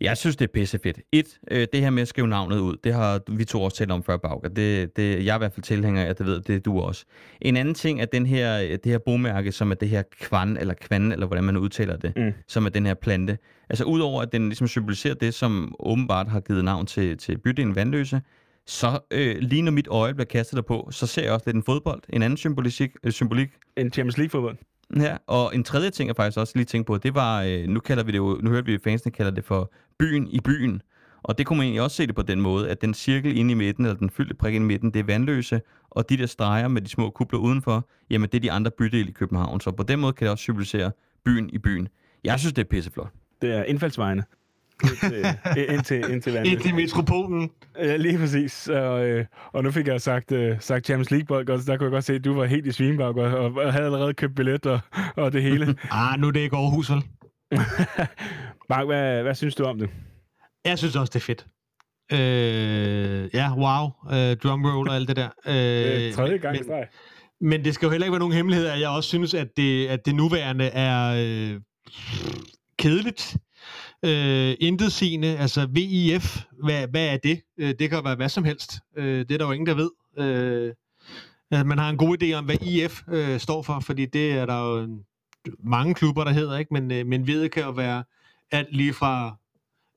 Jeg 0.00 0.16
synes, 0.16 0.36
det 0.36 0.44
er 0.44 0.52
pissefedt. 0.52 1.00
Et, 1.12 1.38
øh, 1.50 1.66
det 1.72 1.80
her 1.80 1.90
med 1.90 2.02
at 2.02 2.08
skrive 2.08 2.28
navnet 2.28 2.58
ud, 2.58 2.76
det 2.84 2.94
har 2.94 3.20
vi 3.28 3.44
to 3.44 3.62
også 3.62 3.76
talt 3.76 3.90
om 3.90 4.02
før, 4.02 4.16
Bauker. 4.16 4.48
Det, 4.48 4.96
det, 4.96 5.24
jeg 5.24 5.32
er 5.32 5.36
i 5.36 5.38
hvert 5.38 5.52
fald 5.52 5.62
tilhænger 5.62 6.04
af, 6.04 6.16
det 6.16 6.26
ved 6.26 6.40
det 6.40 6.56
er 6.56 6.60
du 6.60 6.80
også. 6.80 7.04
En 7.40 7.56
anden 7.56 7.74
ting 7.74 8.00
er 8.00 8.04
den 8.04 8.26
her, 8.26 8.58
det 8.58 8.92
her 8.92 8.98
bomærke, 8.98 9.52
som 9.52 9.70
er 9.70 9.74
det 9.74 9.88
her 9.88 10.02
kvan, 10.20 10.56
eller 10.56 10.74
kvan, 10.74 11.12
eller 11.12 11.26
hvordan 11.26 11.44
man 11.44 11.56
udtaler 11.56 11.96
det, 11.96 12.12
mm. 12.16 12.32
som 12.48 12.66
er 12.66 12.70
den 12.70 12.86
her 12.86 12.94
plante. 12.94 13.38
Altså, 13.70 13.84
udover 13.84 14.22
at 14.22 14.32
den 14.32 14.48
ligesom 14.48 14.68
symboliserer 14.68 15.14
det, 15.14 15.34
som 15.34 15.74
åbenbart 15.78 16.28
har 16.28 16.40
givet 16.40 16.64
navn 16.64 16.86
til, 16.86 17.18
til 17.18 17.38
bydelen 17.38 17.76
Vandløse, 17.76 18.20
så 18.66 18.98
øh, 19.10 19.36
lige 19.38 19.62
når 19.62 19.72
mit 19.72 19.88
øje 19.88 20.14
bliver 20.14 20.26
kastet 20.26 20.56
derpå, 20.56 20.88
så 20.90 21.06
ser 21.06 21.22
jeg 21.22 21.32
også 21.32 21.44
lidt 21.46 21.56
en 21.56 21.62
fodbold, 21.62 22.02
en 22.10 22.22
anden 22.22 22.36
symbolik, 22.36 22.92
øh, 23.04 23.12
symbolik 23.12 23.48
En 23.76 23.92
Champions 23.92 24.18
League-fodbold. 24.18 24.56
Ja, 24.96 25.16
og 25.26 25.54
en 25.54 25.64
tredje 25.64 25.90
ting, 25.90 26.06
jeg 26.06 26.16
faktisk 26.16 26.38
også 26.38 26.52
lige 26.56 26.64
tænkte 26.64 26.86
på, 26.86 26.98
det 26.98 27.14
var, 27.14 27.42
øh, 27.42 27.66
nu 27.66 27.80
kalder 27.80 28.04
vi 28.04 28.12
det 28.12 28.18
jo, 28.18 28.38
nu 28.42 28.50
hørte 28.50 28.66
vi 28.66 28.74
at 28.74 28.80
fansene 28.84 29.12
kalder 29.12 29.30
det 29.30 29.44
for 29.44 29.72
byen 29.98 30.28
i 30.28 30.40
byen. 30.40 30.82
Og 31.22 31.38
det 31.38 31.46
kunne 31.46 31.56
man 31.56 31.64
egentlig 31.64 31.82
også 31.82 31.96
se 31.96 32.06
det 32.06 32.14
på 32.14 32.22
den 32.22 32.40
måde, 32.40 32.70
at 32.70 32.82
den 32.82 32.94
cirkel 32.94 33.36
inde 33.36 33.52
i 33.52 33.54
midten, 33.54 33.84
eller 33.84 33.98
den 33.98 34.10
fyldte 34.10 34.34
prik 34.34 34.54
inde 34.54 34.64
i 34.64 34.68
midten, 34.68 34.90
det 34.90 35.00
er 35.00 35.04
vandløse, 35.04 35.60
og 35.90 36.08
de 36.08 36.16
der 36.16 36.26
streger 36.26 36.68
med 36.68 36.82
de 36.82 36.88
små 36.88 37.10
kubler 37.10 37.38
udenfor, 37.38 37.88
jamen 38.10 38.28
det 38.28 38.38
er 38.38 38.40
de 38.40 38.52
andre 38.52 38.70
bydele 38.78 39.08
i 39.08 39.12
København. 39.12 39.60
Så 39.60 39.70
på 39.70 39.82
den 39.82 40.00
måde 40.00 40.12
kan 40.12 40.24
det 40.24 40.32
også 40.32 40.42
symbolisere 40.42 40.92
byen 41.24 41.50
i 41.50 41.58
byen. 41.58 41.88
Jeg 42.24 42.40
synes, 42.40 42.52
det 42.52 42.62
er 42.62 42.68
pisseflot. 42.68 43.08
Det 43.42 43.54
er 43.54 43.64
indfaldsvejene. 43.64 44.24
Indtil, 44.84 45.26
indtil, 45.74 46.12
indtil 46.12 46.32
vandet. 46.32 46.52
Ind 46.52 46.60
til 46.60 46.74
metropolen. 46.74 47.50
Ja, 47.78 47.96
lige 47.96 48.18
præcis. 48.18 48.68
Og, 48.68 49.06
øh, 49.06 49.24
og 49.52 49.62
nu 49.62 49.70
fik 49.70 49.86
jeg 49.86 50.00
sagt, 50.00 50.32
øh, 50.32 50.56
sagt 50.60 50.84
Champions 50.86 51.10
League-bold, 51.10 51.48
og 51.50 51.58
der 51.66 51.76
kunne 51.76 51.84
jeg 51.84 51.90
godt 51.92 52.04
se, 52.04 52.14
at 52.14 52.24
du 52.24 52.34
var 52.34 52.44
helt 52.44 52.66
i 52.66 52.72
svinbak, 52.72 53.16
og, 53.16 53.54
og 53.54 53.72
havde 53.72 53.84
allerede 53.84 54.14
købt 54.14 54.34
billet 54.34 54.66
og, 54.66 54.80
og 55.16 55.32
det 55.32 55.42
hele. 55.42 55.76
Ah, 55.90 56.20
nu 56.20 56.26
er 56.26 56.30
det 56.30 56.40
ikke 56.40 56.56
Aarhus, 56.56 56.90
vel? 56.90 57.02
Mark, 58.70 58.86
hvad, 58.86 59.22
hvad 59.22 59.34
synes 59.34 59.54
du 59.54 59.64
om 59.64 59.78
det? 59.78 59.90
Jeg 60.64 60.78
synes 60.78 60.96
også, 60.96 61.10
det 61.10 61.20
er 61.20 61.24
fedt. 61.24 61.46
Øh, 62.12 63.30
ja, 63.34 63.50
wow. 63.56 63.90
Øh, 64.12 64.36
drumroll 64.36 64.88
og 64.88 64.94
alt 64.94 65.08
det 65.08 65.16
der. 65.16 65.28
Øh, 65.46 66.06
Øh, 66.06 66.12
tredje 66.12 66.36
gang 66.36 66.56
i 66.56 66.60
men, 66.68 66.84
men 67.50 67.64
det 67.64 67.74
skal 67.74 67.86
jo 67.86 67.90
heller 67.90 68.04
ikke 68.04 68.12
være 68.12 68.18
nogen 68.18 68.34
hemmelighed, 68.34 68.66
at 68.66 68.80
jeg 68.80 68.88
også 68.88 69.08
synes, 69.08 69.34
at 69.34 69.48
det, 69.56 69.86
at 69.86 70.06
det 70.06 70.14
nuværende 70.14 70.64
er 70.64 71.14
øh, 71.18 71.60
kedeligt. 72.78 73.36
Øh, 74.06 74.54
intetsigende, 74.60 75.38
altså 75.38 75.66
VIF, 75.66 76.38
hvad, 76.64 76.88
hvad 76.88 77.06
er 77.06 77.16
det? 77.16 77.40
Øh, 77.58 77.68
det 77.78 77.88
kan 77.90 77.92
jo 77.98 78.00
være 78.00 78.14
hvad 78.16 78.28
som 78.28 78.44
helst. 78.44 78.72
Øh, 78.96 79.18
det 79.18 79.30
er 79.32 79.38
der 79.38 79.46
jo 79.46 79.52
ingen, 79.52 79.66
der 79.66 79.74
ved. 79.74 79.90
Øh, 80.18 80.72
at 81.50 81.66
man 81.66 81.78
har 81.78 81.90
en 81.90 81.96
god 81.96 82.22
idé 82.22 82.32
om, 82.32 82.44
hvad 82.44 82.56
IF 82.62 83.02
øh, 83.12 83.38
står 83.40 83.62
for, 83.62 83.80
fordi 83.80 84.06
det 84.06 84.32
er 84.32 84.46
der 84.46 84.68
jo 84.68 84.78
en- 84.84 85.00
mange 85.64 85.94
klubber, 85.94 86.24
der 86.24 86.30
hedder, 86.32 86.58
ikke? 86.58 86.74
Men, 86.74 86.90
øh, 86.92 87.06
men 87.06 87.26
ved 87.26 87.48
kan 87.48 87.62
jo 87.62 87.70
være 87.70 88.04
alt 88.52 88.76
lige 88.76 88.92
fra 88.92 89.36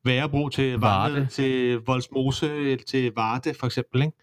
Værebro 0.05 0.49
til 0.49 0.79
Varde, 0.79 1.13
Varde. 1.13 1.27
til 1.31 1.77
Voldsmose 1.85 2.75
til 2.75 3.11
Varde, 3.15 3.53
for 3.59 3.65
eksempel, 3.65 4.01
ikke? 4.01 4.13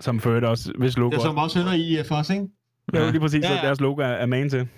Som 0.00 0.20
øvrigt 0.26 0.44
også, 0.46 0.72
hvis 0.78 0.98
logo 0.98 1.10
Det 1.10 1.22
som 1.22 1.36
også 1.36 1.58
hedder 1.58 1.72
IF 2.00 2.10
også, 2.10 2.32
ikke? 2.32 2.46
Ja, 2.94 3.10
lige 3.10 3.20
præcis, 3.20 3.44
Ja, 3.44 3.50
ja, 3.50 3.56
ja. 3.60 3.66
deres 3.66 3.80
logo 3.80 4.00
er, 4.02 4.06
er 4.06 4.26
man 4.26 4.50
til. 4.50 4.68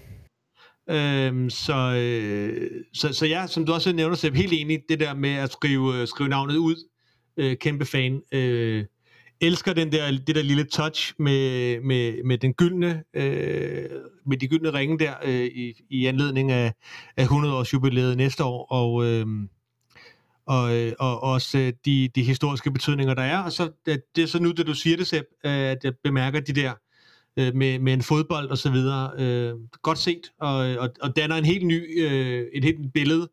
Øhm, 0.90 1.50
så, 1.50 1.94
øh, 1.96 2.70
så, 2.94 3.12
så 3.12 3.26
jeg, 3.26 3.48
som 3.48 3.66
du 3.66 3.72
også 3.72 3.92
nævner, 3.92 4.16
Sepp, 4.16 4.36
helt 4.36 4.52
enig 4.52 4.82
det 4.88 5.00
der 5.00 5.14
med 5.14 5.30
at 5.30 5.52
skrive, 5.52 6.00
øh, 6.00 6.08
skrive 6.08 6.28
navnet 6.28 6.56
ud. 6.56 6.88
Øh, 7.36 7.56
kæmpe 7.56 7.84
fan. 7.84 8.22
Øh, 8.32 8.84
elsker 9.40 9.72
den 9.72 9.92
der, 9.92 10.10
det 10.26 10.36
der 10.36 10.42
lille 10.42 10.64
touch 10.64 11.14
med, 11.18 11.80
med, 11.80 12.24
med 12.24 12.38
den 12.38 12.54
gyldne, 12.54 13.02
øh, 13.14 13.88
med 14.26 14.36
de 14.36 14.48
gyldne 14.48 14.72
ringe 14.72 14.98
der 14.98 15.14
øh, 15.24 15.44
i, 15.44 15.84
i 15.90 16.06
anledning 16.06 16.52
af, 16.52 16.74
af 17.16 17.22
100 17.22 17.54
års 17.54 17.72
jubilæet 17.72 18.16
næste 18.16 18.44
år, 18.44 18.66
og, 18.72 19.04
øh, 19.04 19.26
og, 20.46 20.76
øh, 20.76 20.92
og 20.98 21.22
også 21.22 21.58
øh, 21.58 21.72
de, 21.84 22.08
de 22.14 22.22
historiske 22.22 22.70
betydninger, 22.70 23.14
der 23.14 23.22
er. 23.22 23.38
Og 23.38 23.52
så 23.52 23.70
det, 23.86 24.02
det 24.16 24.22
er 24.22 24.28
så 24.28 24.42
nu, 24.42 24.52
da 24.52 24.62
du 24.62 24.74
siger 24.74 24.96
det, 24.96 25.06
Sepp, 25.06 25.28
at 25.44 25.84
jeg 25.84 25.92
bemærker 26.04 26.40
de 26.40 26.52
der 26.52 26.72
øh, 27.36 27.54
med, 27.54 27.78
med 27.78 27.92
en 27.92 28.02
fodbold 28.02 28.50
og 28.50 28.58
så 28.58 28.70
videre. 28.70 29.10
Øh, 29.18 29.54
godt 29.82 29.98
set, 29.98 30.32
og, 30.40 30.56
og, 30.56 30.90
og 31.02 31.16
danner 31.16 31.36
en 31.36 31.44
helt 31.44 31.66
ny, 31.66 32.04
øh, 32.04 32.46
et 32.52 32.64
helt 32.64 32.80
nyt 32.80 32.92
billede. 32.92 33.28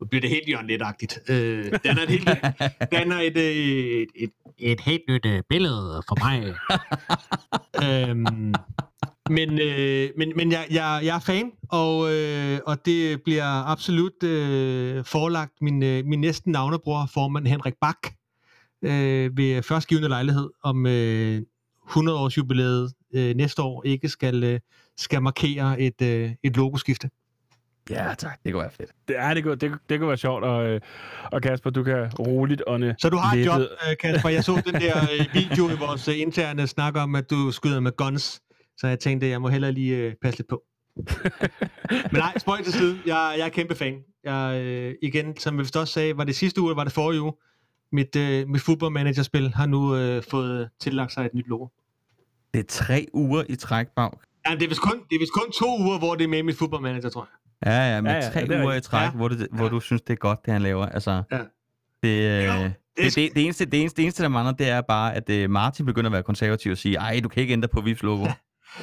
Nu 0.00 0.06
bliver 0.06 0.20
det 0.20 0.30
helt 0.30 0.48
Jørgen 0.48 0.66
Letagtigt. 0.66 1.18
Øh, 1.28 1.72
danner 1.84 2.02
et 2.02 2.08
helt 2.08 2.28
danner 2.92 3.20
et, 3.20 3.36
øh, 3.36 4.02
et, 4.02 4.08
et, 4.14 4.30
et 4.58 4.80
helt 4.80 5.02
nyt 5.08 5.26
øh, 5.26 5.42
billede 5.48 6.02
for 6.08 6.16
mig. 6.24 6.54
øhm, 7.84 8.54
men, 9.30 9.60
øh, 9.60 10.10
men, 10.16 10.32
men 10.36 10.52
jeg, 10.52 10.66
jeg, 10.70 11.00
jeg 11.04 11.16
er 11.16 11.20
fan, 11.20 11.52
og, 11.68 12.14
øh, 12.14 12.60
og 12.66 12.86
det 12.86 13.22
bliver 13.22 13.66
absolut 13.66 14.22
øh, 14.22 15.04
forelagt 15.04 15.52
min, 15.60 15.82
øh, 15.82 16.04
min 16.04 16.20
næste 16.20 16.50
navnebror, 16.50 17.08
formand 17.14 17.46
Henrik 17.46 17.74
Bak, 17.80 18.08
øh, 18.84 19.36
ved 19.36 19.62
førstgivende 19.62 20.08
lejlighed 20.08 20.50
om 20.62 20.86
øh, 20.86 21.42
100 21.88 22.18
års 22.18 22.36
jubilæet 22.38 22.92
øh, 23.14 23.34
næste 23.36 23.62
år 23.62 23.82
ikke 23.84 24.08
skal, 24.08 24.44
øh, 24.44 24.60
skal 24.96 25.22
markere 25.22 25.80
et, 25.80 26.02
øh, 26.02 26.30
et 26.42 26.56
logoskifte. 26.56 27.10
Ja, 27.90 28.14
tak. 28.18 28.38
Det 28.44 28.52
kunne 28.52 28.62
være 28.62 28.70
fedt. 28.70 28.90
Det, 29.08 29.18
er, 29.18 29.34
det, 29.34 29.42
kunne, 29.42 29.56
det, 29.56 29.72
det 29.88 29.98
kunne 29.98 30.08
være 30.08 30.16
sjovt, 30.16 30.44
og, 30.44 30.66
øh, 30.66 30.80
og 31.32 31.42
Kasper, 31.42 31.70
du 31.70 31.82
kan 31.82 32.10
roligt 32.18 32.62
ånde 32.66 32.94
Så 32.98 33.08
du 33.08 33.16
har 33.16 33.36
et 33.36 33.46
job, 33.46 33.60
øh, 33.60 33.96
Kasper. 34.00 34.28
Jeg 34.28 34.44
så 34.44 34.62
den 34.66 34.74
der 34.74 34.96
øh, 34.98 35.26
video 35.40 35.68
i 35.68 35.78
vores 35.78 36.08
interne 36.08 36.66
snak 36.66 36.96
om, 36.96 37.14
at 37.14 37.30
du 37.30 37.50
skyder 37.50 37.80
med 37.80 37.96
guns. 37.96 38.40
Så 38.76 38.86
jeg 38.86 38.98
tænkte, 38.98 39.28
jeg 39.28 39.40
må 39.40 39.48
hellere 39.48 39.72
lige 39.72 40.16
passe 40.22 40.38
lidt 40.38 40.48
på. 40.48 40.62
Men 42.12 42.18
nej, 42.18 42.38
spøj 42.38 42.62
til 42.62 42.72
side. 42.72 42.98
Jeg, 43.06 43.34
jeg 43.38 43.44
er 43.44 43.48
kæmpe 43.48 43.74
fan. 43.74 43.94
Jeg, 44.24 44.94
igen, 45.02 45.36
som 45.36 45.58
vi 45.58 45.62
vist 45.62 45.76
også 45.76 45.92
sagde, 45.92 46.16
var 46.16 46.24
det 46.24 46.36
sidste 46.36 46.60
uge, 46.60 46.68
eller 46.68 46.76
var 46.76 46.84
det 46.84 46.92
forrige 46.92 47.22
uge? 47.22 47.32
Mit, 47.92 48.16
øh, 48.16 48.48
mit 48.48 48.62
fodboldmanagerspil 48.62 49.54
har 49.54 49.66
nu 49.66 49.96
øh, 49.96 50.22
fået 50.30 50.70
tillagt 50.80 51.12
sig 51.12 51.24
et 51.24 51.34
nyt 51.34 51.48
logo. 51.48 51.66
Det 52.54 52.60
er 52.60 52.64
tre 52.68 53.06
uger 53.12 53.44
i 53.48 53.54
træk, 53.56 53.86
Bag. 53.96 54.10
Ja, 54.48 54.54
det 54.54 54.62
er, 54.62 54.68
vist 54.68 54.80
kun, 54.80 54.98
det 55.10 55.14
er 55.16 55.18
vist 55.18 55.32
kun 55.32 55.52
to 55.52 55.78
uger, 55.80 55.98
hvor 55.98 56.14
det 56.14 56.24
er 56.24 56.28
med 56.28 56.38
i 56.38 56.42
mit 56.42 56.56
fodboldmanager, 56.58 57.08
tror 57.08 57.28
jeg. 57.64 57.72
Ja, 57.72 57.94
ja, 57.94 58.00
med 58.00 58.10
Ja, 58.10 58.16
ja, 58.16 58.22
ja, 58.22 58.26
ja, 58.40 58.46
tre 58.46 58.54
er 58.54 58.62
uger 58.64 58.74
i 58.74 58.80
træk, 58.80 59.00
Ja. 59.00 59.04
ja. 59.04 59.10
hvor, 59.10 59.28
det, 59.28 59.48
hvor 59.52 59.64
Ja. 59.64 59.70
du 59.70 59.80
synes, 59.80 60.02
det 60.02 60.12
er 60.12 60.16
godt, 60.16 60.38
det 60.44 60.52
han 60.52 60.62
laver. 60.62 60.86
Altså, 60.86 61.22
Ja. 61.32 61.38
det, 62.02 62.08
øh, 62.08 62.44
Jo, 62.46 62.52
det, 62.62 62.74
det, 62.96 63.14
det, 63.14 63.34
det, 63.34 63.44
eneste, 63.44 63.64
det, 63.64 63.80
eneste, 63.80 63.96
det 63.96 64.02
eneste, 64.02 64.22
der 64.22 64.28
mangler, 64.28 64.52
det 64.52 64.68
er 64.68 64.80
bare, 64.80 65.14
at 65.14 65.30
øh, 65.30 65.50
Martin 65.50 65.86
begynder 65.86 66.08
at 66.10 66.12
være 66.12 66.22
konservativ 66.22 66.72
og 66.72 66.78
sige, 66.78 66.96
ej, 66.96 67.20
du 67.24 67.28
kan 67.28 67.40
ikke 67.40 67.52
ændre 67.52 67.68
på 67.68 67.80
Vips 67.80 68.02
logo. 68.02 68.26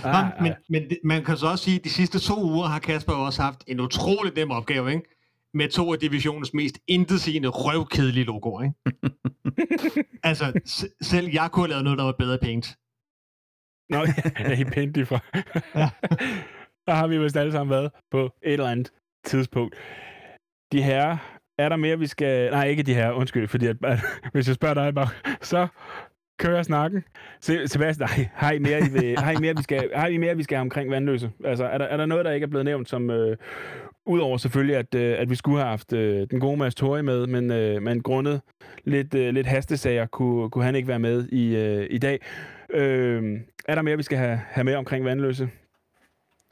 Ah, 0.04 0.26
men, 0.42 0.54
men 0.70 0.90
det, 0.90 0.98
man 1.04 1.24
kan 1.24 1.38
så 1.38 1.48
også 1.48 1.64
sige, 1.64 1.76
at 1.78 1.84
de 1.84 1.90
sidste 1.90 2.20
to 2.20 2.44
uger 2.44 2.68
har 2.68 2.80
Kasper 2.80 3.14
også 3.14 3.42
haft 3.42 3.64
en 3.68 3.80
utrolig 3.80 4.34
nem 4.36 4.52
opgave, 4.52 4.90
ikke? 4.92 5.04
Med 5.54 5.70
to 5.70 5.94
af 5.94 6.00
divisionens 6.00 6.54
mest 6.54 6.80
intetsigende 6.88 7.48
røvkedelige 7.48 8.24
logoer, 8.24 8.64
ikke? 8.64 8.76
altså, 10.24 10.54
s- 10.68 10.86
selv 11.02 11.30
jeg 11.34 11.50
kunne 11.52 11.64
have 11.64 11.70
lavet 11.70 11.84
noget, 11.84 12.00
der 12.00 12.06
var 12.06 12.16
bedre 12.20 12.38
paint. 12.42 12.76
Nå, 13.90 13.98
ja, 14.40 14.60
i 14.62 14.64
pænt 14.64 15.08
fra. 15.08 15.20
Ja. 15.76 15.90
Der 16.88 16.94
har 16.96 17.08
vi 17.08 17.18
vist 17.18 17.38
alle 17.38 17.52
sammen 17.52 17.70
været 17.72 17.92
på 18.12 18.24
et 18.44 18.54
eller 18.54 18.68
andet 18.68 18.92
tidspunkt. 19.26 19.76
De 20.72 20.82
her, 20.82 21.18
er 21.60 21.70
der 21.70 21.76
mere, 21.76 22.00
vi 22.00 22.08
skal... 22.08 22.52
Nej, 22.52 22.68
ikke 22.68 22.84
de 22.84 22.94
her, 22.94 23.12
undskyld, 23.12 23.48
fordi 23.48 23.68
at, 23.68 23.76
at, 23.84 24.00
hvis 24.32 24.48
jeg 24.48 24.56
spørger 24.56 24.74
dig 24.74 24.96
bare, 24.96 25.08
så 25.42 25.68
kører 26.40 26.64
snakken. 26.64 27.04
Se, 27.42 27.68
Sebastian, 27.68 28.10
nej, 28.10 28.28
har 28.34 28.52
I 28.52 28.60
mere, 28.60 28.80
I 28.80 28.90
vil, 28.90 29.18
har 29.20 29.32
I 29.32 29.36
mere, 29.36 29.56
vi 29.56 29.64
skal, 29.64 29.90
har 29.96 30.08
I 30.08 30.18
mere, 30.18 30.38
vi 30.38 30.44
skal 30.44 30.56
have 30.56 30.62
omkring 30.62 30.92
vandløse? 30.92 31.32
Altså, 31.46 31.66
er 31.66 31.78
der, 31.78 31.86
er 31.86 31.98
der 31.98 32.06
noget, 32.06 32.26
der 32.26 32.32
ikke 32.32 32.44
er 32.44 32.50
blevet 32.50 32.66
nævnt, 32.66 32.90
som, 32.90 33.10
øh, 33.10 33.38
udover 34.06 34.38
selvfølgelig, 34.38 34.76
at, 34.76 34.96
øh, 34.96 35.16
at 35.20 35.30
vi 35.30 35.36
skulle 35.36 35.58
have 35.60 35.70
haft 35.70 35.94
øh, 35.94 36.28
den 36.32 36.40
gode 36.40 36.58
Mads 36.58 36.76
Tori 36.76 37.02
med, 37.02 37.28
men, 37.28 37.52
øh, 37.52 37.82
men 37.82 38.02
grundet 38.04 38.42
lidt, 38.84 39.16
øh, 39.16 39.34
lidt 39.34 39.48
hastesager, 39.48 40.06
kunne, 40.06 40.50
kunne 40.50 40.64
han 40.64 40.76
ikke 40.76 40.88
være 40.88 41.00
med 41.00 41.28
i, 41.28 41.56
øh, 41.56 41.88
i 41.90 41.98
dag. 41.98 42.20
Øh, 42.74 43.40
er 43.66 43.76
der 43.76 43.82
mere, 43.82 43.98
vi 43.98 44.04
skal 44.04 44.18
have, 44.18 44.42
have 44.48 44.64
med 44.64 44.76
omkring 44.76 45.06
vandløse? 45.06 45.50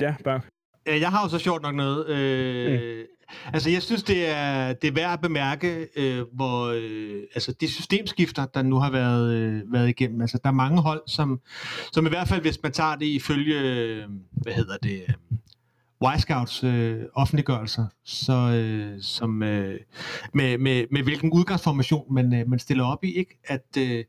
Ja, 0.01 0.15
bare. 0.23 0.41
Jeg 0.85 1.09
har 1.09 1.23
jo 1.23 1.29
så 1.29 1.39
sjovt 1.39 1.61
nok 1.61 1.75
noget. 1.75 2.09
Øh, 2.09 2.99
mm. 2.99 3.05
Altså, 3.53 3.69
jeg 3.69 3.81
synes, 3.81 4.03
det 4.03 4.29
er, 4.29 4.73
det 4.73 4.87
er 4.87 4.91
værd 4.91 5.13
at 5.13 5.21
bemærke, 5.21 5.87
øh, 5.95 6.25
hvor 6.33 6.65
øh, 6.65 7.23
altså, 7.35 7.51
de 7.61 7.67
systemskifter, 7.67 8.45
der 8.45 8.61
nu 8.61 8.79
har 8.79 8.91
været, 8.91 9.33
øh, 9.33 9.73
været 9.73 9.89
igennem. 9.89 10.21
Altså, 10.21 10.39
der 10.43 10.49
er 10.49 10.53
mange 10.53 10.81
hold, 10.81 11.01
som, 11.07 11.39
som 11.93 12.05
i 12.05 12.09
hvert 12.09 12.27
fald, 12.27 12.41
hvis 12.41 12.63
man 12.63 12.71
tager 12.71 12.95
det 12.95 13.05
ifølge, 13.05 13.59
øh, 13.59 14.03
hvad 14.31 14.53
hedder 14.53 14.77
det, 14.77 15.03
øh, 15.09 15.37
Y-Scouts 16.03 16.65
øh, 16.65 17.01
offentliggørelser, 17.13 17.85
så, 18.05 18.33
øh, 18.33 19.01
som, 19.01 19.43
øh, 19.43 19.79
med, 20.33 20.57
med, 20.57 20.85
med 20.91 21.03
hvilken 21.03 21.31
udgangsformation 21.33 22.13
man, 22.13 22.33
øh, 22.33 22.49
man 22.49 22.59
stiller 22.59 22.83
op 22.85 23.03
i, 23.03 23.13
ikke? 23.13 23.39
at, 23.45 23.77
øh, 23.77 24.03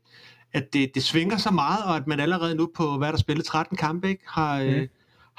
at 0.53 0.73
det, 0.73 0.95
det 0.95 1.03
svinger 1.03 1.37
så 1.37 1.51
meget, 1.51 1.83
og 1.85 1.95
at 1.95 2.07
man 2.07 2.19
allerede 2.19 2.55
nu 2.55 2.69
på, 2.75 2.97
hvad 2.97 3.11
der 3.11 3.17
spillet, 3.17 3.45
13 3.45 3.77
kampe, 3.77 4.09
ikke? 4.09 4.23
har... 4.27 4.59
Øh, 4.59 4.77
mm 4.77 4.87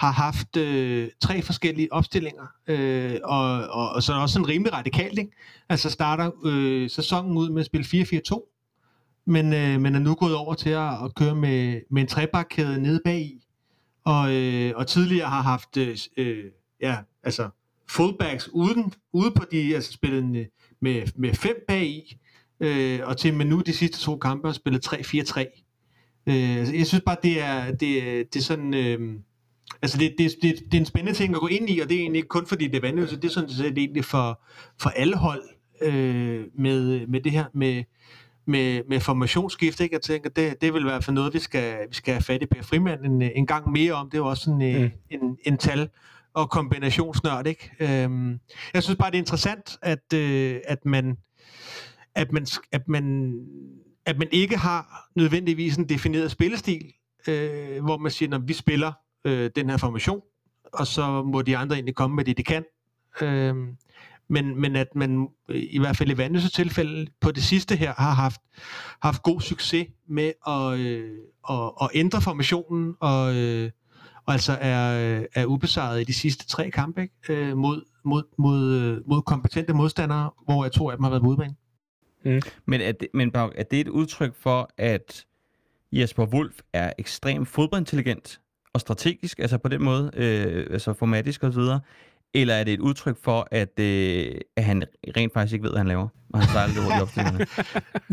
har 0.00 0.10
haft 0.10 0.56
øh, 0.56 1.08
tre 1.20 1.42
forskellige 1.42 1.92
opstillinger, 1.92 2.46
øh, 2.66 3.18
og, 3.24 3.66
og, 3.68 3.90
og 3.90 4.02
så 4.02 4.12
er 4.12 4.16
også 4.16 4.38
en 4.38 4.48
rimelig 4.48 4.72
radikalt, 4.72 5.18
ikke? 5.18 5.32
Altså 5.68 5.90
starter 5.90 6.30
øh, 6.44 6.90
sæsonen 6.90 7.36
ud 7.36 7.50
med 7.50 7.60
at 7.60 7.66
spille 7.66 7.84
4-4-2, 7.84 9.22
men, 9.26 9.52
øh, 9.52 9.80
men 9.80 9.94
er 9.94 9.98
nu 9.98 10.14
gået 10.14 10.34
over 10.34 10.54
til 10.54 10.70
at, 10.70 11.04
at 11.04 11.14
køre 11.14 11.34
med, 11.34 11.80
med 11.90 12.02
en 12.02 12.08
trebakkæde 12.08 12.82
nede 12.82 13.00
bag 13.04 13.20
i, 13.20 13.44
og, 14.04 14.34
øh, 14.34 14.72
og 14.76 14.86
tidligere 14.86 15.28
har 15.28 15.42
haft 15.42 15.76
øh, 15.76 15.96
øh, 16.16 16.44
ja, 16.80 16.96
altså 17.22 17.48
fullbacks 17.88 18.48
uden, 18.48 18.92
ude 19.12 19.30
på 19.30 19.44
de, 19.52 19.74
altså 19.74 19.92
spillet 19.92 20.48
med, 20.80 21.02
med 21.16 21.34
fem 21.34 21.64
bag 21.68 21.86
i, 21.86 22.16
øh, 22.60 23.00
og 23.02 23.16
til 23.16 23.46
nu 23.46 23.60
de 23.60 23.72
sidste 23.72 24.00
to 24.00 24.16
kampe 24.16 24.48
har 24.48 24.52
spillet 24.52 24.86
3-4-3. 24.86 25.40
Øh, 26.26 26.56
altså, 26.56 26.74
jeg 26.74 26.86
synes 26.86 27.02
bare, 27.06 27.16
det 27.22 27.42
er, 27.42 27.70
det, 27.70 27.80
det 28.34 28.36
er 28.36 28.44
sådan... 28.44 28.74
Øh, 28.74 29.18
Altså 29.82 29.98
det, 29.98 30.14
det, 30.18 30.36
det, 30.42 30.54
det 30.64 30.74
er 30.74 30.80
en 30.80 30.86
spændende 30.86 31.18
ting 31.18 31.34
at 31.34 31.40
gå 31.40 31.46
ind 31.46 31.70
i, 31.70 31.80
og 31.80 31.88
det 31.88 31.96
er 31.96 32.00
egentlig 32.00 32.18
ikke 32.18 32.28
kun 32.28 32.46
fordi 32.46 32.66
det 32.66 32.76
er 32.76 32.80
vandløse, 32.80 33.16
det 33.16 33.24
er 33.24 33.32
sådan 33.32 33.50
set 33.50 33.78
egentlig 33.78 34.04
for, 34.04 34.42
for 34.80 34.90
alle 34.90 35.16
hold 35.16 35.42
øh, 35.82 36.44
med, 36.54 37.06
med 37.06 37.20
det 37.20 37.32
her 37.32 37.44
med, 37.54 37.84
med, 38.46 38.82
med 38.88 39.00
formationsskift. 39.00 39.80
Ikke? 39.80 39.94
Jeg 39.94 40.02
tænker, 40.02 40.30
det, 40.30 40.60
det 40.60 40.74
vil 40.74 40.86
være 40.86 41.02
for 41.02 41.12
noget, 41.12 41.34
vi 41.34 41.38
skal, 41.38 41.88
vi 41.88 41.94
skal 41.94 42.14
have 42.14 42.22
fat 42.22 42.42
i 42.42 42.46
Per 42.46 42.62
Frimand 42.62 43.04
en, 43.04 43.22
en 43.22 43.46
gang 43.46 43.72
mere 43.72 43.92
om. 43.92 44.10
Det 44.10 44.14
er 44.14 44.22
jo 44.22 44.26
også 44.26 44.44
sådan, 44.44 44.62
øh, 44.62 44.82
mm. 44.82 44.90
en, 45.10 45.36
en 45.44 45.58
tal 45.58 45.88
og 46.34 46.50
kombinationsnørd. 46.50 47.46
Ikke? 47.46 47.70
Øhm, 47.80 48.38
jeg 48.74 48.82
synes 48.82 48.98
bare, 48.98 49.10
det 49.10 49.16
er 49.16 49.22
interessant, 49.22 49.78
at, 49.82 50.12
øh, 50.14 50.60
at 50.64 50.84
man 50.84 51.16
at 52.14 52.32
man, 52.32 52.46
at 52.72 52.88
man 52.88 53.34
at 54.06 54.18
man 54.18 54.28
ikke 54.32 54.56
har 54.56 55.10
nødvendigvis 55.16 55.76
en 55.76 55.88
defineret 55.88 56.30
spillestil, 56.30 56.92
øh, 57.28 57.84
hvor 57.84 57.98
man 57.98 58.10
siger, 58.10 58.28
når 58.28 58.38
vi 58.38 58.52
spiller 58.52 58.92
øh, 59.24 59.50
den 59.56 59.70
her 59.70 59.76
formation, 59.76 60.20
og 60.72 60.86
så 60.86 61.22
må 61.22 61.42
de 61.42 61.56
andre 61.56 61.76
egentlig 61.76 61.94
komme 61.94 62.16
med 62.16 62.24
det, 62.24 62.36
de 62.38 62.42
kan. 62.42 62.64
Øh, 63.22 63.54
men, 64.28 64.60
men 64.60 64.76
at 64.76 64.94
man 64.94 65.28
i 65.48 65.78
hvert 65.78 65.96
fald 65.96 66.10
i 66.10 66.18
Vandløse 66.18 66.50
tilfælde 66.50 67.06
på 67.20 67.30
det 67.30 67.42
sidste 67.42 67.76
her 67.76 67.94
har 67.94 68.14
haft, 68.14 68.40
haft 69.02 69.22
god 69.22 69.40
succes 69.40 69.86
med 70.08 70.32
at, 70.46 70.78
øh, 70.78 71.18
at, 71.50 71.72
at 71.82 71.88
ændre 71.94 72.20
formationen 72.20 72.94
og, 73.00 73.36
øh, 73.36 73.70
og 74.26 74.32
altså 74.32 74.58
er, 74.60 75.24
er 75.34 75.46
ubesejret 75.46 76.00
i 76.00 76.04
de 76.04 76.14
sidste 76.14 76.46
tre 76.46 76.70
kampe 76.70 77.02
ikke? 77.02 77.14
Øh, 77.28 77.56
mod, 77.56 77.82
mod, 78.04 78.22
mod, 78.38 79.02
mod 79.06 79.22
kompetente 79.22 79.72
modstandere, 79.72 80.30
hvor 80.44 80.64
jeg 80.64 80.72
to 80.72 80.90
af 80.90 80.96
dem 80.96 81.04
har 81.04 81.10
været 81.10 81.22
på 81.22 81.28
udbanen. 81.28 81.56
Mm. 82.24 82.40
Men, 82.66 82.80
er 82.80 82.92
det, 82.92 83.08
men 83.14 83.30
er 83.34 83.62
det 83.70 83.80
et 83.80 83.88
udtryk 83.88 84.34
for, 84.34 84.70
at 84.78 85.26
Jesper 85.92 86.26
Wolf 86.26 86.54
er 86.72 86.92
ekstremt 86.98 87.48
fodboldintelligent, 87.48 88.40
og 88.72 88.80
strategisk, 88.80 89.38
altså 89.38 89.58
på 89.58 89.68
den 89.68 89.82
måde, 89.82 90.10
øh, 90.14 90.66
altså 90.70 90.92
formatisk 90.92 91.42
videre, 91.42 91.80
eller 92.34 92.54
er 92.54 92.64
det 92.64 92.74
et 92.74 92.80
udtryk 92.80 93.16
for, 93.22 93.48
at, 93.50 93.80
øh, 93.80 94.34
at 94.56 94.64
han 94.64 94.84
rent 95.16 95.32
faktisk 95.32 95.52
ikke 95.52 95.62
ved, 95.62 95.70
hvad 95.70 95.78
han 95.78 95.88
laver, 95.88 96.08
og 96.32 96.40
han 96.40 96.48
sejler 96.48 96.74
det 96.74 96.82
hurtigt 96.82 97.02
opstillingerne? 97.02 97.46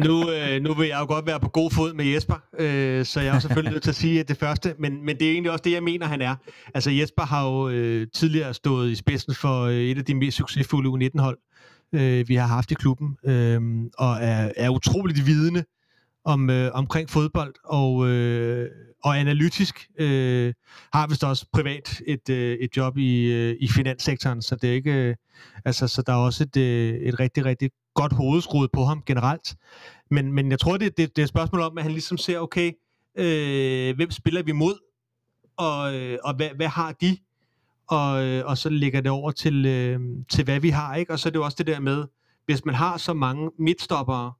nu, 0.08 0.32
øh, 0.32 0.62
nu 0.62 0.74
vil 0.74 0.88
jeg 0.88 1.00
jo 1.00 1.06
godt 1.06 1.26
være 1.26 1.40
på 1.40 1.50
god 1.50 1.72
fod 1.72 1.94
med 1.94 2.06
Jesper, 2.06 2.36
øh, 2.60 3.06
så 3.06 3.20
jeg 3.20 3.30
er 3.30 3.34
jo 3.34 3.40
selvfølgelig 3.40 3.72
nødt 3.72 3.84
til 3.84 3.90
at 3.90 3.96
sige 3.96 4.20
at 4.20 4.28
det 4.28 4.38
første, 4.38 4.76
men, 4.80 5.06
men 5.06 5.20
det 5.20 5.28
er 5.28 5.32
egentlig 5.32 5.52
også 5.52 5.64
det, 5.64 5.72
jeg 5.72 5.84
mener, 5.84 6.06
han 6.06 6.22
er. 6.22 6.36
Altså 6.74 6.92
Jesper 6.92 7.24
har 7.24 7.48
jo 7.48 7.70
øh, 7.70 8.08
tidligere 8.14 8.54
stået 8.54 8.92
i 8.92 8.96
spidsen 8.96 9.36
for 9.36 9.64
øh, 9.64 9.76
et 9.76 9.98
af 9.98 10.06
de 10.06 10.16
mest 10.16 10.38
succesfulde 10.38 10.90
U19-hold, 10.90 11.38
øh, 11.38 11.68
Øh, 11.94 12.28
vi 12.28 12.36
har 12.36 12.48
haft 12.48 12.72
i 12.72 12.74
klubben, 12.74 13.18
øh, 13.26 13.62
og 13.98 14.16
er, 14.22 14.52
er 14.56 14.70
utroligt 14.70 15.26
vidende 15.26 15.64
om, 16.26 16.50
øh, 16.50 16.72
omkring 16.74 17.10
fodbold, 17.10 17.54
og, 17.66 18.08
øh, 18.10 18.70
og 19.04 19.20
analytisk 19.20 19.90
øh, 20.00 20.54
har 20.94 21.08
vist 21.08 21.24
også 21.24 21.46
privat 21.54 22.02
et, 22.08 22.30
øh, 22.30 22.58
et 22.58 22.78
job 22.78 22.98
i, 22.98 23.34
øh, 23.34 23.56
i 23.60 23.68
finanssektoren, 23.68 24.42
så 24.42 24.56
det 24.56 24.70
er 24.70 24.74
ikke, 24.74 24.94
øh, 24.94 25.16
altså, 25.66 25.88
så 25.88 26.02
der 26.02 26.14
er 26.14 26.18
også 26.18 26.44
et, 26.44 26.58
øh, 26.58 26.96
et 26.96 27.20
rigtig, 27.20 27.46
rigtig 27.46 27.72
godt 27.94 28.14
hovedskruet 28.14 28.70
på 28.74 28.84
ham 28.84 29.04
generelt. 29.06 29.56
Men, 30.12 30.34
men 30.34 30.52
jeg 30.52 30.60
tror, 30.60 30.78
det, 30.78 30.98
det, 30.98 31.16
det 31.16 31.22
er 31.22 31.24
et 31.24 31.30
spørgsmål 31.30 31.62
om, 31.62 31.78
at 31.78 31.84
han 31.84 31.92
ligesom 31.92 32.18
ser, 32.18 32.40
okay, 32.40 32.72
øh, 33.18 33.96
hvem 33.96 34.12
spiller 34.12 34.44
vi 34.44 34.52
mod, 34.52 34.76
og, 35.58 35.96
øh, 35.96 36.18
og 36.24 36.36
hvad, 36.36 36.50
hvad 36.56 36.68
har 36.68 36.92
de? 36.92 37.18
Og, 37.88 38.26
øh, 38.26 38.46
og 38.46 38.58
så 38.58 38.70
lægger 38.70 39.02
det 39.02 39.12
over 39.12 39.32
til, 39.32 39.66
øh, 39.66 40.00
til, 40.30 40.44
hvad 40.44 40.60
vi 40.60 40.70
har, 40.70 40.96
ikke? 40.96 41.14
Og 41.14 41.20
så 41.20 41.30
er 41.30 41.32
det 41.32 41.40
jo 41.40 41.46
også 41.46 41.56
det 41.58 41.68
der 41.68 41.80
med, 41.80 42.06
hvis 42.46 42.66
man 42.66 42.76
har 42.76 42.98
så 42.98 43.14
mange 43.14 43.52
midtstoppere, 43.60 44.34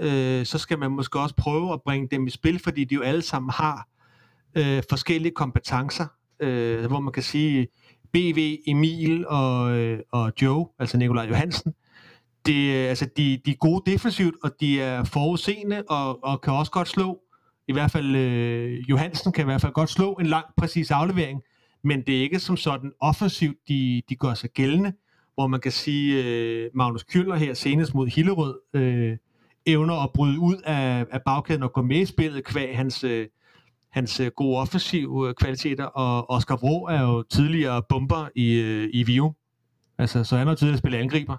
øh, 0.00 0.46
så 0.46 0.58
skal 0.58 0.78
man 0.78 0.90
måske 0.90 1.20
også 1.20 1.34
prøve 1.34 1.72
at 1.72 1.82
bringe 1.82 2.08
dem 2.10 2.26
i 2.26 2.30
spil, 2.30 2.58
fordi 2.58 2.84
de 2.84 2.94
jo 2.94 3.02
alle 3.02 3.22
sammen 3.22 3.50
har 3.50 3.88
øh, 4.56 4.82
forskellige 4.90 5.32
kompetencer, 5.34 6.06
øh, 6.40 6.86
hvor 6.86 7.00
man 7.00 7.12
kan 7.12 7.22
sige, 7.22 7.68
BV, 8.12 8.56
Emil 8.66 9.26
og, 9.28 9.78
øh, 9.78 9.98
og 10.12 10.32
Joe, 10.42 10.66
altså 10.78 10.96
Nikolaj 10.96 11.24
Johansen, 11.28 11.74
det, 12.46 12.74
øh, 12.74 12.88
altså 12.88 13.08
de, 13.16 13.40
de 13.46 13.50
er 13.50 13.56
gode 13.56 13.90
defensivt, 13.90 14.34
og 14.42 14.50
de 14.60 14.80
er 14.80 15.04
forudseende, 15.04 15.82
og, 15.88 16.24
og 16.24 16.40
kan 16.40 16.52
også 16.52 16.72
godt 16.72 16.88
slå, 16.88 17.20
i 17.68 17.72
hvert 17.72 17.90
fald 17.90 18.16
øh, 18.16 18.90
Johansen 18.90 19.32
kan 19.32 19.42
i 19.42 19.44
hvert 19.44 19.60
fald 19.60 19.72
godt 19.72 19.90
slå 19.90 20.12
en 20.12 20.26
lang, 20.26 20.44
præcis 20.56 20.90
aflevering, 20.90 21.42
men 21.82 22.02
det 22.02 22.16
er 22.16 22.22
ikke 22.22 22.38
som 22.38 22.56
sådan 22.56 22.92
offensivt, 23.00 23.58
de, 23.68 24.02
de 24.08 24.16
gør 24.16 24.34
sig 24.34 24.50
gældende, 24.50 24.92
hvor 25.34 25.46
man 25.46 25.60
kan 25.60 25.72
sige, 25.72 26.24
øh, 26.24 26.70
Magnus 26.74 27.02
Kjøller 27.02 27.36
her 27.36 27.54
senest 27.54 27.94
mod 27.94 28.06
Hillerød, 28.06 28.58
øh, 28.74 29.16
evner 29.66 29.94
at 29.94 30.10
bryde 30.14 30.38
ud 30.38 30.56
af, 30.64 31.06
af 31.10 31.22
bagkæden 31.22 31.62
og 31.62 31.72
gå 31.72 31.82
med 31.82 32.00
i 32.00 32.04
spillet 32.04 32.44
kvæg 32.44 32.76
hans, 32.76 33.04
øh, 33.04 33.26
hans 33.90 34.20
øh, 34.20 34.30
gode 34.36 34.58
offensive 34.58 35.28
øh, 35.28 35.34
kvaliteter, 35.34 35.84
og 35.84 36.30
Oscar 36.30 36.56
Bro 36.56 36.84
er 36.84 37.00
jo 37.00 37.22
tidligere 37.22 37.82
bomber 37.88 38.28
i, 38.34 38.52
øh, 38.52 38.90
i 38.92 39.02
Vivo. 39.02 39.32
Altså, 39.98 40.24
så 40.24 40.36
han 40.36 40.46
har 40.46 40.54
tidligere 40.54 40.78
spillet 40.78 40.98
angriber. 40.98 41.36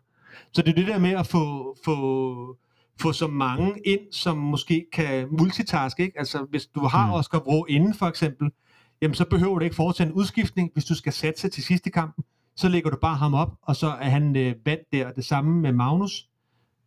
Så 0.51 0.61
det 0.61 0.69
er 0.69 0.75
det 0.75 0.87
der 0.87 0.99
med 0.99 1.11
at 1.11 1.27
få, 1.27 1.75
få, 1.85 2.57
få 3.01 3.11
så 3.11 3.27
mange 3.27 3.73
ind, 3.85 3.99
som 4.11 4.37
måske 4.37 4.85
kan 4.93 5.27
multitaske. 5.31 6.03
Ikke? 6.03 6.19
Altså, 6.19 6.45
hvis 6.49 6.65
du 6.65 6.79
har 6.79 7.07
mm. 7.07 7.13
Oscar 7.13 7.39
Bro 7.39 7.65
inden, 7.65 7.93
for 7.93 8.05
eksempel, 8.05 8.51
jamen, 9.01 9.15
så 9.15 9.25
behøver 9.25 9.59
du 9.59 9.63
ikke 9.63 9.75
foretage 9.75 10.07
en 10.07 10.13
udskiftning. 10.13 10.71
Hvis 10.73 10.85
du 10.85 10.95
skal 10.95 11.13
satse 11.13 11.49
til 11.49 11.63
sidste 11.63 11.89
kampen, 11.89 12.23
så 12.55 12.69
lægger 12.69 12.89
du 12.89 12.97
bare 13.01 13.15
ham 13.15 13.33
op, 13.33 13.51
og 13.61 13.75
så 13.75 13.87
er 13.87 14.09
han 14.09 14.35
øh, 14.35 14.55
vant 14.65 14.93
der. 14.93 15.11
Det 15.11 15.25
samme 15.25 15.61
med 15.61 15.71
Magnus. 15.71 16.29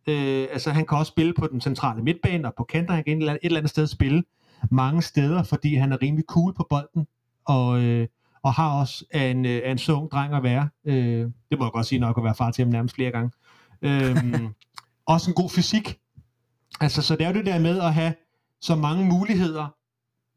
Øh, 0.07 0.47
altså 0.51 0.71
han 0.71 0.85
kan 0.85 0.97
også 0.97 1.09
spille 1.09 1.33
på 1.33 1.47
den 1.47 1.61
centrale 1.61 2.03
midtbane 2.03 2.47
og 2.47 2.53
på 2.57 2.63
kanter. 2.63 2.93
Han 2.93 3.03
kan 3.03 3.13
et 3.13 3.19
eller, 3.19 3.31
andet, 3.31 3.51
et 3.51 3.57
andet 3.57 3.69
sted 3.69 3.87
spille 3.87 4.23
mange 4.71 5.01
steder, 5.01 5.43
fordi 5.43 5.75
han 5.75 5.91
er 5.91 6.01
rimelig 6.01 6.25
cool 6.27 6.53
på 6.53 6.67
bolden. 6.69 7.07
Og, 7.45 7.81
øh, 7.81 8.07
og 8.43 8.53
har 8.53 8.79
også 8.79 9.05
en, 9.13 9.45
øh, 9.45 9.71
en 9.71 9.77
så 9.77 9.93
ung 9.93 10.11
dreng 10.11 10.33
at 10.33 10.43
være. 10.43 10.69
Øh, 10.85 11.19
det 11.51 11.59
må 11.59 11.65
jeg 11.65 11.71
godt 11.71 11.85
sige 11.85 11.99
nok 11.99 12.17
at 12.17 12.23
være 12.23 12.35
far 12.35 12.51
til 12.51 12.63
ham 12.63 12.71
nærmest 12.71 12.95
flere 12.95 13.11
gange. 13.11 13.31
Øh, 13.81 14.17
også 15.13 15.31
en 15.31 15.35
god 15.35 15.49
fysik. 15.49 15.99
Altså, 16.81 17.01
så 17.01 17.15
det 17.15 17.25
er 17.25 17.27
jo 17.27 17.35
det 17.35 17.45
der 17.45 17.59
med 17.59 17.79
at 17.79 17.93
have 17.93 18.13
så 18.61 18.75
mange 18.75 19.05
muligheder 19.05 19.67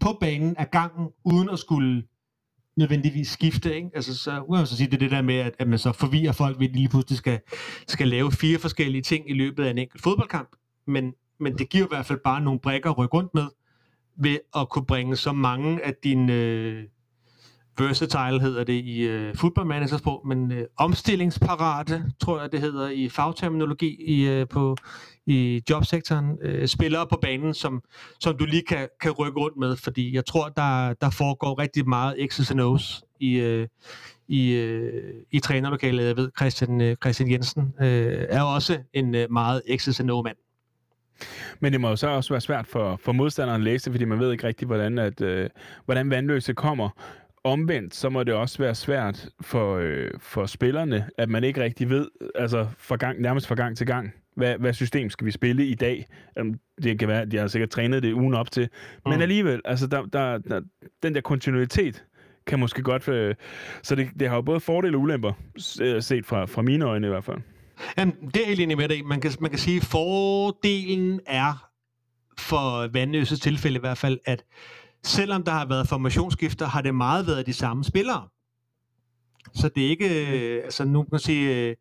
på 0.07 0.17
banen 0.21 0.57
af 0.57 0.71
gangen, 0.71 1.09
uden 1.25 1.49
at 1.49 1.59
skulle 1.59 2.03
nødvendigvis 2.77 3.29
skifte. 3.29 3.77
Ikke? 3.77 3.91
Altså, 3.95 4.17
så 4.17 4.45
må 4.49 4.57
man 4.57 4.67
så 4.67 4.77
sige, 4.77 4.87
det 4.87 4.95
er 4.95 4.99
det 4.99 5.11
der 5.11 5.23
med, 5.23 5.35
at, 5.35 5.55
at 5.59 5.69
man 5.69 5.79
så 5.79 5.93
forvirrer 5.93 6.33
folk 6.33 6.59
ved, 6.59 6.69
at 6.69 6.75
de 6.75 6.79
lige 6.79 6.89
pludselig 6.89 7.19
skal, 7.19 7.41
skal 7.89 8.09
lave 8.09 8.33
fire 8.33 8.59
forskellige 8.59 9.03
ting 9.03 9.31
i 9.31 9.35
løbet 9.35 9.65
af 9.65 9.71
en 9.71 9.79
enkelt 9.79 10.03
fodboldkamp. 10.03 10.49
Men, 10.87 11.13
men 11.41 11.59
det 11.59 11.69
giver 11.69 11.85
i 11.85 11.89
hvert 11.91 12.07
fald 12.07 12.19
bare 12.25 12.41
nogle 12.41 12.61
brækker 12.61 12.91
at 12.91 12.99
rykke 12.99 13.15
rundt 13.15 13.35
med, 13.35 13.47
ved 14.17 14.39
at 14.57 14.69
kunne 14.69 14.87
bringe 14.87 15.17
så 15.17 15.33
mange 15.33 15.85
af 15.85 15.95
dine, 16.05 16.33
øh, 16.33 16.85
versatile 17.85 18.41
hedder 18.41 18.65
det 18.65 18.73
i 18.73 19.01
øh, 19.01 19.35
fodboldmanagersprog, 19.35 20.27
men 20.27 20.53
øh, 20.53 20.65
omstillingsparate, 20.77 22.05
tror 22.21 22.41
jeg 22.41 22.53
det 22.53 22.61
hedder 22.61 22.89
i 22.89 23.09
fagterminologi 23.09 23.97
i, 24.05 24.29
øh, 24.29 24.49
på, 24.49 24.77
i 25.27 25.63
jobsektoren. 25.71 26.39
Øh, 26.43 26.69
spillere 26.69 27.07
på 27.07 27.19
banen, 27.23 27.55
som, 27.55 27.83
som 28.21 28.37
du 28.37 28.45
lige 28.45 28.63
kan, 28.63 28.89
kan 29.01 29.11
rykke 29.13 29.41
rundt 29.41 29.57
med, 29.57 29.77
fordi 29.77 30.15
jeg 30.15 30.27
tror, 30.27 30.49
der, 30.49 30.95
der 31.01 31.11
foregår 31.11 31.59
rigtig 31.59 31.89
meget 31.89 32.15
X's 32.33 32.51
and 32.51 32.61
O's 32.61 33.17
i, 33.21 33.35
øh, 33.35 33.69
i, 34.29 34.53
øh, 34.53 35.15
i 35.31 35.41
trænerlokalet. 35.41 36.07
Jeg 36.07 36.17
ved, 36.17 36.31
Christian, 36.39 36.81
øh, 36.81 36.97
Christian 36.97 37.31
Jensen 37.31 37.75
øh, 37.81 38.27
er 38.29 38.43
også 38.43 38.79
en 38.93 39.15
øh, 39.15 39.31
meget 39.31 39.63
X's 39.71 40.01
and 40.01 40.11
O-mand. 40.11 40.37
Men 41.61 41.73
det 41.73 41.81
må 41.81 41.89
jo 41.89 41.97
så 41.97 42.09
også 42.09 42.33
være 42.33 42.41
svært 42.41 42.67
for, 42.67 43.01
for 43.05 43.13
modstanderen 43.13 43.61
at 43.61 43.65
læse, 43.65 43.91
fordi 43.91 44.05
man 44.05 44.19
ved 44.21 44.33
ikke 44.33 44.47
rigtigt, 44.47 44.69
hvordan, 44.69 44.99
at, 44.99 45.21
øh, 45.21 45.51
hvordan 45.85 46.11
vandløse 46.11 46.55
kommer. 46.55 46.91
Omvendt, 47.47 47.95
så 47.95 48.09
må 48.09 48.23
det 48.23 48.35
også 48.35 48.59
være 48.59 48.75
svært 48.75 49.29
for, 49.41 49.77
øh, 49.77 50.11
for 50.19 50.47
spillerne, 50.47 51.09
at 51.19 51.29
man 51.29 51.45
ikke 51.45 51.63
rigtig 51.63 51.91
ved, 51.91 52.09
altså 52.35 52.67
for 52.79 52.97
gang, 52.97 53.21
nærmest 53.21 53.47
fra 53.47 53.55
gang 53.55 53.77
til 53.77 53.87
gang, 53.87 54.13
hvad, 54.37 54.59
hvad 54.59 54.73
system 54.73 55.11
skal 55.11 55.27
vi 55.27 55.31
spille 55.31 55.67
i 55.67 55.75
dag. 55.75 56.07
Um, 56.41 56.55
det 56.83 56.99
kan 56.99 57.09
være, 57.09 57.23
at 57.23 57.31
de 57.31 57.37
har 57.37 57.47
sikkert 57.47 57.71
trænet 57.71 58.03
det 58.03 58.13
ugen 58.13 58.35
op 58.35 58.51
til. 58.51 58.69
Men 59.05 59.15
mm. 59.17 59.23
alligevel, 59.23 59.61
altså 59.65 59.87
der, 59.87 60.03
der, 60.03 60.39
der, 60.39 60.61
den 61.03 61.15
der 61.15 61.21
kontinuitet 61.21 62.05
kan 62.47 62.59
måske 62.59 62.83
godt... 62.83 63.09
Øh, 63.09 63.35
så 63.83 63.95
det, 63.95 64.09
det 64.21 64.29
har 64.29 64.37
jo 64.37 64.43
både 64.43 64.61
fordele 64.61 64.97
og 64.97 65.01
ulemper, 65.01 65.33
øh, 65.81 66.03
set 66.03 66.27
fra, 66.27 66.45
fra 66.45 66.63
mine 66.63 66.85
øjne 66.85 67.07
i 67.07 67.11
hvert 67.11 67.25
fald. 67.25 67.39
Jamen, 67.99 68.15
det 68.35 68.43
er 68.43 68.47
helt 68.47 68.61
enig 68.61 68.77
med 68.77 68.89
dig. 68.89 69.07
Man 69.07 69.21
kan, 69.21 69.31
man 69.41 69.51
kan 69.51 69.59
sige, 69.59 69.77
at 69.77 69.85
fordelen 69.85 71.21
er 71.27 71.71
for 72.39 72.89
Vandøses 72.93 73.41
tilfælde 73.41 73.77
i 73.77 73.81
hvert 73.81 73.99
fald, 73.99 74.19
at 74.25 74.45
selvom 75.07 75.43
der 75.43 75.53
har 75.53 75.67
været 75.67 75.89
formationsskifter, 75.89 76.67
har 76.67 76.81
det 76.83 76.95
meget 76.95 77.27
været 77.27 77.47
de 77.47 77.53
samme 77.53 77.85
spillere. 77.85 78.29
Så 79.55 79.69
det 79.69 79.87
er 79.87 79.89
ikke, 79.89 80.37
øh, 80.37 80.65
altså 80.65 80.85
nu 80.85 81.03
kan 81.03 81.09
man 81.13 81.21
sige, 81.21 81.69
øh, 81.69 81.77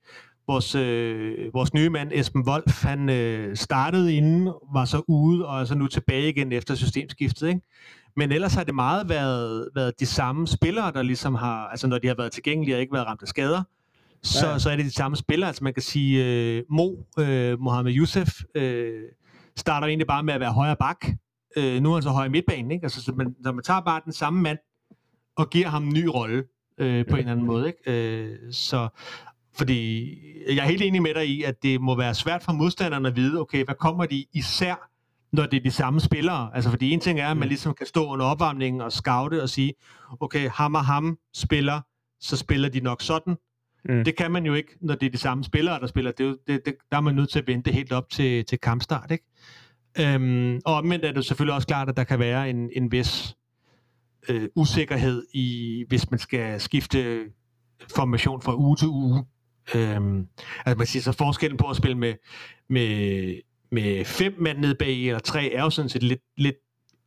vores, 0.47 0.75
øh, 0.75 1.53
vores 1.53 1.73
nye 1.73 1.89
mand 1.89 2.11
Esben 2.13 2.47
Wolf, 2.47 2.83
han 2.83 3.09
øh, 3.09 3.57
startede 3.57 4.15
inden, 4.15 4.53
var 4.73 4.85
så 4.85 5.01
ude, 5.07 5.45
og 5.45 5.61
er 5.61 5.65
så 5.65 5.75
nu 5.75 5.87
tilbage 5.87 6.29
igen 6.29 6.51
efter 6.51 6.75
systemskiftet. 6.75 7.47
Ikke? 7.47 7.61
Men 8.15 8.31
ellers 8.31 8.53
har 8.53 8.63
det 8.63 8.75
meget 8.75 9.09
været, 9.09 9.69
været 9.75 9.99
de 9.99 10.05
samme 10.05 10.47
spillere, 10.47 10.91
der 10.91 11.01
ligesom 11.01 11.35
har, 11.35 11.67
altså 11.67 11.87
når 11.87 11.97
de 11.97 12.07
har 12.07 12.15
været 12.15 12.31
tilgængelige 12.31 12.75
og 12.75 12.81
ikke 12.81 12.93
været 12.93 13.07
ramt 13.07 13.21
af 13.21 13.27
skader, 13.27 13.63
så, 14.23 14.47
ja. 14.47 14.59
så 14.59 14.69
er 14.69 14.75
det 14.75 14.85
de 14.85 14.93
samme 14.93 15.17
spillere. 15.17 15.47
Altså 15.47 15.63
man 15.63 15.73
kan 15.73 15.83
sige, 15.83 16.25
øh, 16.25 16.63
Mo, 16.69 16.91
øh, 17.19 17.59
Mohamed 17.59 17.93
Youssef, 17.95 18.29
øh, 18.55 19.01
starter 19.55 19.87
egentlig 19.87 20.07
bare 20.07 20.23
med 20.23 20.33
at 20.33 20.39
være 20.39 20.51
højre 20.51 20.75
bak. 20.75 21.05
Øh, 21.57 21.81
nu 21.81 21.89
er 21.89 21.93
han 21.93 22.03
så 22.03 22.09
højre 22.09 22.29
midtbanen, 22.29 22.71
ikke? 22.71 22.83
Altså, 22.83 23.03
så 23.03 23.11
man, 23.11 23.35
når 23.39 23.51
man 23.51 23.63
tager 23.63 23.81
bare 23.81 24.01
den 24.05 24.13
samme 24.13 24.41
mand, 24.41 24.57
og 25.35 25.49
giver 25.49 25.67
ham 25.67 25.83
en 25.83 25.93
ny 25.93 26.05
rolle, 26.05 26.43
øh, 26.77 27.05
på 27.05 27.15
en 27.15 27.19
eller 27.19 27.31
anden 27.31 27.45
måde, 27.45 27.67
ikke? 27.67 27.91
Øh, 27.91 28.37
så, 28.51 28.87
fordi 29.53 30.11
jeg 30.47 30.57
er 30.57 30.67
helt 30.67 30.81
enig 30.81 31.01
med 31.01 31.13
dig 31.13 31.27
i, 31.27 31.43
at 31.43 31.63
det 31.63 31.81
må 31.81 31.95
være 31.95 32.13
svært 32.13 32.43
for 32.43 32.51
modstanderne 32.51 33.07
at 33.07 33.15
vide, 33.15 33.39
okay, 33.39 33.65
hvad 33.65 33.75
kommer 33.75 34.05
de 34.05 34.25
især, 34.33 34.89
når 35.31 35.45
det 35.45 35.57
er 35.57 35.63
de 35.63 35.71
samme 35.71 35.99
spillere? 35.99 36.49
Altså, 36.55 36.69
fordi 36.69 36.91
en 36.91 36.99
ting 36.99 37.19
er, 37.19 37.27
at 37.31 37.37
man 37.37 37.45
mm. 37.45 37.49
ligesom 37.49 37.73
kan 37.73 37.87
stå 37.87 38.07
under 38.07 38.25
opvarmningen 38.25 38.81
og 38.81 38.91
scoute 38.91 39.41
og 39.41 39.49
sige, 39.49 39.73
okay, 40.19 40.49
ham 40.49 40.75
og 40.75 40.85
ham 40.85 41.17
spiller, 41.33 41.81
så 42.19 42.37
spiller 42.37 42.69
de 42.69 42.79
nok 42.79 43.01
sådan, 43.01 43.35
Mm. 43.89 44.03
Det 44.03 44.15
kan 44.15 44.31
man 44.31 44.45
jo 44.45 44.53
ikke, 44.53 44.77
når 44.81 44.95
det 44.95 45.05
er 45.05 45.11
de 45.11 45.17
samme 45.17 45.43
spillere, 45.43 45.79
der 45.79 45.87
spiller. 45.87 46.11
Det 46.11 46.37
det, 46.47 46.65
det, 46.65 46.75
der 46.91 46.97
er 46.97 47.01
man 47.01 47.15
nødt 47.15 47.29
til 47.29 47.39
at 47.39 47.47
vente 47.47 47.71
helt 47.71 47.91
op 47.91 48.09
til, 48.09 48.45
til 48.45 48.59
kampstart. 48.59 49.11
Ikke? 49.11 49.25
Øhm, 49.99 50.61
og 50.65 50.75
omvendt 50.75 51.05
er 51.05 51.11
det 51.11 51.25
selvfølgelig 51.25 51.55
også 51.55 51.67
klart, 51.67 51.89
at 51.89 51.97
der 51.97 52.03
kan 52.03 52.19
være 52.19 52.49
en, 52.49 52.69
en 52.75 52.91
vis 52.91 53.35
øh, 54.29 54.49
usikkerhed, 54.55 55.23
i, 55.33 55.85
hvis 55.87 56.11
man 56.11 56.19
skal 56.19 56.61
skifte 56.61 57.19
formation 57.95 58.41
fra 58.41 58.55
uge 58.55 58.75
til 58.75 58.87
uge. 58.87 59.25
Øhm, 59.75 60.27
altså 60.65 60.77
man 60.77 60.87
siger 60.87 61.03
så 61.03 61.11
forskellen 61.11 61.57
på 61.57 61.69
at 61.69 61.75
spille 61.75 61.97
med, 61.97 62.13
med, 62.69 63.39
med 63.71 64.05
fem 64.05 64.35
mand 64.39 64.57
nede 64.57 64.75
bag, 64.75 65.07
eller 65.07 65.19
tre, 65.19 65.53
er 65.53 65.63
jo 65.63 65.69
sådan 65.69 65.89
set 65.89 66.03
lidt, 66.03 66.21
lidt 66.37 66.55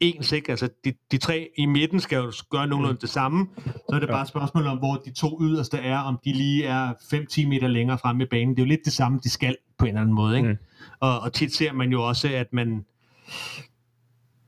ens, 0.00 0.32
ikke? 0.32 0.50
Altså, 0.50 0.68
de, 0.84 0.92
de 1.10 1.18
tre 1.18 1.48
i 1.58 1.66
midten 1.66 2.00
skal 2.00 2.16
jo 2.16 2.32
gøre 2.50 2.66
nogenlunde 2.66 2.94
mm. 2.94 3.00
det 3.00 3.08
samme. 3.08 3.46
Så 3.66 3.94
er 3.96 4.00
det 4.00 4.08
bare 4.08 4.22
et 4.22 4.28
spørgsmål 4.28 4.66
om, 4.66 4.78
hvor 4.78 4.94
de 4.94 5.12
to 5.12 5.38
yderste 5.42 5.78
er, 5.78 5.98
om 5.98 6.18
de 6.24 6.32
lige 6.32 6.64
er 6.64 6.92
5-10 6.92 7.48
meter 7.48 7.68
længere 7.68 7.98
fremme 7.98 8.24
i 8.24 8.26
banen. 8.30 8.56
Det 8.56 8.62
er 8.62 8.66
jo 8.66 8.68
lidt 8.68 8.80
det 8.84 8.92
samme, 8.92 9.20
de 9.24 9.30
skal 9.30 9.56
på 9.78 9.84
en 9.84 9.88
eller 9.88 10.00
anden 10.00 10.14
måde, 10.14 10.36
ikke? 10.36 10.48
Mm. 10.48 10.56
Og, 11.00 11.20
og 11.20 11.32
tit 11.32 11.54
ser 11.54 11.72
man 11.72 11.92
jo 11.92 12.02
også, 12.02 12.28
at 12.28 12.52
man 12.52 12.84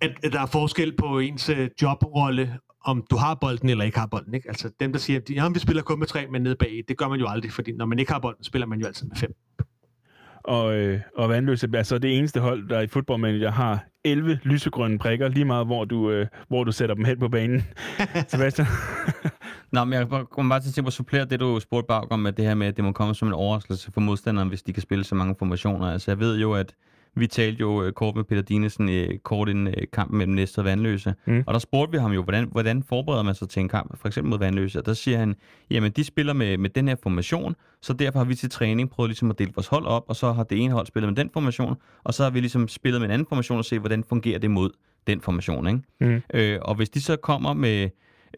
at, 0.00 0.10
at 0.22 0.32
der 0.32 0.40
er 0.40 0.46
forskel 0.46 0.96
på 0.96 1.18
ens 1.18 1.48
øh, 1.48 1.70
jobrolle, 1.82 2.58
om 2.84 3.06
du 3.10 3.16
har 3.16 3.34
bolden 3.34 3.68
eller 3.68 3.84
ikke 3.84 3.98
har 3.98 4.06
bolden. 4.06 4.34
Ikke? 4.34 4.48
Altså 4.48 4.70
dem, 4.80 4.92
der 4.92 4.98
siger, 4.98 5.20
at 5.20 5.30
ja, 5.30 5.48
vi 5.48 5.58
spiller 5.58 5.82
kun 5.82 5.98
med 5.98 6.06
tre, 6.06 6.26
men 6.26 6.42
nede 6.42 6.56
bag, 6.56 6.84
det 6.88 6.98
gør 6.98 7.08
man 7.08 7.20
jo 7.20 7.26
aldrig, 7.28 7.52
fordi 7.52 7.72
når 7.72 7.86
man 7.86 7.98
ikke 7.98 8.12
har 8.12 8.18
bolden, 8.18 8.44
spiller 8.44 8.66
man 8.66 8.80
jo 8.80 8.86
altid 8.86 9.06
med 9.06 9.16
fem 9.16 9.34
og, 10.44 10.74
øh, 10.74 11.00
og 11.16 11.28
Vandløse 11.28 11.68
altså 11.74 11.98
det 11.98 12.18
eneste 12.18 12.40
hold, 12.40 12.68
der 12.68 12.80
i 12.80 12.86
fodboldmanager 12.86 13.50
har 13.50 13.84
11 14.04 14.40
lysegrønne 14.42 14.98
prikker, 14.98 15.28
lige 15.28 15.44
meget 15.44 15.66
hvor 15.66 15.84
du, 15.84 16.10
øh, 16.10 16.26
hvor 16.48 16.64
du 16.64 16.72
sætter 16.72 16.94
dem 16.94 17.04
hen 17.04 17.18
på 17.18 17.28
banen. 17.28 17.64
Sebastian? 18.28 18.66
Nå, 19.72 19.84
men 19.84 19.98
jeg 19.98 20.08
kommer 20.30 20.54
bare 20.54 20.60
til 20.60 20.86
at 20.86 20.92
supplere 20.92 21.24
det, 21.24 21.40
du 21.40 21.60
spurgte 21.60 21.86
bag 21.86 22.12
om, 22.12 22.20
med 22.20 22.32
det 22.32 22.44
her 22.44 22.54
med, 22.54 22.66
at 22.66 22.76
det 22.76 22.84
må 22.84 22.92
komme 22.92 23.14
som 23.14 23.28
en 23.28 23.34
overraskelse 23.34 23.92
for 23.92 24.00
modstanderen, 24.00 24.48
hvis 24.48 24.62
de 24.62 24.72
kan 24.72 24.82
spille 24.82 25.04
så 25.04 25.14
mange 25.14 25.34
formationer. 25.38 25.92
Altså, 25.92 26.10
jeg 26.10 26.20
ved 26.20 26.38
jo, 26.38 26.52
at 26.52 26.74
vi 27.14 27.26
talte 27.26 27.60
jo 27.60 27.82
øh, 27.82 27.92
kort 27.92 28.16
med 28.16 28.24
Peter 28.24 28.42
Dinesen 28.42 28.88
i 28.88 29.16
kort 29.16 29.48
inden 29.48 29.66
øh, 29.66 29.86
kampen 29.92 30.18
mellem 30.18 30.34
Næsted 30.34 30.58
og 30.58 30.64
Vandløse. 30.64 31.14
Mm. 31.26 31.44
Og 31.46 31.54
der 31.54 31.60
spurgte 31.60 31.92
vi 31.92 31.98
ham 31.98 32.12
jo, 32.12 32.22
hvordan, 32.22 32.48
hvordan 32.52 32.82
forbereder 32.82 33.22
man 33.22 33.34
sig 33.34 33.48
til 33.48 33.60
en 33.60 33.68
kamp, 33.68 33.98
for 33.98 34.08
eksempel 34.08 34.30
mod 34.30 34.38
Vandløse. 34.38 34.78
Og 34.78 34.86
der 34.86 34.94
siger 34.94 35.18
han, 35.18 35.34
jamen 35.70 35.92
de 35.92 36.04
spiller 36.04 36.32
med, 36.32 36.58
med 36.58 36.70
den 36.70 36.88
her 36.88 36.96
formation, 37.02 37.54
så 37.82 37.92
derfor 37.92 38.18
har 38.18 38.24
vi 38.24 38.34
til 38.34 38.50
træning 38.50 38.90
prøvet 38.90 39.08
ligesom 39.08 39.30
at 39.30 39.38
dele 39.38 39.52
vores 39.54 39.66
hold 39.66 39.86
op, 39.86 40.04
og 40.08 40.16
så 40.16 40.32
har 40.32 40.42
det 40.42 40.58
ene 40.58 40.72
hold 40.72 40.86
spillet 40.86 41.08
med 41.08 41.16
den 41.16 41.30
formation, 41.32 41.76
og 42.04 42.14
så 42.14 42.22
har 42.22 42.30
vi 42.30 42.40
ligesom 42.40 42.68
spillet 42.68 43.00
med 43.00 43.08
en 43.08 43.12
anden 43.12 43.26
formation 43.28 43.58
og 43.58 43.64
se, 43.64 43.78
hvordan 43.78 44.04
fungerer 44.04 44.38
det 44.38 44.50
mod 44.50 44.70
den 45.06 45.20
formation. 45.20 45.66
Ikke? 45.66 45.80
Mm. 46.00 46.22
Øh, 46.34 46.58
og 46.62 46.74
hvis 46.74 46.90
de 46.90 47.00
så 47.00 47.16
kommer 47.16 47.52
med, 47.54 47.88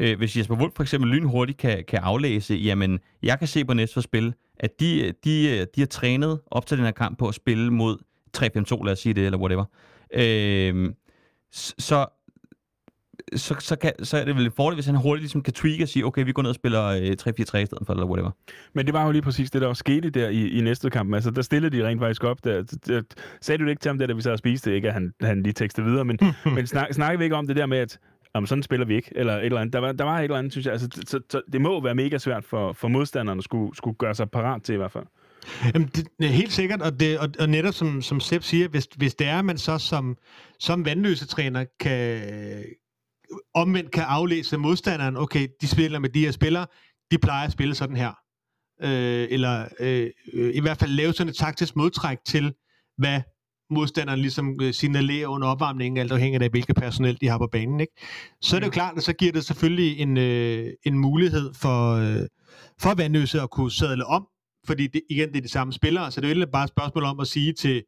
øh, 0.00 0.18
hvis 0.18 0.36
Jesper 0.36 0.56
Wolf 0.56 0.72
for 0.76 0.82
eksempel 0.82 1.10
lynhurtigt 1.10 1.58
kan, 1.58 1.84
kan 1.88 1.98
aflæse, 2.02 2.54
jamen 2.54 3.00
jeg 3.22 3.38
kan 3.38 3.48
se 3.48 3.64
på 3.64 3.74
næste 3.74 4.02
spil, 4.02 4.34
at 4.60 4.80
de, 4.80 5.12
de, 5.24 5.64
de 5.64 5.80
har 5.80 5.86
trænet 5.86 6.40
op 6.50 6.66
til 6.66 6.76
den 6.76 6.84
her 6.84 6.92
kamp 6.92 7.18
på 7.18 7.28
at 7.28 7.34
spille 7.34 7.70
mod 7.70 7.98
3-5-2, 8.38 8.84
lad 8.84 8.92
os 8.92 8.98
sige 8.98 9.14
det, 9.14 9.26
eller 9.26 9.38
whatever, 9.38 9.64
øh, 10.14 10.92
så, 11.52 12.06
så, 13.36 13.54
så, 13.58 13.76
kan, 13.76 13.92
så 14.04 14.16
er 14.16 14.24
det 14.24 14.36
vel 14.36 14.44
en 14.44 14.52
fordel, 14.52 14.76
hvis 14.76 14.86
han 14.86 14.94
hurtigt 14.94 15.22
ligesom 15.22 15.42
kan 15.42 15.52
tweak 15.52 15.80
og 15.80 15.88
sige, 15.88 16.06
okay, 16.06 16.24
vi 16.24 16.32
går 16.32 16.42
ned 16.42 16.48
og 16.48 16.54
spiller 16.54 16.84
øh, 16.84 17.16
3-4-3 17.22 17.32
i 17.40 17.44
stedet 17.44 17.86
for, 17.86 17.92
eller 17.92 18.06
whatever. 18.06 18.30
Men 18.72 18.86
det 18.86 18.94
var 18.94 19.04
jo 19.04 19.10
lige 19.10 19.22
præcis 19.22 19.50
det, 19.50 19.60
der 19.60 19.66
var 19.66 19.74
skete 19.74 20.10
der 20.10 20.28
i, 20.28 20.48
i 20.48 20.60
næste 20.60 20.90
kamp. 20.90 21.14
Altså, 21.14 21.30
der 21.30 21.42
stillede 21.42 21.76
de 21.76 21.86
rent 21.86 22.00
faktisk 22.00 22.24
op. 22.24 22.44
Der, 22.44 22.62
der, 22.86 23.02
sagde 23.40 23.58
du 23.58 23.64
det 23.64 23.70
ikke 23.70 23.80
til 23.80 23.88
ham, 23.88 23.98
der, 23.98 24.06
da 24.06 24.12
vi 24.12 24.22
sad 24.22 24.32
og 24.32 24.38
spiste, 24.38 24.74
ikke 24.74 24.88
at 24.88 24.94
han, 24.94 25.12
han 25.20 25.42
lige 25.42 25.52
tekstede 25.52 25.86
videre, 25.86 26.04
men, 26.04 26.18
men 26.56 26.66
snak, 26.66 26.92
snakkede 26.92 27.18
vi 27.18 27.24
ikke 27.24 27.36
om 27.36 27.46
det 27.46 27.56
der 27.56 27.66
med, 27.66 27.78
at 27.78 27.98
om 28.34 28.46
sådan 28.46 28.62
spiller 28.62 28.86
vi 28.86 28.94
ikke, 28.94 29.12
eller 29.16 29.36
et 29.36 29.44
eller 29.44 29.60
andet. 29.60 29.72
Der 29.72 29.78
var, 29.78 29.92
der 29.92 30.04
var 30.04 30.18
et 30.18 30.24
eller 30.24 30.36
andet, 30.36 30.52
synes 30.52 30.66
jeg. 30.66 30.72
Altså, 30.72 30.88
så, 31.06 31.20
så, 31.30 31.42
det 31.52 31.60
må 31.60 31.82
være 31.82 31.94
mega 31.94 32.18
svært 32.18 32.44
for, 32.44 32.72
for 32.72 32.88
modstanderne 32.88 33.38
at 33.38 33.44
skulle, 33.44 33.76
skulle 33.76 33.96
gøre 33.96 34.14
sig 34.14 34.30
parat 34.30 34.62
til 34.62 34.72
i 34.72 34.76
hvert 34.76 34.92
fald. 34.92 35.04
Jamen, 35.74 35.90
det 36.18 36.28
helt 36.28 36.52
sikkert, 36.52 36.82
og, 36.82 37.00
det, 37.00 37.18
og, 37.18 37.28
og 37.38 37.48
netop 37.48 37.74
som, 37.74 38.02
som 38.02 38.20
Sepp 38.20 38.44
siger, 38.44 38.68
hvis, 38.68 38.88
hvis 38.96 39.14
det 39.14 39.26
er, 39.26 39.38
at 39.38 39.44
man 39.44 39.58
så 39.58 39.78
som, 39.78 40.16
som 40.58 40.84
vandløse 40.84 41.26
træner 41.26 41.64
kan 41.80 42.64
omvendt 43.54 43.90
kan 43.90 44.02
aflæse 44.02 44.56
modstanderen, 44.56 45.16
okay, 45.16 45.48
de 45.60 45.68
spiller 45.68 45.98
med 45.98 46.08
de 46.08 46.20
her 46.20 46.30
spillere, 46.30 46.66
de 47.10 47.18
plejer 47.18 47.46
at 47.46 47.52
spille 47.52 47.74
sådan 47.74 47.96
her. 47.96 48.12
Øh, 48.82 49.28
eller 49.30 49.68
øh, 49.80 50.10
i 50.54 50.60
hvert 50.60 50.78
fald 50.78 50.90
lave 50.90 51.12
sådan 51.12 51.28
et 51.28 51.36
taktisk 51.36 51.76
modtræk 51.76 52.18
til, 52.26 52.54
hvad 52.98 53.20
modstanderen 53.70 54.20
ligesom 54.20 54.58
øh, 54.62 54.74
signalerer 54.74 55.26
under 55.26 55.48
opvarmningen, 55.48 55.98
alt 55.98 56.12
afhængig 56.12 56.42
af, 56.42 56.50
hvilket 56.50 56.76
personel 56.76 57.18
de 57.20 57.28
har 57.28 57.38
på 57.38 57.48
banen. 57.52 57.80
Ikke? 57.80 57.92
Så 58.40 58.56
er 58.56 58.60
det 58.60 58.66
jo 58.66 58.70
mm. 58.70 58.72
klart, 58.72 58.96
at 58.96 59.02
så 59.02 59.12
giver 59.12 59.32
det 59.32 59.44
selvfølgelig 59.44 59.98
en, 59.98 60.16
øh, 60.16 60.72
en 60.86 60.98
mulighed 60.98 61.54
for, 61.54 61.94
øh, 61.94 62.26
for 62.80 62.94
Vandløse 62.94 63.40
at 63.40 63.50
kunne 63.50 63.70
sadle 63.70 64.06
om 64.06 64.26
fordi 64.66 64.86
det, 64.86 65.02
igen, 65.10 65.28
det 65.28 65.36
er 65.36 65.40
de 65.40 65.48
samme 65.48 65.72
spillere, 65.72 66.10
så 66.10 66.20
det 66.20 66.30
er 66.30 66.34
jo 66.34 66.46
bare 66.52 66.64
et 66.64 66.70
spørgsmål 66.70 67.04
om 67.04 67.20
at 67.20 67.26
sige 67.26 67.52
til, 67.52 67.84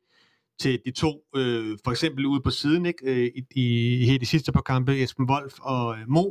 til 0.61 0.81
de 0.87 0.91
to, 0.91 1.21
øh, 1.37 1.79
for 1.85 1.91
eksempel 1.91 2.27
ude 2.27 2.41
på 2.41 2.51
siden, 2.51 2.87
ikke, 2.87 3.05
øh, 3.05 3.31
i, 3.35 3.45
i, 3.55 4.15
i 4.15 4.19
de 4.19 4.27
sidste 4.27 4.53
par 4.53 4.61
kampe, 4.61 5.03
Esben 5.03 5.31
Wolf 5.31 5.55
og 5.61 5.99
øh, 5.99 6.09
Mo, 6.09 6.25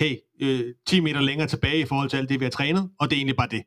hey, 0.00 0.16
øh, 0.42 0.74
10 0.86 1.00
meter 1.00 1.20
længere 1.20 1.48
tilbage 1.48 1.78
i 1.78 1.84
forhold 1.84 2.10
til 2.10 2.16
alt 2.16 2.28
det, 2.28 2.40
vi 2.40 2.44
har 2.44 2.50
trænet, 2.50 2.90
og 2.98 3.10
det 3.10 3.16
er 3.16 3.18
egentlig 3.18 3.36
bare 3.36 3.48
det. 3.50 3.62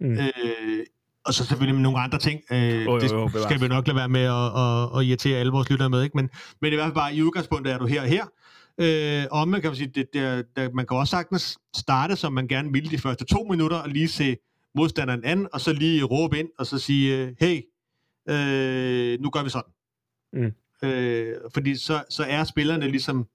Mm. 0.00 0.12
Øh, 0.12 0.86
og 1.24 1.34
så 1.34 1.44
selvfølgelig 1.44 1.74
med 1.74 1.82
nogle 1.82 1.98
andre 1.98 2.18
ting. 2.18 2.40
Øh, 2.52 2.88
oh, 2.88 3.00
det 3.00 3.12
jo, 3.12 3.30
jo, 3.34 3.42
skal 3.42 3.60
vi 3.60 3.68
nok 3.68 3.86
lade 3.86 3.96
være 3.96 4.08
med 4.08 4.20
at, 4.20 4.46
at, 4.62 4.98
at 4.98 5.06
irritere 5.06 5.38
alle 5.38 5.52
vores 5.52 5.70
lyttere 5.70 5.90
med, 5.90 6.02
ikke? 6.02 6.16
Men, 6.16 6.30
men 6.60 6.72
i 6.72 6.74
hvert 6.74 6.86
fald 6.86 6.94
bare 6.94 7.14
i 7.14 7.22
udgangspunktet 7.22 7.74
er 7.74 7.78
du 7.78 7.86
her 7.86 8.02
og 8.02 8.08
her. 8.08 8.24
Øh, 8.78 9.26
og 9.30 9.48
man 9.48 9.62
kan 9.62 9.74
sige, 9.74 9.90
det, 9.94 10.06
det, 10.12 10.46
det, 10.56 10.74
man 10.74 10.86
kan 10.86 10.96
også 10.96 11.10
sagtens 11.10 11.58
starte, 11.76 12.16
som 12.16 12.32
man 12.32 12.48
gerne 12.48 12.72
ville 12.72 12.90
de 12.90 12.98
første 12.98 13.24
to 13.24 13.46
minutter, 13.50 13.76
og 13.76 13.88
lige 13.88 14.08
se 14.08 14.36
modstanderen 14.74 15.24
an, 15.24 15.48
og 15.52 15.60
så 15.60 15.72
lige 15.72 16.04
råbe 16.04 16.38
ind, 16.38 16.48
og 16.58 16.66
så 16.66 16.78
sige, 16.78 17.36
hey, 17.40 17.62
øh, 18.28 19.20
nu 19.20 19.30
gør 19.30 19.42
vi 19.42 19.50
sådan. 19.50 19.72
Mm. 20.32 20.52
Øh, 20.88 21.36
fordi 21.54 21.76
så, 21.76 22.04
så 22.10 22.24
er 22.24 22.44
spillerne 22.44 22.88
ligesom 22.88 23.26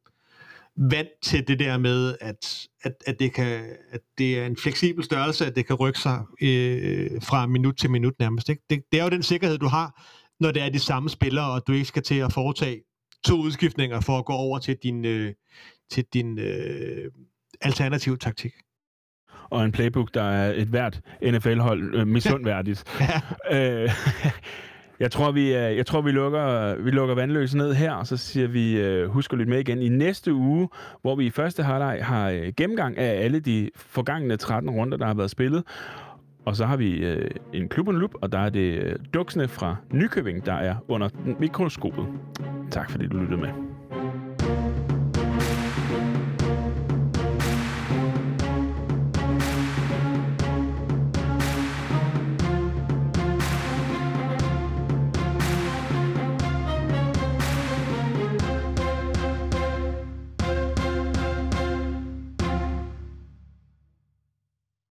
vant 0.78 1.10
til 1.22 1.48
det 1.48 1.60
der 1.60 1.78
med, 1.78 2.16
at, 2.22 2.68
at, 2.84 2.94
at, 3.06 3.20
det, 3.20 3.34
kan, 3.34 3.66
at 3.90 4.02
det 4.18 4.40
er 4.40 4.46
en 4.46 4.58
fleksibel 4.58 5.04
størrelse, 5.04 5.46
at 5.46 5.56
det 5.56 5.68
kan 5.68 5.76
rykke 5.76 6.00
sig 6.00 6.24
øh, 6.42 7.22
fra 7.22 7.48
minut 7.48 7.78
til 7.78 7.90
minut 7.90 8.14
nærmest. 8.20 8.50
Ikke? 8.50 8.64
Det, 8.70 8.84
det 8.92 9.00
er 9.00 9.04
jo 9.04 9.10
den 9.10 9.24
sikkerhed, 9.24 9.58
du 9.58 9.68
har, 9.68 10.04
når 10.40 10.52
det 10.52 10.62
er 10.62 10.70
de 10.70 10.80
samme 10.80 11.10
spillere, 11.10 11.52
og 11.52 11.68
du 11.68 11.74
ikke 11.74 11.86
skal 11.86 12.04
til 12.04 12.16
at 12.16 12.34
foretage 12.34 12.82
to 13.26 13.36
udskiftninger 13.36 14.02
for 14.02 14.18
at 14.18 14.26
gå 14.26 14.34
over 14.34 14.60
til 14.60 14.78
din, 14.84 15.06
øh, 15.06 15.34
til 15.90 16.06
din 16.14 16.40
øh, 16.40 17.12
alternative 17.62 18.18
taktik. 18.18 18.54
Og 19.50 19.66
en 19.66 19.72
playbook, 19.72 20.14
der 20.14 20.24
er 20.24 20.54
et 20.56 20.68
hvert 20.68 21.02
NFL-hold 21.24 21.96
øh, 21.96 22.08
misundværdigt. 22.08 22.84
ja. 23.52 23.84
øh, 23.84 23.90
jeg 25.00 25.12
tror, 25.12 25.32
vi, 25.32 25.56
øh, 25.56 25.78
jeg 25.78 25.86
tror, 25.86 26.02
vi 26.02 26.12
lukker, 26.12 26.76
vi 26.76 26.92
lukker 26.92 27.16
vandløs 27.16 27.56
ned 27.56 27.74
her, 27.74 27.94
og 27.94 28.08
så 28.08 28.18
siger 28.18 28.48
vi, 28.48 28.78
øh, 28.78 29.10
husk 29.10 29.34
at 29.34 29.40
lytte 29.40 29.50
med 29.50 29.60
igen 29.60 29.82
i 29.82 29.90
næste 29.90 30.34
uge, 30.34 30.70
hvor 31.02 31.16
vi 31.16 31.26
i 31.26 31.30
første 31.30 31.64
halvleg 31.64 32.00
har 32.02 32.30
øh, 32.30 32.54
gennemgang 32.58 32.98
af 32.98 33.24
alle 33.24 33.40
de 33.40 33.70
forgangne 33.76 34.38
13 34.38 34.70
runder, 34.70 34.98
der 34.98 35.06
har 35.06 35.14
været 35.14 35.32
spillet. 35.32 35.64
Og 36.46 36.56
så 36.56 36.66
har 36.66 36.78
vi 36.78 36.92
øh, 36.92 37.32
en 37.54 37.70
klub 37.70 37.88
under 37.88 38.02
lup, 38.02 38.12
og 38.22 38.32
der 38.32 38.40
er 38.40 38.50
det 38.50 38.80
øh, 38.80 38.96
Duksne 39.14 39.48
fra 39.48 39.76
Nykøbing, 39.92 40.46
der 40.46 40.54
er 40.54 40.76
under 40.88 41.10
mikroskopet. 41.40 42.08
Tak 42.72 42.92
fordi 42.92 43.08
du 43.08 43.18
lyttede 43.18 43.42
med. 43.42 43.75